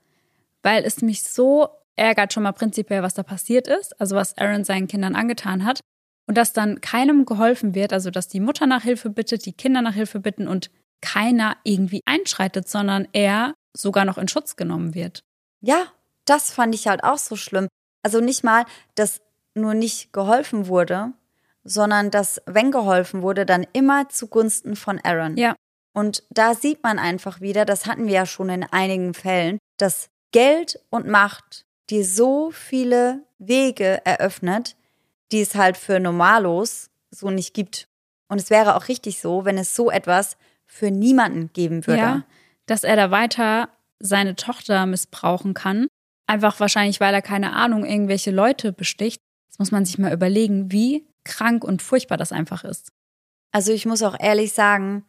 [0.62, 4.64] weil es mich so ärgert schon mal prinzipiell, was da passiert ist, also was Aaron
[4.64, 5.80] seinen Kindern angetan hat
[6.26, 9.82] und dass dann keinem geholfen wird, also dass die Mutter nach Hilfe bittet, die Kinder
[9.82, 10.70] nach Hilfe bitten und
[11.00, 15.22] keiner irgendwie einschreitet, sondern er sogar noch in Schutz genommen wird.
[15.60, 15.86] Ja,
[16.24, 17.68] das fand ich halt auch so schlimm.
[18.02, 18.64] Also nicht mal,
[18.94, 19.20] dass
[19.58, 21.12] nur nicht geholfen wurde,
[21.64, 25.36] sondern dass, wenn geholfen wurde, dann immer zugunsten von Aaron.
[25.36, 25.54] Ja.
[25.92, 30.08] Und da sieht man einfach wieder, das hatten wir ja schon in einigen Fällen, dass
[30.32, 34.76] Geld und Macht dir so viele Wege eröffnet,
[35.32, 37.88] die es halt für Normalos so nicht gibt.
[38.28, 40.36] Und es wäre auch richtig so, wenn es so etwas
[40.66, 42.00] für niemanden geben würde.
[42.00, 42.24] Ja,
[42.66, 45.88] dass er da weiter seine Tochter missbrauchen kann.
[46.26, 49.20] Einfach wahrscheinlich, weil er keine Ahnung, irgendwelche Leute besticht.
[49.58, 52.92] Muss man sich mal überlegen, wie krank und furchtbar das einfach ist.
[53.52, 55.04] Also ich muss auch ehrlich sagen,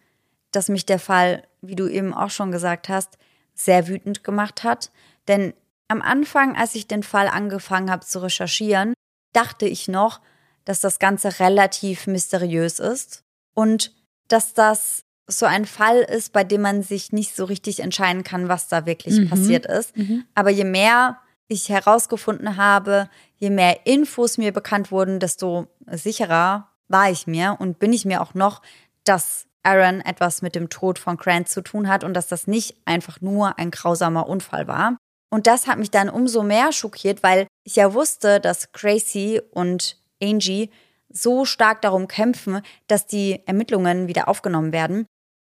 [0.52, 3.18] dass mich der Fall, wie du eben auch schon gesagt hast,
[3.54, 4.92] sehr wütend gemacht hat.
[5.28, 5.54] Denn
[5.88, 8.94] am Anfang, als ich den Fall angefangen habe zu recherchieren,
[9.34, 10.22] dachte ich noch,
[10.66, 13.24] dass das Ganze relativ mysteriös ist
[13.54, 13.94] und
[14.28, 18.48] dass das so ein Fall ist, bei dem man sich nicht so richtig entscheiden kann,
[18.48, 19.30] was da wirklich mhm.
[19.30, 19.96] passiert ist.
[19.96, 20.26] Mhm.
[20.34, 21.20] Aber je mehr
[21.50, 27.80] ich herausgefunden habe, je mehr Infos mir bekannt wurden, desto sicherer war ich mir und
[27.80, 28.62] bin ich mir auch noch,
[29.04, 32.78] dass Aaron etwas mit dem Tod von Grant zu tun hat und dass das nicht
[32.86, 34.98] einfach nur ein grausamer Unfall war.
[35.32, 39.98] Und das hat mich dann umso mehr schockiert, weil ich ja wusste, dass Gracie und
[40.22, 40.70] Angie
[41.10, 45.06] so stark darum kämpfen, dass die Ermittlungen wieder aufgenommen werden.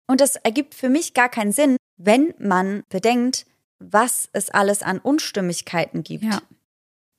[0.07, 3.47] Und das ergibt für mich gar keinen Sinn, wenn man bedenkt,
[3.91, 6.25] was es alles an Unstimmigkeiten gibt.
[6.25, 6.41] Ja.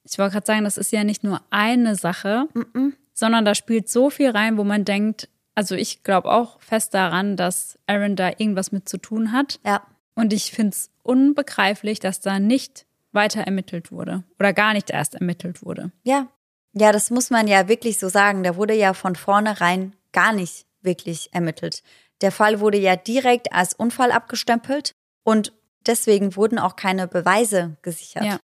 [0.04, 2.94] Ich wollte gerade sagen, das ist ja nicht nur eine Sache, mm -mm.
[3.14, 7.38] sondern da spielt so viel rein, wo man denkt, also ich glaube auch fest daran,
[7.38, 9.60] dass Aaron da irgendwas mit zu tun hat.
[9.66, 9.86] Ja.
[10.16, 15.16] Und ich finde es unbegreiflich, dass da nicht weiter ermittelt wurde oder gar nicht erst
[15.16, 15.92] ermittelt wurde.
[16.04, 16.28] Ja.
[16.76, 18.42] Ja, das muss man ja wirklich so sagen.
[18.44, 21.84] Da wurde ja von vornherein gar nicht wirklich ermittelt.
[22.22, 25.54] Der Fall wurde ja direkt als Unfall abgestempelt und
[25.88, 28.26] deswegen wurden auch keine Beweise gesichert.
[28.26, 28.40] Ja.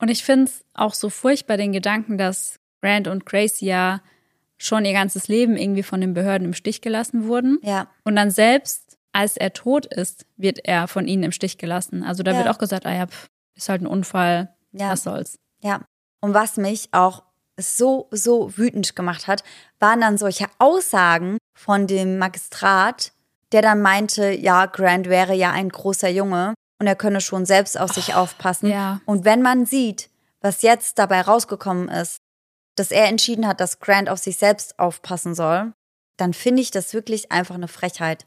[0.00, 4.02] Und ich finde es auch so furchtbar, den Gedanken, dass Grant und Grace ja
[4.58, 7.58] schon ihr ganzes Leben irgendwie von den Behörden im Stich gelassen wurden.
[7.62, 7.88] Ja.
[8.04, 12.02] Und dann selbst, als er tot ist, wird er von ihnen im Stich gelassen.
[12.02, 12.38] Also da ja.
[12.38, 14.90] wird auch gesagt, ah ja, pff, ist halt ein Unfall, ja.
[14.90, 15.38] was soll's.
[15.60, 15.82] Ja.
[16.20, 17.22] Und was mich auch
[17.56, 19.44] so, so wütend gemacht hat,
[19.78, 23.12] waren dann solche Aussagen von dem Magistrat,
[23.52, 27.78] der dann meinte, ja, Grant wäre ja ein großer Junge und er könne schon selbst
[27.78, 28.68] auf sich oh, aufpassen.
[28.68, 29.00] Ja.
[29.06, 30.10] Und wenn man sieht,
[30.40, 32.20] was jetzt dabei rausgekommen ist,
[32.74, 35.72] dass er entschieden hat, dass Grant auf sich selbst aufpassen soll,
[36.16, 38.26] dann finde ich das wirklich einfach eine Frechheit.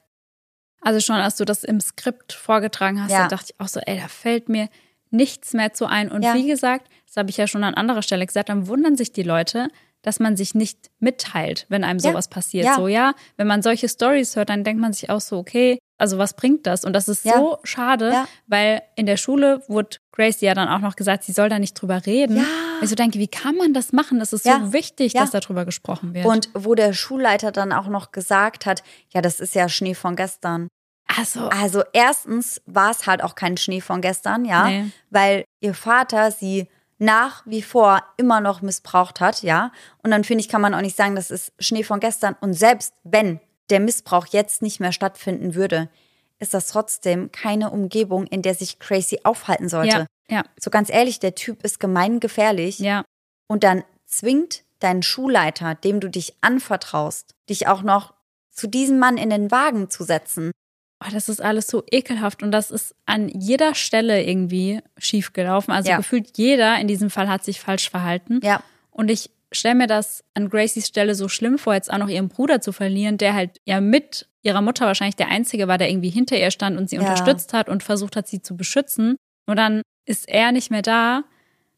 [0.82, 3.24] Also schon, als du das im Skript vorgetragen hast, ja.
[3.24, 4.70] da dachte ich auch so, ey, da fällt mir
[5.10, 6.12] nichts mehr zu ein.
[6.12, 6.34] Und ja.
[6.34, 9.24] wie gesagt, das habe ich ja schon an anderer Stelle gesagt, dann wundern sich die
[9.24, 9.70] Leute,
[10.02, 12.34] dass man sich nicht mitteilt, wenn einem sowas ja.
[12.34, 12.66] passiert.
[12.66, 12.76] Ja.
[12.76, 16.18] So, ja, wenn man solche Stories hört, dann denkt man sich auch so, okay, also
[16.18, 16.86] was bringt das?
[16.86, 17.38] Und das ist ja.
[17.38, 18.28] so schade, ja.
[18.46, 21.74] weil in der Schule wurde Grace ja dann auch noch gesagt, sie soll da nicht
[21.74, 22.38] drüber reden.
[22.38, 22.44] Ja.
[22.82, 24.20] Ich so denke, wie kann man das machen?
[24.20, 26.26] Das ist so wichtig, dass darüber gesprochen wird.
[26.26, 30.16] Und wo der Schulleiter dann auch noch gesagt hat, ja, das ist ja Schnee von
[30.16, 30.68] gestern.
[31.08, 34.92] Also, also erstens war es halt auch kein Schnee von gestern, ja, nee.
[35.10, 36.68] weil ihr Vater sie
[37.00, 39.72] nach wie vor immer noch missbraucht hat, ja.
[40.04, 42.36] Und dann finde ich, kann man auch nicht sagen, das ist Schnee von gestern.
[42.42, 43.40] Und selbst wenn
[43.70, 45.90] der Missbrauch jetzt nicht mehr stattfinden würde,
[46.40, 50.08] ist das trotzdem keine Umgebung, in der sich Crazy aufhalten sollte.
[50.30, 50.44] Ja, ja.
[50.60, 52.80] So ganz ehrlich, der Typ ist gemeingefährlich.
[52.80, 53.04] Ja.
[53.48, 58.14] Und dann zwingt dein Schulleiter, dem du dich anvertraust, dich auch noch
[58.52, 60.52] zu diesem Mann in den Wagen zu setzen.
[61.04, 65.72] Oh, das ist alles so ekelhaft und das ist an jeder Stelle irgendwie schiefgelaufen.
[65.74, 65.98] Also ja.
[65.98, 68.40] gefühlt jeder in diesem Fall hat sich falsch verhalten.
[68.44, 68.64] Ja.
[68.90, 72.30] Und ich stelle mir das an Gracies Stelle so schlimm vor, jetzt auch noch ihren
[72.30, 76.10] Bruder zu verlieren, der halt ja mit ihrer Mutter wahrscheinlich der Einzige war, der irgendwie
[76.10, 77.02] hinter ihr stand und sie ja.
[77.02, 79.18] unterstützt hat und versucht hat, sie zu beschützen.
[79.46, 81.24] Und dann ist er nicht mehr da.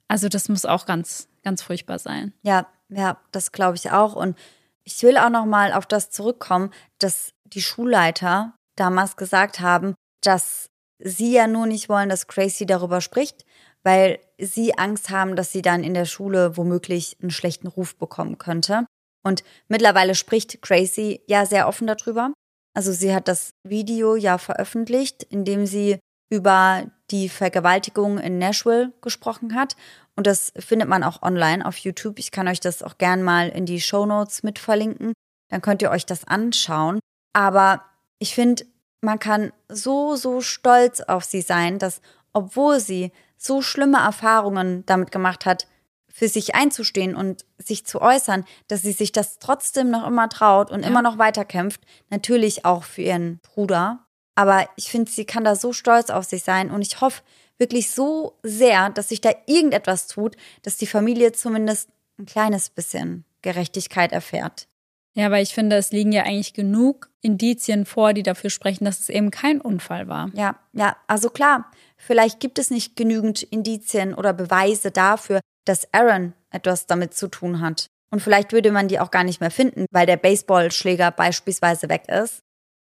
[0.07, 2.33] Also das muss auch ganz, ganz furchtbar sein.
[2.41, 4.15] Ja, ja, das glaube ich auch.
[4.15, 4.37] Und
[4.83, 10.69] ich will auch noch mal auf das zurückkommen, dass die Schulleiter damals gesagt haben, dass
[10.99, 13.45] sie ja nur nicht wollen, dass Crazy darüber spricht,
[13.83, 18.37] weil sie Angst haben, dass sie dann in der Schule womöglich einen schlechten Ruf bekommen
[18.37, 18.85] könnte.
[19.23, 22.33] Und mittlerweile spricht Crazy ja sehr offen darüber.
[22.73, 25.99] Also sie hat das Video ja veröffentlicht, in dem sie
[26.29, 29.75] über die Vergewaltigung in Nashville gesprochen hat.
[30.15, 32.19] Und das findet man auch online auf YouTube.
[32.19, 35.13] Ich kann euch das auch gern mal in die Show Notes mit verlinken.
[35.49, 36.99] Dann könnt ihr euch das anschauen.
[37.33, 37.83] Aber
[38.19, 38.65] ich finde,
[39.01, 42.01] man kann so, so stolz auf sie sein, dass
[42.33, 45.67] obwohl sie so schlimme Erfahrungen damit gemacht hat,
[46.11, 50.69] für sich einzustehen und sich zu äußern, dass sie sich das trotzdem noch immer traut
[50.69, 50.89] und ja.
[50.89, 51.81] immer noch weiterkämpft.
[52.09, 54.05] Natürlich auch für ihren Bruder.
[54.35, 57.21] Aber ich finde, sie kann da so stolz auf sich sein und ich hoffe
[57.57, 63.23] wirklich so sehr, dass sich da irgendetwas tut, dass die Familie zumindest ein kleines bisschen
[63.41, 64.67] Gerechtigkeit erfährt.
[65.13, 69.01] Ja, weil ich finde, es liegen ja eigentlich genug Indizien vor, die dafür sprechen, dass
[69.01, 70.29] es eben kein Unfall war.
[70.33, 76.33] Ja, ja, also klar, vielleicht gibt es nicht genügend Indizien oder Beweise dafür, dass Aaron
[76.49, 77.87] etwas damit zu tun hat.
[78.11, 82.07] Und vielleicht würde man die auch gar nicht mehr finden, weil der Baseballschläger beispielsweise weg
[82.07, 82.39] ist.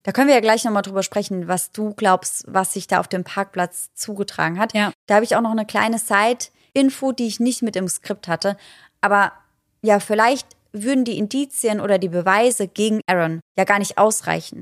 [0.03, 3.07] Da können wir ja gleich nochmal drüber sprechen, was du glaubst, was sich da auf
[3.07, 4.73] dem Parkplatz zugetragen hat.
[4.73, 4.91] Ja.
[5.07, 8.57] Da habe ich auch noch eine kleine Side-Info, die ich nicht mit im Skript hatte.
[9.01, 9.33] Aber
[9.81, 14.61] ja, vielleicht würden die Indizien oder die Beweise gegen Aaron ja gar nicht ausreichen.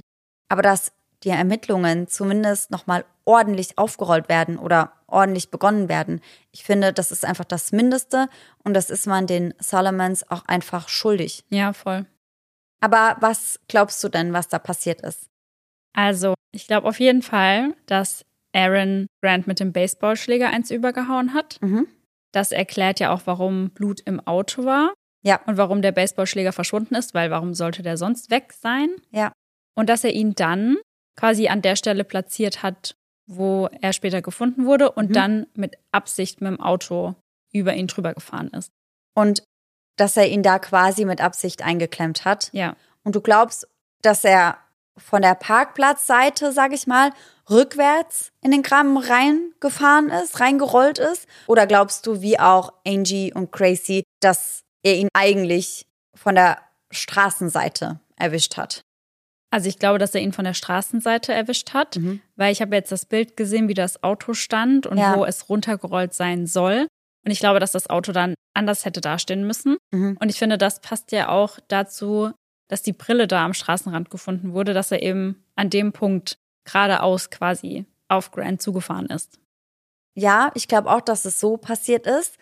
[0.49, 0.91] Aber dass
[1.23, 6.21] die Ermittlungen zumindest nochmal ordentlich aufgerollt werden oder ordentlich begonnen werden.
[6.51, 8.29] Ich finde, das ist einfach das Mindeste
[8.63, 11.43] und das ist man den Solomons auch einfach schuldig.
[11.49, 12.05] Ja, voll.
[12.79, 15.29] Aber was glaubst du denn, was da passiert ist?
[15.93, 21.61] Also, ich glaube auf jeden Fall, dass Aaron Grant mit dem Baseballschläger eins übergehauen hat.
[21.61, 21.87] Mhm.
[22.31, 24.93] Das erklärt ja auch, warum Blut im Auto war.
[25.23, 25.41] Ja.
[25.45, 28.89] Und warum der Baseballschläger verschwunden ist, weil warum sollte der sonst weg sein?
[29.11, 29.31] Ja.
[29.75, 30.77] Und dass er ihn dann
[31.17, 32.95] quasi an der Stelle platziert hat,
[33.27, 35.13] wo er später gefunden wurde und mhm.
[35.13, 37.15] dann mit Absicht mit dem Auto
[37.51, 38.71] über ihn drüber gefahren ist.
[39.13, 39.43] Und
[39.97, 42.49] dass er ihn da quasi mit Absicht eingeklemmt hat.
[42.51, 42.75] Ja.
[43.03, 43.67] Und du glaubst,
[44.01, 44.57] dass er
[44.97, 47.11] von der Parkplatzseite, sag ich mal,
[47.49, 51.27] rückwärts in den Graben reingefahren ist, reingerollt ist?
[51.47, 56.59] Oder glaubst du, wie auch Angie und Crazy, dass er ihn eigentlich von der
[56.91, 58.81] Straßenseite erwischt hat.
[59.55, 62.19] Also ich glaube, dass er ihn von der Straßenseite erwischt hat, mhm.
[62.35, 65.15] weil ich habe jetzt das Bild gesehen, wie das Auto stand und ja.
[65.15, 66.87] wo es runtergerollt sein soll.
[67.23, 69.77] Und ich glaube, dass das Auto dann anders hätte dastehen müssen.
[69.91, 70.17] Mhm.
[70.19, 72.33] Und ich finde, das passt ja auch dazu,
[72.67, 77.29] dass die Brille da am Straßenrand gefunden wurde, dass er eben an dem Punkt geradeaus
[77.29, 79.39] quasi auf Grant zugefahren ist.
[80.15, 82.35] Ja, ich glaube auch, dass es so passiert ist.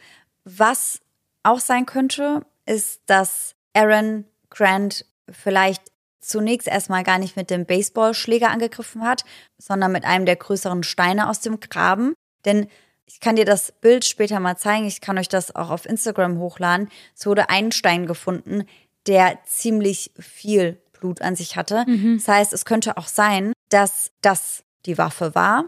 [0.45, 0.99] Was
[1.43, 5.92] auch sein könnte, ist, dass Aaron Grant vielleicht
[6.23, 9.23] zunächst erstmal gar nicht mit dem Baseballschläger angegriffen hat,
[9.57, 12.13] sondern mit einem der größeren Steine aus dem Graben.
[12.45, 12.67] Denn
[13.05, 16.39] ich kann dir das Bild später mal zeigen, ich kann euch das auch auf Instagram
[16.39, 16.89] hochladen.
[17.15, 18.65] Es wurde ein Stein gefunden,
[19.07, 21.83] der ziemlich viel Blut an sich hatte.
[21.87, 22.17] Mhm.
[22.17, 25.65] Das heißt, es könnte auch sein, dass das die Waffe war,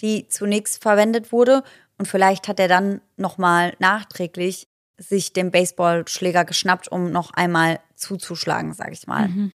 [0.00, 1.62] die zunächst verwendet wurde
[1.98, 4.68] und vielleicht hat er dann nochmal nachträglich
[4.98, 9.28] sich den Baseballschläger geschnappt, um noch einmal zuzuschlagen, sag ich mal.
[9.28, 9.52] Mhm.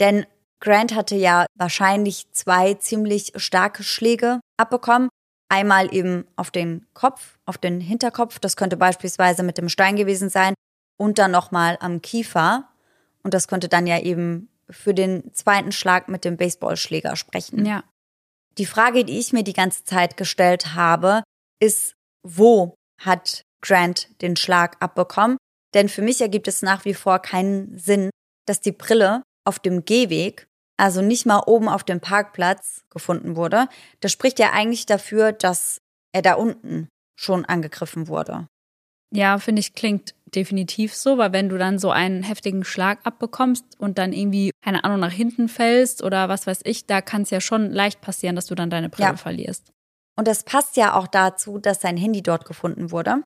[0.00, 0.26] Denn
[0.60, 5.08] Grant hatte ja wahrscheinlich zwei ziemlich starke Schläge abbekommen.
[5.48, 10.28] Einmal eben auf den Kopf, auf den Hinterkopf, das könnte beispielsweise mit dem Stein gewesen
[10.28, 10.54] sein,
[10.98, 12.68] und dann nochmal am Kiefer.
[13.22, 17.64] Und das könnte dann ja eben für den zweiten Schlag mit dem Baseballschläger sprechen.
[17.64, 17.84] Ja.
[18.58, 21.22] Die Frage, die ich mir die ganze Zeit gestellt habe,
[21.60, 25.38] ist, wo hat Grant den Schlag abbekommen.
[25.74, 28.10] Denn für mich ergibt es nach wie vor keinen Sinn,
[28.46, 30.46] dass die Brille auf dem Gehweg,
[30.76, 33.68] also nicht mal oben auf dem Parkplatz, gefunden wurde.
[34.00, 35.80] Das spricht ja eigentlich dafür, dass
[36.12, 36.88] er da unten
[37.18, 38.46] schon angegriffen wurde.
[39.12, 43.64] Ja, finde ich, klingt definitiv so, weil wenn du dann so einen heftigen Schlag abbekommst
[43.78, 47.30] und dann irgendwie, keine Ahnung, nach hinten fällst oder was weiß ich, da kann es
[47.30, 49.16] ja schon leicht passieren, dass du dann deine Brille ja.
[49.16, 49.72] verlierst.
[50.16, 53.22] Und das passt ja auch dazu, dass sein Handy dort gefunden wurde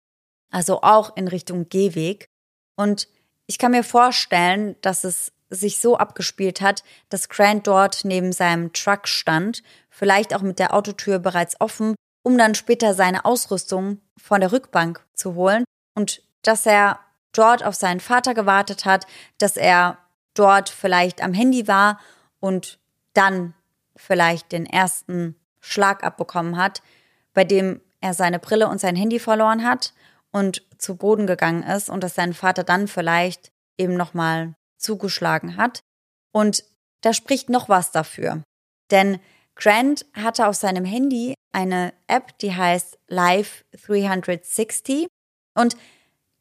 [0.53, 2.29] also auch in Richtung Gehweg.
[2.77, 3.09] Und
[3.47, 8.73] ich kann mir vorstellen, dass es sich so abgespielt hat, dass Grant dort neben seinem
[8.73, 14.41] Truck stand, vielleicht auch mit der Autotür bereits offen, um dann später seine Ausrüstung von
[14.41, 15.65] der Rückbank zu holen
[15.95, 16.99] und dass er
[17.33, 19.07] dort auf seinen Vater gewartet hat,
[19.39, 19.99] dass er
[20.35, 22.01] dort vielleicht am Handy war
[22.41, 22.79] und
[23.13, 23.55] dann
[23.95, 26.83] vielleicht den ersten Schlag abbekommen hat,
[27.35, 29.93] bei dem er seine Brille und sein Handy verloren hat
[30.33, 35.81] und zu Boden gegangen ist und dass sein Vater dann vielleicht eben nochmal zugeschlagen hat.
[36.33, 36.65] Und
[37.03, 38.43] da spricht noch was dafür.
[38.91, 39.19] Denn
[39.55, 45.07] Grant hatte auf seinem Handy eine App, die heißt Live 360.
[45.55, 45.77] Und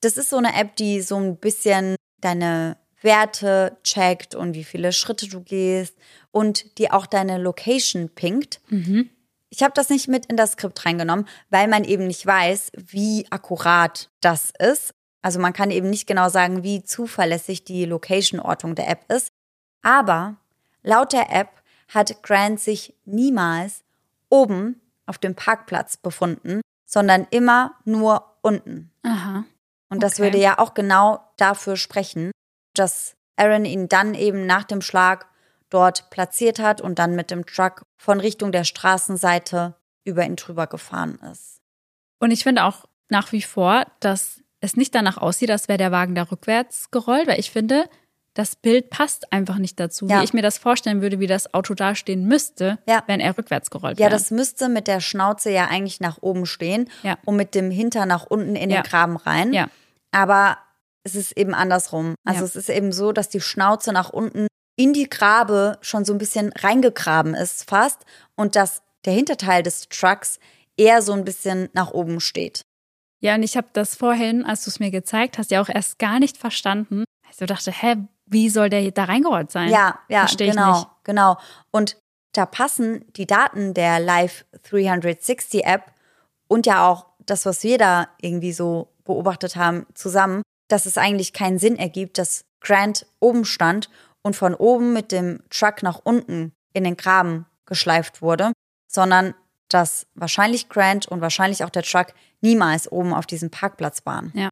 [0.02, 4.94] das ist so eine App, die so ein bisschen deine Werte checkt und wie viele
[4.94, 5.96] Schritte du gehst
[6.32, 8.62] und die auch deine Location pinkt.
[8.70, 9.10] Mhm.
[9.50, 13.28] Ich habe das nicht mit in das Skript reingenommen, weil man eben nicht weiß, wie
[13.32, 14.94] akkurat das ist.
[15.22, 19.28] Also man kann eben nicht genau sagen, wie zuverlässig die Location-Ortung der App ist.
[19.82, 20.38] Aber
[20.84, 21.50] laut der App
[21.90, 23.84] hat Grant sich niemals
[24.30, 28.92] oben auf dem Parkplatz befunden, sondern immer nur unten.
[29.04, 29.44] Aha.
[29.90, 30.24] Und das okay.
[30.24, 32.32] würde ja auch genau dafür sprechen,
[32.74, 35.28] dass Aaron ihn dann eben nach dem Schlag
[35.70, 40.68] dort platziert hat und dann mit dem Truck von Richtung der Straßenseite über ihn drüber
[40.68, 41.60] gefahren ist.
[42.20, 45.92] Und ich finde auch nach wie vor, dass es nicht danach aussieht, als wäre der
[45.92, 47.90] Wagen da rückwärts gerollt, weil ich finde,
[48.34, 50.20] das Bild passt einfach nicht dazu, ja.
[50.20, 53.04] wie ich mir das vorstellen würde, wie das Auto dastehen müsste, ja.
[53.08, 54.10] wenn er rückwärts gerollt wäre.
[54.10, 57.18] Ja, das müsste mit der Schnauze ja eigentlich nach oben stehen ja.
[57.26, 59.52] und mit dem Hinter nach unten in den Graben rein.
[59.52, 59.68] Ja.
[60.12, 60.58] Aber
[61.04, 62.16] es ist eben andersrum.
[62.24, 64.48] Also es ist eben so, dass die Schnauze nach unten
[64.78, 68.06] in die Grabe schon so ein bisschen reingegraben ist fast
[68.36, 70.40] und dass der Hinterteil des Trucks
[70.78, 72.62] eher so ein bisschen nach oben steht.
[73.22, 76.00] Ja, und ich habe das vorhin, als du es mir gezeigt hast, ja auch erst
[76.00, 77.06] gar nicht verstanden.
[77.28, 77.96] Also dachte, hä,
[78.26, 79.70] wie soll der da reingerollt sein?
[79.70, 81.38] Ja, ja, Versteh genau, genau.
[81.72, 81.98] Und
[82.34, 85.92] da passen die Daten der Live 360 App
[86.48, 91.34] und ja auch das, was wir da irgendwie so beobachtet haben, zusammen, dass es eigentlich
[91.34, 93.90] keinen Sinn ergibt, dass Grant oben stand
[94.24, 98.52] und von oben mit dem Truck nach unten in den Graben geschleift wurde,
[98.88, 99.34] sondern
[99.74, 102.08] dass wahrscheinlich Grant und wahrscheinlich auch der Truck
[102.42, 104.32] niemals oben auf diesem Parkplatz waren.
[104.36, 104.50] Ja.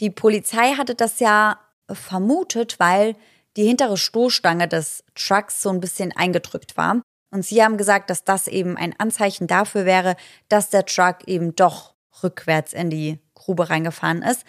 [0.00, 1.58] Die Polizei hatte das ja
[1.90, 3.16] vermutet, weil
[3.56, 7.02] die hintere Stoßstange des Trucks so ein bisschen eingedrückt war.
[7.30, 10.16] Und sie haben gesagt, dass das eben ein Anzeichen dafür wäre,
[10.48, 14.44] dass der Truck eben doch rückwärts in die Grube reingefahren ist.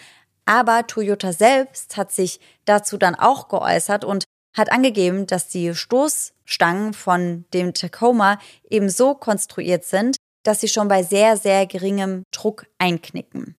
[0.45, 4.23] Aber Toyota selbst hat sich dazu dann auch geäußert und
[4.55, 8.39] hat angegeben, dass die Stoßstangen von dem Tacoma
[8.69, 13.55] eben so konstruiert sind, dass sie schon bei sehr, sehr geringem Druck einknicken.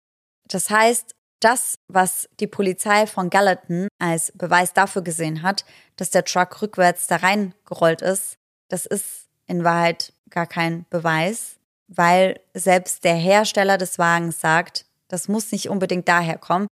[0.49, 5.65] Das heißt, das, was die Polizei von Gallatin als Beweis dafür gesehen hat,
[5.97, 8.35] dass der Truck rückwärts da reingerollt ist,
[8.69, 11.57] das ist in Wahrheit gar kein Beweis,
[11.89, 16.69] weil selbst der Hersteller des Wagens sagt, das muss nicht unbedingt daher kommen.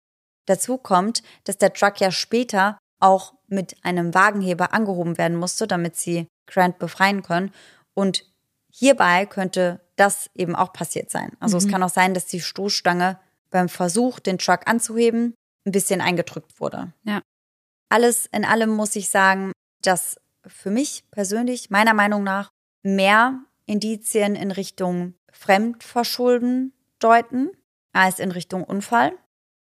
[0.46, 5.96] Dazu kommt, dass der Truck ja später auch mit einem Wagenheber angehoben werden musste, damit
[5.96, 7.52] sie Grant befreien können.
[7.94, 8.24] Und
[8.70, 11.32] hierbei könnte das eben auch passiert sein.
[11.40, 11.64] Also mhm.
[11.64, 13.18] es kann auch sein, dass die Stoßstange
[13.50, 15.34] beim Versuch, den Truck anzuheben,
[15.66, 16.92] ein bisschen eingedrückt wurde.
[17.04, 17.22] Ja.
[17.88, 19.52] Alles in allem muss ich sagen,
[19.82, 20.16] dass
[20.46, 22.50] für mich persönlich, meiner Meinung nach,
[22.82, 27.50] mehr Indizien in Richtung Fremdverschulden deuten
[27.92, 29.12] als in Richtung Unfall.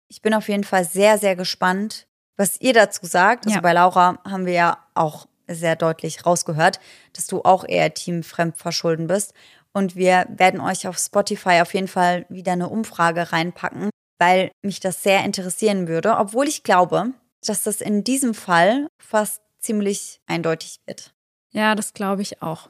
[0.07, 2.07] Ich bin auf jeden Fall sehr, sehr gespannt,
[2.41, 3.45] was ihr dazu sagt.
[3.45, 3.61] Also ja.
[3.61, 6.79] bei Laura haben wir ja auch sehr deutlich rausgehört,
[7.13, 9.33] dass du auch eher Team Fremdverschulden bist.
[9.73, 14.79] Und wir werden euch auf Spotify auf jeden Fall wieder eine Umfrage reinpacken, weil mich
[14.79, 17.11] das sehr interessieren würde, obwohl ich glaube,
[17.45, 21.13] dass das in diesem Fall fast ziemlich eindeutig wird.
[21.51, 22.69] Ja, das glaube ich auch.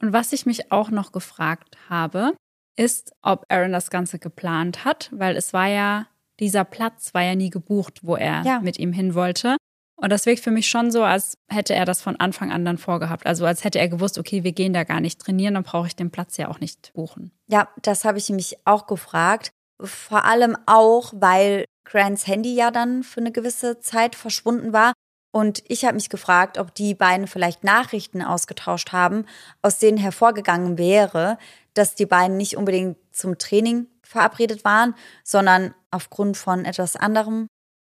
[0.00, 2.32] Und was ich mich auch noch gefragt habe,
[2.76, 6.06] ist, ob Aaron das Ganze geplant hat, weil es war ja,
[6.40, 8.60] dieser Platz war ja nie gebucht, wo er ja.
[8.60, 9.56] mit ihm hin wollte.
[9.96, 12.78] Und das wirkt für mich schon so, als hätte er das von Anfang an dann
[12.78, 13.26] vorgehabt.
[13.26, 15.96] Also als hätte er gewusst, okay, wir gehen da gar nicht trainieren, dann brauche ich
[15.96, 17.30] den Platz ja auch nicht buchen.
[17.46, 19.50] Ja, das habe ich mich auch gefragt.
[19.80, 24.92] Vor allem auch, weil Grants Handy ja dann für eine gewisse Zeit verschwunden war.
[25.32, 29.26] Und ich habe mich gefragt, ob die beiden vielleicht Nachrichten ausgetauscht haben,
[29.62, 31.38] aus denen hervorgegangen wäre,
[31.74, 34.94] dass die beiden nicht unbedingt zum Training verabredet waren,
[35.24, 37.46] sondern aufgrund von etwas anderem.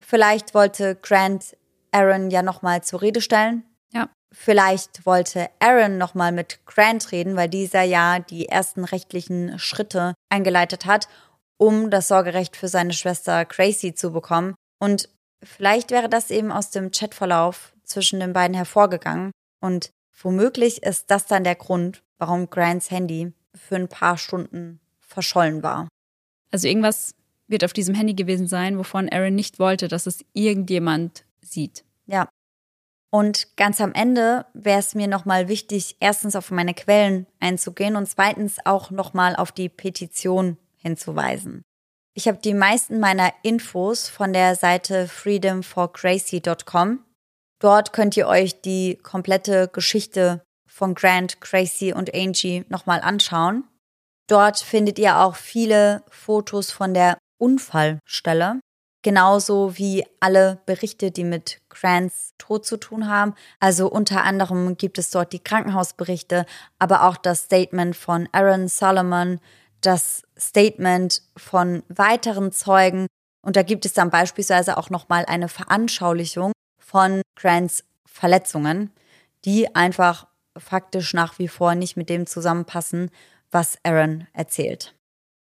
[0.04, 1.56] Vielleicht wollte Grant
[1.92, 3.64] Aaron ja nochmal zur Rede stellen.
[3.92, 4.08] Ja.
[4.32, 10.86] Vielleicht wollte Aaron nochmal mit Grant reden, weil dieser ja die ersten rechtlichen Schritte eingeleitet
[10.86, 11.08] hat,
[11.56, 14.54] um das Sorgerecht für seine Schwester Gracie zu bekommen.
[14.78, 15.08] Und
[15.42, 19.32] vielleicht wäre das eben aus dem Chatverlauf zwischen den beiden hervorgegangen.
[19.60, 19.90] Und
[20.22, 25.88] womöglich ist das dann der Grund, warum Grants Handy für ein paar Stunden verschollen war.
[26.50, 27.14] Also irgendwas
[27.48, 31.84] wird auf diesem Handy gewesen sein, wovon Aaron nicht wollte, dass es irgendjemand sieht.
[32.06, 32.28] Ja.
[33.12, 38.06] Und ganz am Ende wäre es mir nochmal wichtig, erstens auf meine Quellen einzugehen und
[38.06, 41.62] zweitens auch nochmal auf die Petition hinzuweisen.
[42.14, 47.04] Ich habe die meisten meiner Infos von der Seite freedomforcrazy.com.
[47.58, 53.64] Dort könnt ihr euch die komplette Geschichte von Grant, Crazy und Angie nochmal anschauen.
[54.30, 58.60] Dort findet ihr auch viele Fotos von der Unfallstelle,
[59.02, 63.34] genauso wie alle Berichte, die mit Grants Tod zu tun haben.
[63.58, 66.46] Also unter anderem gibt es dort die Krankenhausberichte,
[66.78, 69.40] aber auch das Statement von Aaron Solomon,
[69.80, 73.08] das Statement von weiteren Zeugen
[73.42, 78.92] und da gibt es dann beispielsweise auch nochmal eine Veranschaulichung von Grants Verletzungen,
[79.44, 83.10] die einfach faktisch nach wie vor nicht mit dem zusammenpassen,
[83.50, 84.94] was Aaron erzählt.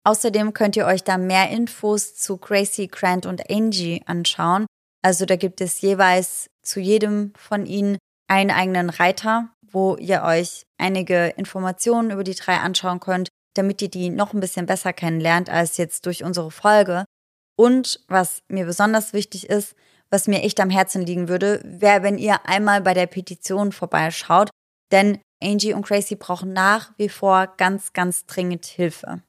[0.04, 4.66] Außerdem könnt ihr euch da mehr Infos zu Gracie, Grant und Angie anschauen.
[5.02, 7.98] Also da gibt es jeweils zu jedem von ihnen
[8.28, 13.88] einen eigenen Reiter, wo ihr euch einige Informationen über die drei anschauen könnt, damit ihr
[13.88, 17.04] die noch ein bisschen besser kennenlernt als jetzt durch unsere Folge.
[17.56, 19.74] Und was mir besonders wichtig ist,
[20.10, 24.49] was mir echt am Herzen liegen würde, wäre, wenn ihr einmal bei der Petition vorbeischaut,
[24.92, 29.22] denn Angie und Gracie brauchen nach wie vor ganz, ganz dringend Hilfe.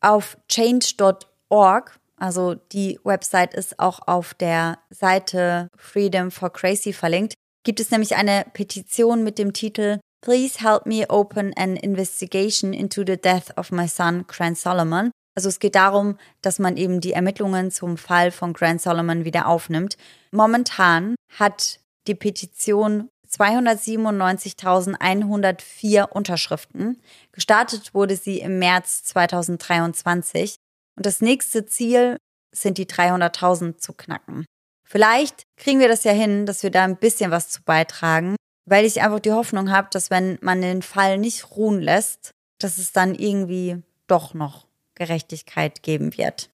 [0.00, 7.80] Auf change.org, also die Website ist auch auf der Seite Freedom for Crazy verlinkt, gibt
[7.80, 13.16] es nämlich eine Petition mit dem Titel Please help me open an investigation into the
[13.16, 15.10] death of my son Grant Solomon.
[15.34, 19.48] Also es geht darum, dass man eben die Ermittlungen zum Fall von Grant Solomon wieder
[19.48, 19.96] aufnimmt.
[20.30, 23.08] Momentan hat die Petition
[23.38, 27.00] 297.104 Unterschriften.
[27.32, 30.56] Gestartet wurde sie im März 2023
[30.96, 32.16] und das nächste Ziel
[32.54, 34.44] sind die 300.000 zu knacken.
[34.84, 38.36] Vielleicht kriegen wir das ja hin, dass wir da ein bisschen was zu beitragen,
[38.66, 42.76] weil ich einfach die Hoffnung habe, dass wenn man den Fall nicht ruhen lässt, dass
[42.76, 46.50] es dann irgendwie doch noch Gerechtigkeit geben wird.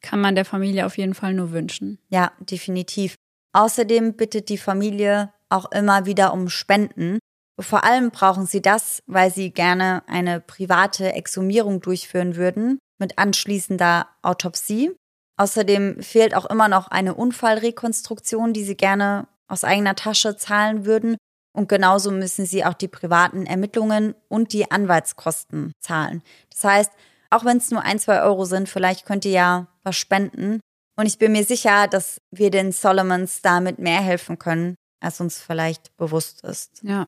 [0.00, 1.98] Kann man der Familie auf jeden Fall nur wünschen.
[2.08, 3.16] Ja, definitiv.
[3.52, 7.18] Außerdem bittet die Familie auch immer wieder um Spenden.
[7.60, 14.08] Vor allem brauchen sie das, weil sie gerne eine private Exhumierung durchführen würden mit anschließender
[14.22, 14.94] Autopsie.
[15.36, 21.16] Außerdem fehlt auch immer noch eine Unfallrekonstruktion, die sie gerne aus eigener Tasche zahlen würden.
[21.54, 26.22] Und genauso müssen sie auch die privaten Ermittlungen und die Anwaltskosten zahlen.
[26.50, 26.92] Das heißt,
[27.30, 30.60] auch wenn es nur ein, zwei Euro sind, vielleicht könnt ihr ja was spenden.
[30.96, 35.38] Und ich bin mir sicher, dass wir den Solomons damit mehr helfen können, als uns
[35.38, 36.80] vielleicht bewusst ist.
[36.82, 37.06] Ja.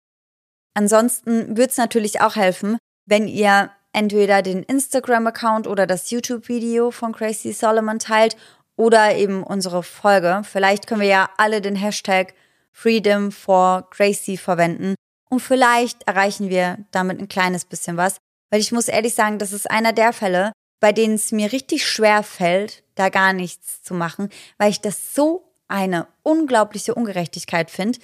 [0.74, 7.12] Ansonsten wird es natürlich auch helfen, wenn ihr entweder den Instagram-Account oder das YouTube-Video von
[7.12, 8.36] Crazy Solomon teilt
[8.76, 10.42] oder eben unsere Folge.
[10.44, 12.34] Vielleicht können wir ja alle den Hashtag
[12.72, 14.96] Freedom for Gracie verwenden
[15.30, 18.16] und vielleicht erreichen wir damit ein kleines bisschen was.
[18.50, 21.86] Weil ich muss ehrlich sagen, das ist einer der Fälle, bei denen es mir richtig
[21.86, 27.98] schwer fällt, da gar nichts zu machen, weil ich das so eine unglaubliche Ungerechtigkeit finde,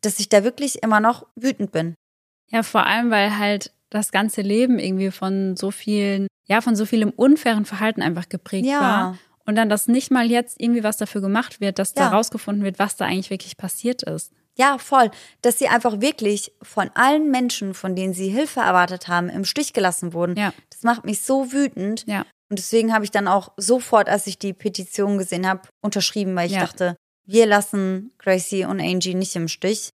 [0.00, 1.94] dass ich da wirklich immer noch wütend bin.
[2.50, 6.86] Ja, vor allem, weil halt das ganze Leben irgendwie von so vielen, ja, von so
[6.86, 8.80] vielem unfairen Verhalten einfach geprägt ja.
[8.80, 9.18] war.
[9.44, 12.04] Und dann, dass nicht mal jetzt irgendwie was dafür gemacht wird, dass ja.
[12.04, 14.32] da rausgefunden wird, was da eigentlich wirklich passiert ist.
[14.56, 15.10] Ja, voll.
[15.40, 19.72] Dass sie einfach wirklich von allen Menschen, von denen sie Hilfe erwartet haben, im Stich
[19.72, 20.36] gelassen wurden.
[20.36, 20.52] Ja.
[20.70, 22.04] Das macht mich so wütend.
[22.06, 22.26] Ja.
[22.50, 26.46] Und deswegen habe ich dann auch sofort, als ich die Petition gesehen habe, unterschrieben, weil
[26.46, 26.60] ich ja.
[26.60, 29.90] dachte, wir lassen Gracie und Angie nicht im Stich.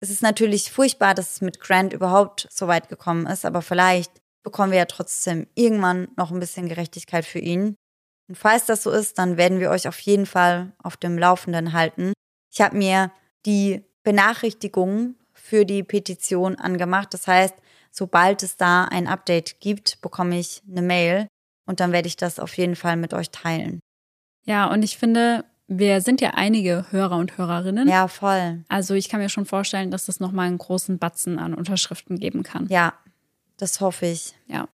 [0.00, 4.10] Es ist natürlich furchtbar, dass es mit Grant überhaupt so weit gekommen ist, aber vielleicht
[4.42, 7.76] bekommen wir ja trotzdem irgendwann noch ein bisschen Gerechtigkeit für ihn.
[8.28, 11.72] Und falls das so ist, dann werden wir euch auf jeden Fall auf dem Laufenden
[11.72, 12.12] halten.
[12.52, 13.12] Ich habe mir
[13.46, 17.14] die Benachrichtigungen für die Petition angemacht.
[17.14, 17.54] Das heißt,
[17.90, 21.28] sobald es da ein Update gibt, bekomme ich eine Mail
[21.66, 23.80] und dann werde ich das auf jeden Fall mit euch teilen.
[24.44, 25.44] Ja, und ich finde,
[25.78, 27.88] wir sind ja einige Hörer und Hörerinnen.
[27.88, 28.64] Ja, voll.
[28.68, 32.42] Also ich kann mir schon vorstellen, dass das nochmal einen großen Batzen an Unterschriften geben
[32.42, 32.66] kann.
[32.68, 32.94] Ja,
[33.56, 34.34] das hoffe ich.
[34.46, 34.68] Ja.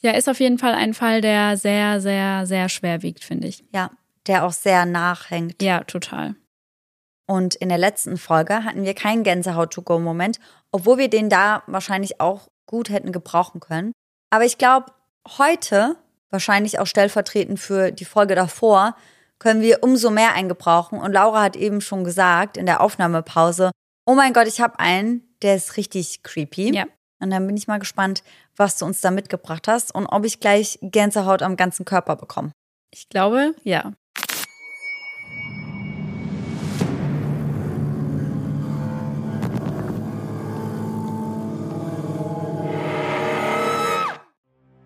[0.00, 3.64] Ja, ist auf jeden Fall ein Fall, der sehr, sehr, sehr schwer wiegt, finde ich.
[3.72, 3.90] Ja,
[4.26, 5.62] der auch sehr nachhängt.
[5.62, 6.34] Ja, total.
[7.26, 10.38] Und in der letzten Folge hatten wir keinen Gänsehaut-to-go-Moment,
[10.70, 13.92] obwohl wir den da wahrscheinlich auch gut hätten gebrauchen können.
[14.30, 14.92] Aber ich glaube,
[15.38, 15.96] heute,
[16.30, 18.96] wahrscheinlich auch stellvertretend für die Folge davor,
[19.38, 20.98] können wir umso mehr eingebrauchen.
[20.98, 23.70] Und Laura hat eben schon gesagt in der Aufnahmepause,
[24.06, 26.74] oh mein Gott, ich habe einen, der ist richtig creepy.
[26.74, 26.84] Ja.
[27.20, 28.22] Und dann bin ich mal gespannt,
[28.56, 32.52] was du uns da mitgebracht hast und ob ich gleich Gänsehaut am ganzen Körper bekomme.
[32.92, 33.92] Ich glaube, ja.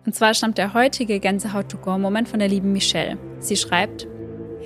[0.05, 3.17] Und zwar stammt der heutige Gänsehaut-to-go-Moment von der lieben Michelle.
[3.39, 4.07] Sie schreibt,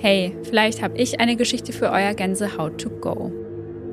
[0.06, 3.32] Hey, vielleicht habe ich eine Geschichte für euer Gänsehaut-to-go.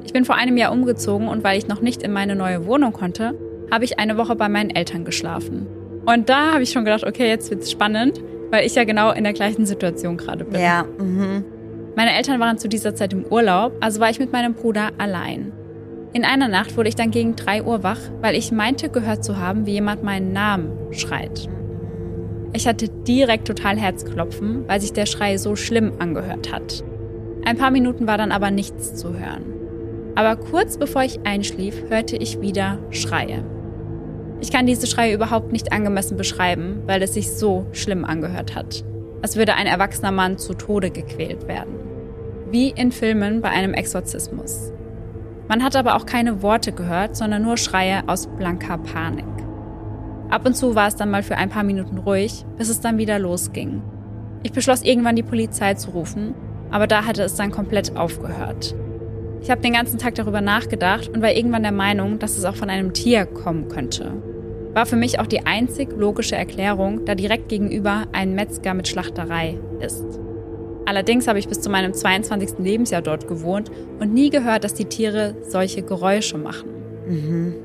[0.06, 2.94] Ich bin vor einem Jahr umgezogen und weil ich noch nicht in meine neue Wohnung
[2.94, 3.34] konnte,
[3.72, 5.65] habe ich eine Woche bei meinen Eltern geschlafen.
[6.06, 8.22] Und da habe ich schon gedacht, okay, jetzt wird's spannend,
[8.52, 10.61] weil ich ja genau in der gleichen Situation gerade bin.
[10.61, 10.85] Ja.
[10.99, 11.45] Mhm.
[11.95, 15.52] Meine Eltern waren zu dieser Zeit im Urlaub, also war ich mit meinem Bruder allein.
[16.14, 19.40] In einer Nacht wurde ich dann gegen 3 Uhr wach, weil ich meinte gehört zu
[19.40, 21.49] haben, wie jemand meinen Namen schreit.
[22.56, 26.84] Ich hatte direkt total Herzklopfen, weil sich der Schrei so schlimm angehört hat.
[27.44, 29.44] Ein paar Minuten war dann aber nichts zu hören.
[30.16, 33.44] Aber kurz bevor ich einschlief, hörte ich wieder Schreie.
[34.40, 38.86] Ich kann diese Schreie überhaupt nicht angemessen beschreiben, weil es sich so schlimm angehört hat.
[39.24, 41.74] Als würde ein erwachsener Mann zu Tode gequält werden.
[42.52, 44.72] Wie in Filmen bei einem Exorzismus.
[45.48, 49.26] Man hat aber auch keine Worte gehört, sondern nur Schreie aus blanker Panik.
[50.34, 52.98] Ab und zu war es dann mal für ein paar Minuten ruhig, bis es dann
[52.98, 53.84] wieder losging.
[54.42, 56.34] Ich beschloss irgendwann die Polizei zu rufen,
[56.72, 58.74] aber da hatte es dann komplett aufgehört.
[59.44, 62.56] Ich habe den ganzen Tag darüber nachgedacht und war irgendwann der Meinung, dass es auch
[62.56, 64.12] von einem Tier kommen könnte.
[64.74, 69.60] War für mich auch die einzig logische Erklärung, da direkt gegenüber ein Metzger mit Schlachterei
[69.82, 70.20] ist.
[70.88, 72.58] Allerdings habe ich bis zu meinem 22.
[72.58, 73.70] Lebensjahr dort gewohnt
[74.00, 76.70] und nie gehört, dass die Tiere solche Geräusche machen.
[77.08, 77.56] Mhm.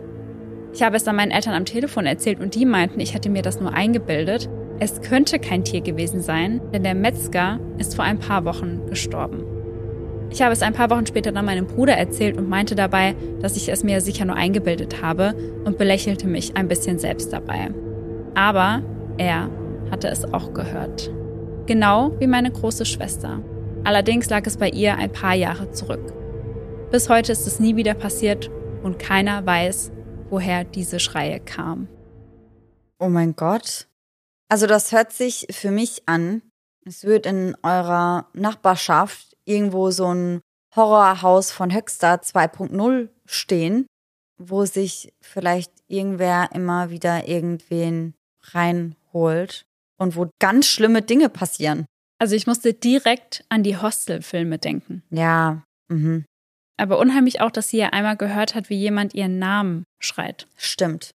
[0.78, 3.42] Ich habe es dann meinen Eltern am Telefon erzählt und die meinten, ich hätte mir
[3.42, 4.48] das nur eingebildet.
[4.78, 9.42] Es könnte kein Tier gewesen sein, denn der Metzger ist vor ein paar Wochen gestorben.
[10.30, 13.56] Ich habe es ein paar Wochen später dann meinem Bruder erzählt und meinte dabei, dass
[13.56, 15.34] ich es mir sicher nur eingebildet habe
[15.64, 17.70] und belächelte mich ein bisschen selbst dabei.
[18.36, 18.80] Aber
[19.16, 19.50] er
[19.90, 21.10] hatte es auch gehört.
[21.66, 23.40] Genau wie meine große Schwester.
[23.82, 26.12] Allerdings lag es bei ihr ein paar Jahre zurück.
[26.92, 28.48] Bis heute ist es nie wieder passiert
[28.84, 29.90] und keiner weiß,
[30.30, 31.88] woher diese Schreie kamen.
[32.98, 33.88] Oh mein Gott.
[34.48, 36.42] Also das hört sich für mich an,
[36.84, 40.40] es wird in eurer Nachbarschaft irgendwo so ein
[40.74, 43.86] Horrorhaus von Höxter 2.0 stehen,
[44.38, 49.64] wo sich vielleicht irgendwer immer wieder irgendwen reinholt
[49.98, 51.86] und wo ganz schlimme Dinge passieren.
[52.18, 55.02] Also ich musste direkt an die Hostelfilme denken.
[55.10, 55.62] Ja.
[55.88, 56.24] Mhm.
[56.78, 60.46] Aber unheimlich auch, dass sie ja einmal gehört hat, wie jemand ihren Namen schreit.
[60.56, 61.10] Stimmt.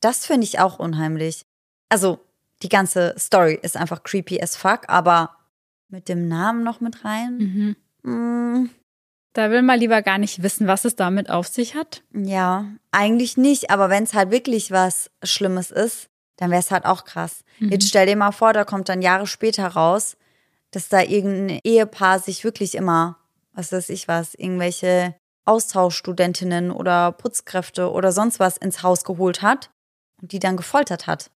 [0.00, 1.42] Das finde ich auch unheimlich.
[1.88, 2.18] Also,
[2.62, 5.30] die ganze Story ist einfach creepy as fuck, aber
[5.88, 7.76] mit dem Namen noch mit rein?
[8.02, 8.10] Mhm.
[8.10, 8.70] Mm.
[9.32, 12.02] Da will man lieber gar nicht wissen, was es damit auf sich hat.
[12.14, 16.86] Ja, eigentlich nicht, aber wenn es halt wirklich was Schlimmes ist, dann wäre es halt
[16.86, 17.44] auch krass.
[17.60, 17.70] Mhm.
[17.70, 20.16] Jetzt stell dir mal vor, da kommt dann Jahre später raus,
[20.70, 23.18] dass da irgendein Ehepaar sich wirklich immer,
[23.56, 25.16] was weiß ich was, irgendwelche
[25.46, 29.70] Austauschstudentinnen oder Putzkräfte oder sonst was ins Haus geholt hat
[30.20, 31.30] und die dann gefoltert hat.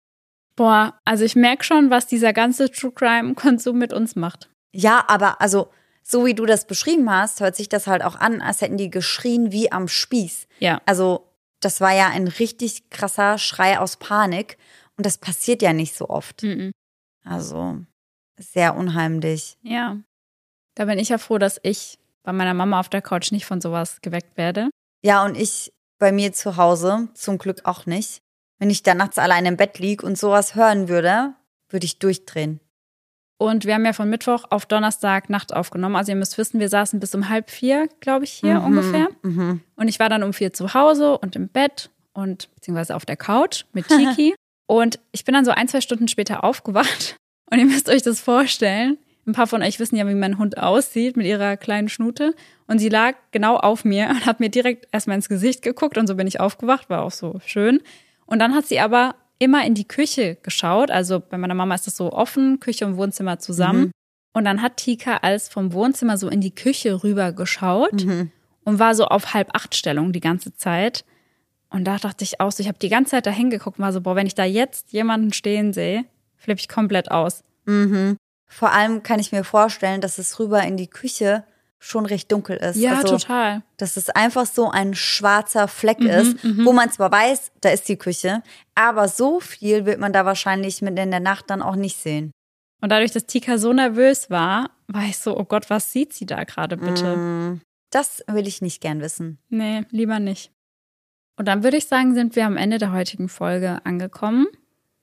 [0.55, 4.49] Boah, also ich merke schon, was dieser ganze True Crime-Konsum mit uns macht.
[4.73, 5.69] Ja, aber also,
[6.03, 8.89] so wie du das beschrieben hast, hört sich das halt auch an, als hätten die
[8.89, 10.47] geschrien wie am Spieß.
[10.59, 10.81] Ja.
[10.85, 11.27] Also,
[11.59, 14.57] das war ja ein richtig krasser Schrei aus Panik.
[14.95, 16.43] Und das passiert ja nicht so oft.
[16.43, 16.71] Mhm.
[17.23, 17.79] Also
[18.39, 19.57] sehr unheimlich.
[19.61, 19.97] Ja.
[20.75, 23.61] Da bin ich ja froh, dass ich bei meiner Mama auf der Couch nicht von
[23.61, 24.69] sowas geweckt werde.
[25.01, 28.19] Ja, und ich bei mir zu Hause zum Glück auch nicht.
[28.59, 31.35] Wenn ich da nachts allein im Bett lieg und sowas hören würde,
[31.69, 32.59] würde ich durchdrehen.
[33.37, 35.95] Und wir haben ja von Mittwoch auf Donnerstag Nacht aufgenommen.
[35.95, 39.07] Also ihr müsst wissen, wir saßen bis um halb vier, glaube ich, hier mhm, ungefähr.
[39.21, 39.61] Mhm.
[39.77, 43.15] Und ich war dann um vier zu Hause und im Bett und beziehungsweise auf der
[43.15, 44.35] Couch mit Tiki.
[44.69, 47.15] Und ich bin dann so ein, zwei Stunden später aufgewacht.
[47.49, 48.97] Und ihr müsst euch das vorstellen.
[49.27, 52.33] Ein paar von euch wissen ja, wie mein Hund aussieht mit ihrer kleinen Schnute.
[52.65, 55.97] Und sie lag genau auf mir und hat mir direkt erstmal ins Gesicht geguckt.
[55.97, 57.81] Und so bin ich aufgewacht, war auch so schön.
[58.25, 60.91] Und dann hat sie aber immer in die Küche geschaut.
[60.91, 63.81] Also bei meiner Mama ist das so offen, Küche und Wohnzimmer zusammen.
[63.81, 63.91] Mhm.
[64.33, 68.31] Und dann hat Tika als vom Wohnzimmer so in die Küche rüber geschaut mhm.
[68.63, 71.03] und war so auf halb acht Stellung die ganze Zeit.
[71.69, 73.91] Und da dachte ich auch so, ich habe die ganze Zeit da hingeguckt und war
[73.91, 76.05] so, boah, wenn ich da jetzt jemanden stehen sehe,
[76.37, 77.43] flippe ich komplett aus.
[77.65, 78.15] Mhm.
[78.47, 81.43] Vor allem kann ich mir vorstellen, dass es rüber in die Küche
[81.79, 82.77] schon recht dunkel ist.
[82.77, 83.61] Ja, also, total.
[83.77, 86.65] Dass es einfach so ein schwarzer Fleck mhm, ist, mhm.
[86.65, 88.41] wo man zwar weiß, da ist die Küche,
[88.73, 92.31] aber so viel wird man da wahrscheinlich mit in der Nacht dann auch nicht sehen.
[92.81, 96.25] Und dadurch, dass Tika so nervös war, war ich so, oh Gott, was sieht sie
[96.25, 97.15] da gerade bitte?
[97.17, 99.39] Mm, das will ich nicht gern wissen.
[99.49, 100.51] Nee, lieber nicht.
[101.37, 104.47] Und dann würde ich sagen, sind wir am Ende der heutigen Folge angekommen.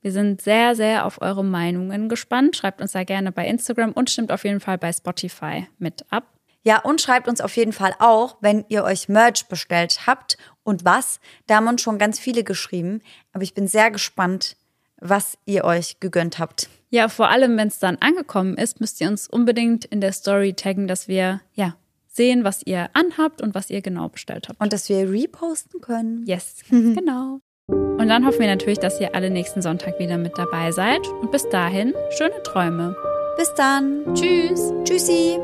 [0.05, 2.57] Wir sind sehr, sehr auf eure Meinungen gespannt.
[2.57, 6.25] Schreibt uns da gerne bei Instagram und stimmt auf jeden Fall bei Spotify mit ab.
[6.63, 10.85] Ja, und schreibt uns auf jeden Fall auch, wenn ihr euch Merch bestellt habt und
[10.85, 11.21] was.
[11.47, 13.01] Da haben uns schon ganz viele geschrieben.
[13.33, 14.59] Aber ich bin sehr gespannt,
[15.01, 16.69] was ihr euch gegönnt habt.
[16.91, 20.53] Ja, vor allem, wenn es dann angekommen ist, müsst ihr uns unbedingt in der Story
[20.53, 21.77] taggen, dass wir ja
[22.09, 24.61] sehen, was ihr anhabt und was ihr genau bestellt habt.
[24.61, 26.27] Und dass wir reposten können.
[26.27, 27.41] Yes, genau.
[27.69, 31.07] Und dann hoffen wir natürlich, dass ihr alle nächsten Sonntag wieder mit dabei seid.
[31.09, 32.95] Und bis dahin, schöne Träume.
[33.39, 34.15] Bis dann.
[34.15, 34.73] Tschüss.
[34.85, 35.39] Tschüssi.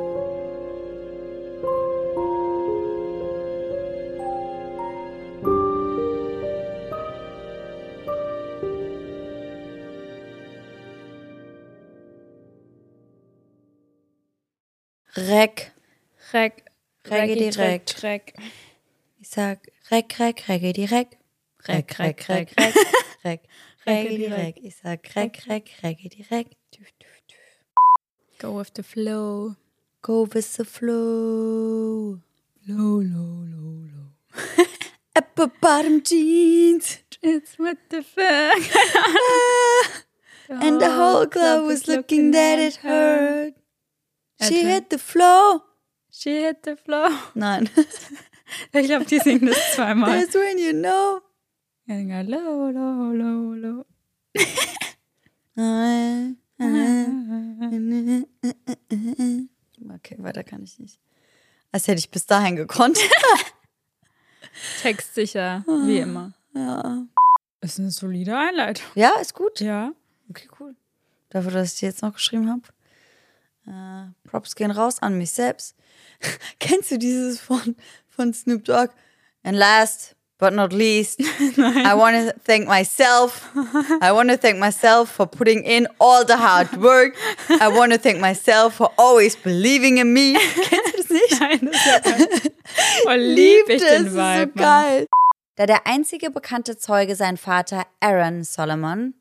[15.17, 15.73] Reck.
[16.33, 16.65] Reck.
[17.11, 18.03] Reggi direkt.
[18.03, 18.35] Reck.
[19.19, 19.59] Ich sag
[19.91, 21.20] Reck, Reck, Reggi direkt.
[21.69, 22.75] Reck, Reck, Reck, Reck,
[23.25, 23.41] Reck,
[23.87, 24.59] Reggi direkt.
[24.63, 26.57] Ich sag Reck, Reck, Reggi direkt.
[28.39, 29.57] Go with the flow.
[30.03, 32.21] Go with the flow.
[32.67, 34.65] Low, low, low, low.
[35.15, 37.01] Apple bottom jeans.
[37.23, 38.63] It's what the fuck.
[40.49, 43.55] And the whole club was looking that it hurt.
[44.43, 45.63] She hit the floor.
[46.11, 47.11] She hit the floor.
[47.35, 47.69] Nein.
[48.73, 50.11] Ich glaube, die singen das zweimal.
[50.11, 51.21] That's when you know.
[51.93, 53.85] Low, low, low, low.
[59.97, 61.01] Okay, weiter kann ich nicht.
[61.73, 62.97] Als hätte ich bis dahin gekonnt.
[64.83, 66.33] Textsicher, wie immer.
[66.55, 67.07] Ja.
[67.61, 68.87] Ist eine solide Einleitung.
[68.95, 69.59] Ja, ist gut.
[69.59, 69.93] Ja.
[70.29, 70.77] Okay, cool.
[71.31, 72.63] Dafür, dass ich die jetzt noch geschrieben habe.
[73.67, 75.75] Äh, Props gehen raus an mich selbst.
[76.61, 77.75] Kennst du dieses von,
[78.09, 78.95] von Snoop Dogg?
[79.43, 81.21] And last but not least,
[81.59, 83.49] I want to thank myself.
[84.01, 87.15] I want to thank myself for putting in all the hard work.
[87.49, 90.35] I want to thank myself for always believing in me.
[90.65, 91.41] Kennst du das nicht?
[91.41, 92.51] Nein, das ist ja.
[93.07, 94.53] Oh, lieb ich das den ist Vibe.
[94.57, 95.07] so geil.
[95.57, 99.15] Da der einzige bekannte Zeuge sein Vater Aaron Solomon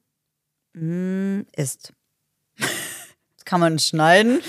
[0.73, 1.91] mm, ist.
[2.57, 4.41] Das kann man schneiden.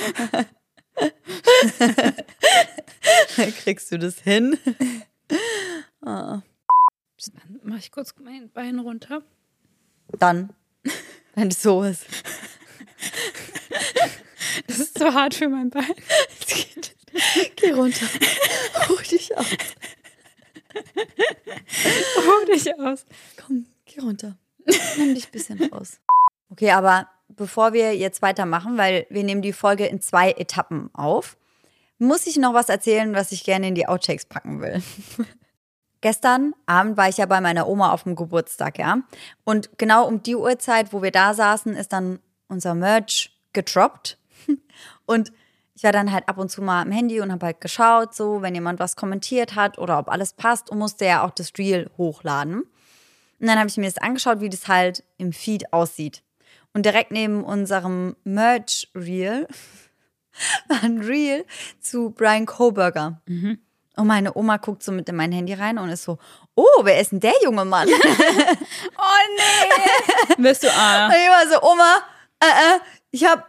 [3.65, 4.59] Kriegst du das hin?
[7.29, 9.23] Dann mach ich kurz mein Bein runter.
[10.19, 10.51] Dann,
[11.35, 12.07] wenn es so ist.
[14.67, 15.85] Das ist so hart für mein Bein.
[17.57, 18.07] Geh runter.
[18.89, 19.47] Ruh dich aus.
[22.17, 23.05] Ruh dich aus.
[23.37, 24.37] Komm, geh runter.
[24.97, 26.01] Nimm dich ein bisschen raus.
[26.51, 31.37] Okay, aber bevor wir jetzt weitermachen, weil wir nehmen die Folge in zwei Etappen auf,
[31.99, 34.83] muss ich noch was erzählen, was ich gerne in die Outtakes packen will.
[36.01, 38.99] Gestern Abend war ich ja bei meiner Oma auf dem Geburtstag, ja.
[39.45, 44.19] Und genau um die Uhrzeit, wo wir da saßen, ist dann unser Merch gedroppt.
[45.07, 45.33] Und
[45.75, 48.43] ich war dann halt ab und zu mal am Handy und habe halt geschaut, so,
[48.43, 51.91] wenn jemand was kommentiert hat oder ob alles passt und musste ja auch das Reel
[51.97, 52.65] hochladen.
[52.65, 56.23] Und dann habe ich mir das angeschaut, wie das halt im Feed aussieht.
[56.75, 59.49] Und direkt neben unserem Merch-Reel
[60.69, 61.47] war ein Reel
[61.81, 63.23] zu Brian Koberger.
[63.97, 66.19] Und meine Oma guckt so mit in mein Handy rein und ist so,
[66.55, 67.89] oh, wer ist denn der junge Mann?
[67.89, 67.95] und
[68.97, 70.43] Oh nee.
[70.43, 71.09] Wirst du ah.
[71.09, 71.97] ich war so, Oma,
[72.41, 72.81] äh, äh,
[73.11, 73.43] ich habe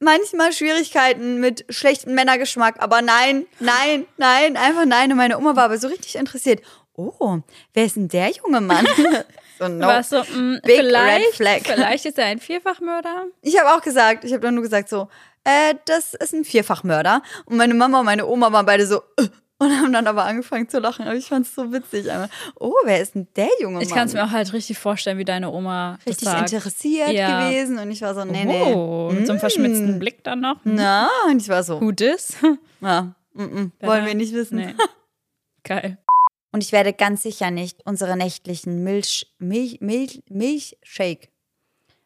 [0.00, 5.10] manchmal Schwierigkeiten mit schlechtem Männergeschmack, aber nein, nein, nein, einfach nein.
[5.10, 6.62] Und meine Oma war aber so richtig interessiert.
[6.94, 7.38] Oh,
[7.74, 8.86] wer ist denn der junge Mann?
[9.58, 9.86] so, no.
[9.86, 11.60] Warst so, mm, Big vielleicht, red flag.
[11.64, 13.26] vielleicht ist er ein Vierfachmörder.
[13.42, 15.08] Ich habe auch gesagt, ich habe dann nur gesagt so,
[15.44, 17.22] äh, das ist ein Vierfachmörder.
[17.44, 20.68] Und meine Mama und meine Oma waren beide so, äh, und haben dann aber angefangen
[20.68, 21.06] zu lachen.
[21.06, 22.10] Aber ich fand es so witzig.
[22.10, 22.28] Einmal,
[22.58, 23.82] oh, wer ist denn der junge Mann?
[23.82, 27.48] Ich kann es mir auch halt richtig vorstellen, wie deine Oma richtig interessiert Ja.
[27.48, 27.78] gewesen.
[27.78, 28.74] Und ich war so, nee, nee.
[28.74, 30.58] Oh, mit so einem verschmitzten Blick dann noch.
[30.64, 32.36] Na, und ich war so, this?
[32.80, 34.56] ja, mm, mm, wollen wir nicht wissen.
[34.56, 34.74] Nee.
[35.64, 35.98] Geil.
[36.52, 41.28] Und ich werde ganz sicher nicht unsere nächtlichen Milch, Milch, Milch, Milchshake.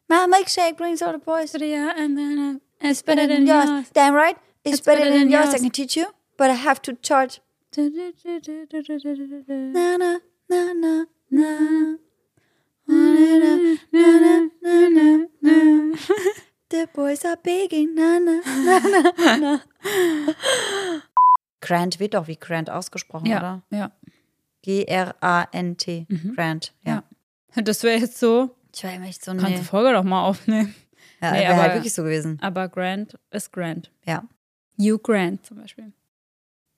[0.09, 1.53] My milkshake brings all the boys.
[1.53, 3.89] Yeah, and then it's Better than yours.
[3.93, 4.35] Damn right.
[4.65, 5.53] It's, better, than, yours.
[5.53, 6.05] I can teach you,
[6.41, 7.39] but I have to charge.
[7.77, 7.83] Na,
[9.97, 10.19] na,
[10.49, 11.49] na, na, na.
[12.87, 12.97] Na,
[13.41, 13.51] na,
[13.93, 15.95] na, na, na, na.
[16.69, 17.93] The boys are begging.
[17.93, 19.61] Na, na, na, na, na.
[21.61, 23.61] Grant wird doch wie Grant ausgesprochen, Ja, oder?
[23.69, 23.91] ja.
[24.63, 26.07] G-R-A-N-T.
[26.35, 27.03] Grant, ja.
[27.55, 29.57] Das wäre jetzt so, Ich war immer echt so, kannst nee.
[29.57, 30.73] die Folge doch mal aufnehmen.
[31.21, 32.39] Ja, Nee, wäre halt aber- wirklich so gewesen.
[32.41, 33.91] Aber Grant ist Grant.
[34.05, 34.23] Ja.
[34.79, 35.93] Hugh Grant zum Beispiel.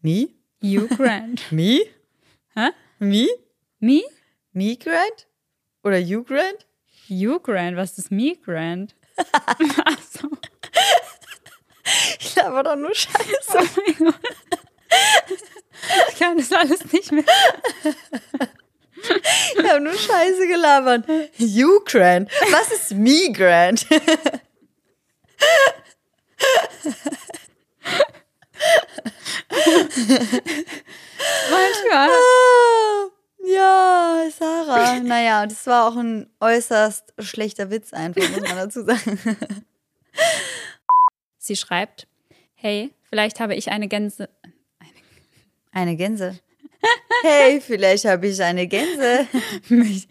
[0.03, 0.27] Me?
[0.61, 1.41] Hugh Grant.
[1.51, 1.85] Me?
[2.55, 2.71] Hä?
[2.99, 3.27] Me?
[3.79, 4.03] Me?
[4.53, 5.25] Me Grant?
[5.83, 6.65] Oder you Grant?
[7.07, 8.93] You Grand, was ist Me Grand?
[9.85, 10.27] Achso.
[12.19, 13.53] Ich laber doch nur Scheiße.
[13.53, 14.15] Oh mein Gott.
[16.09, 17.25] Ich kann das alles nicht mehr.
[19.57, 21.05] Ich habe nur Scheiße gelabert.
[21.37, 22.31] You Grand.
[22.51, 23.85] Was ist Me Grand?
[31.51, 32.09] Manchmal.
[32.09, 33.09] Ah,
[33.45, 34.99] ja, Sarah.
[34.99, 39.19] Naja, das war auch ein äußerst schlechter Witz einfach, muss man dazu sagen.
[41.37, 42.07] Sie schreibt,
[42.55, 44.29] hey, vielleicht habe ich eine Gänse.
[44.79, 44.91] Eine,
[45.71, 46.39] eine Gänse.
[47.21, 49.27] Hey, vielleicht habe ich eine Gänse.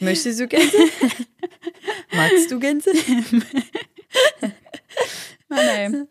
[0.01, 0.77] Möchtest du Gänse?
[2.13, 2.91] Magst du Gänse?
[5.49, 6.09] Nein.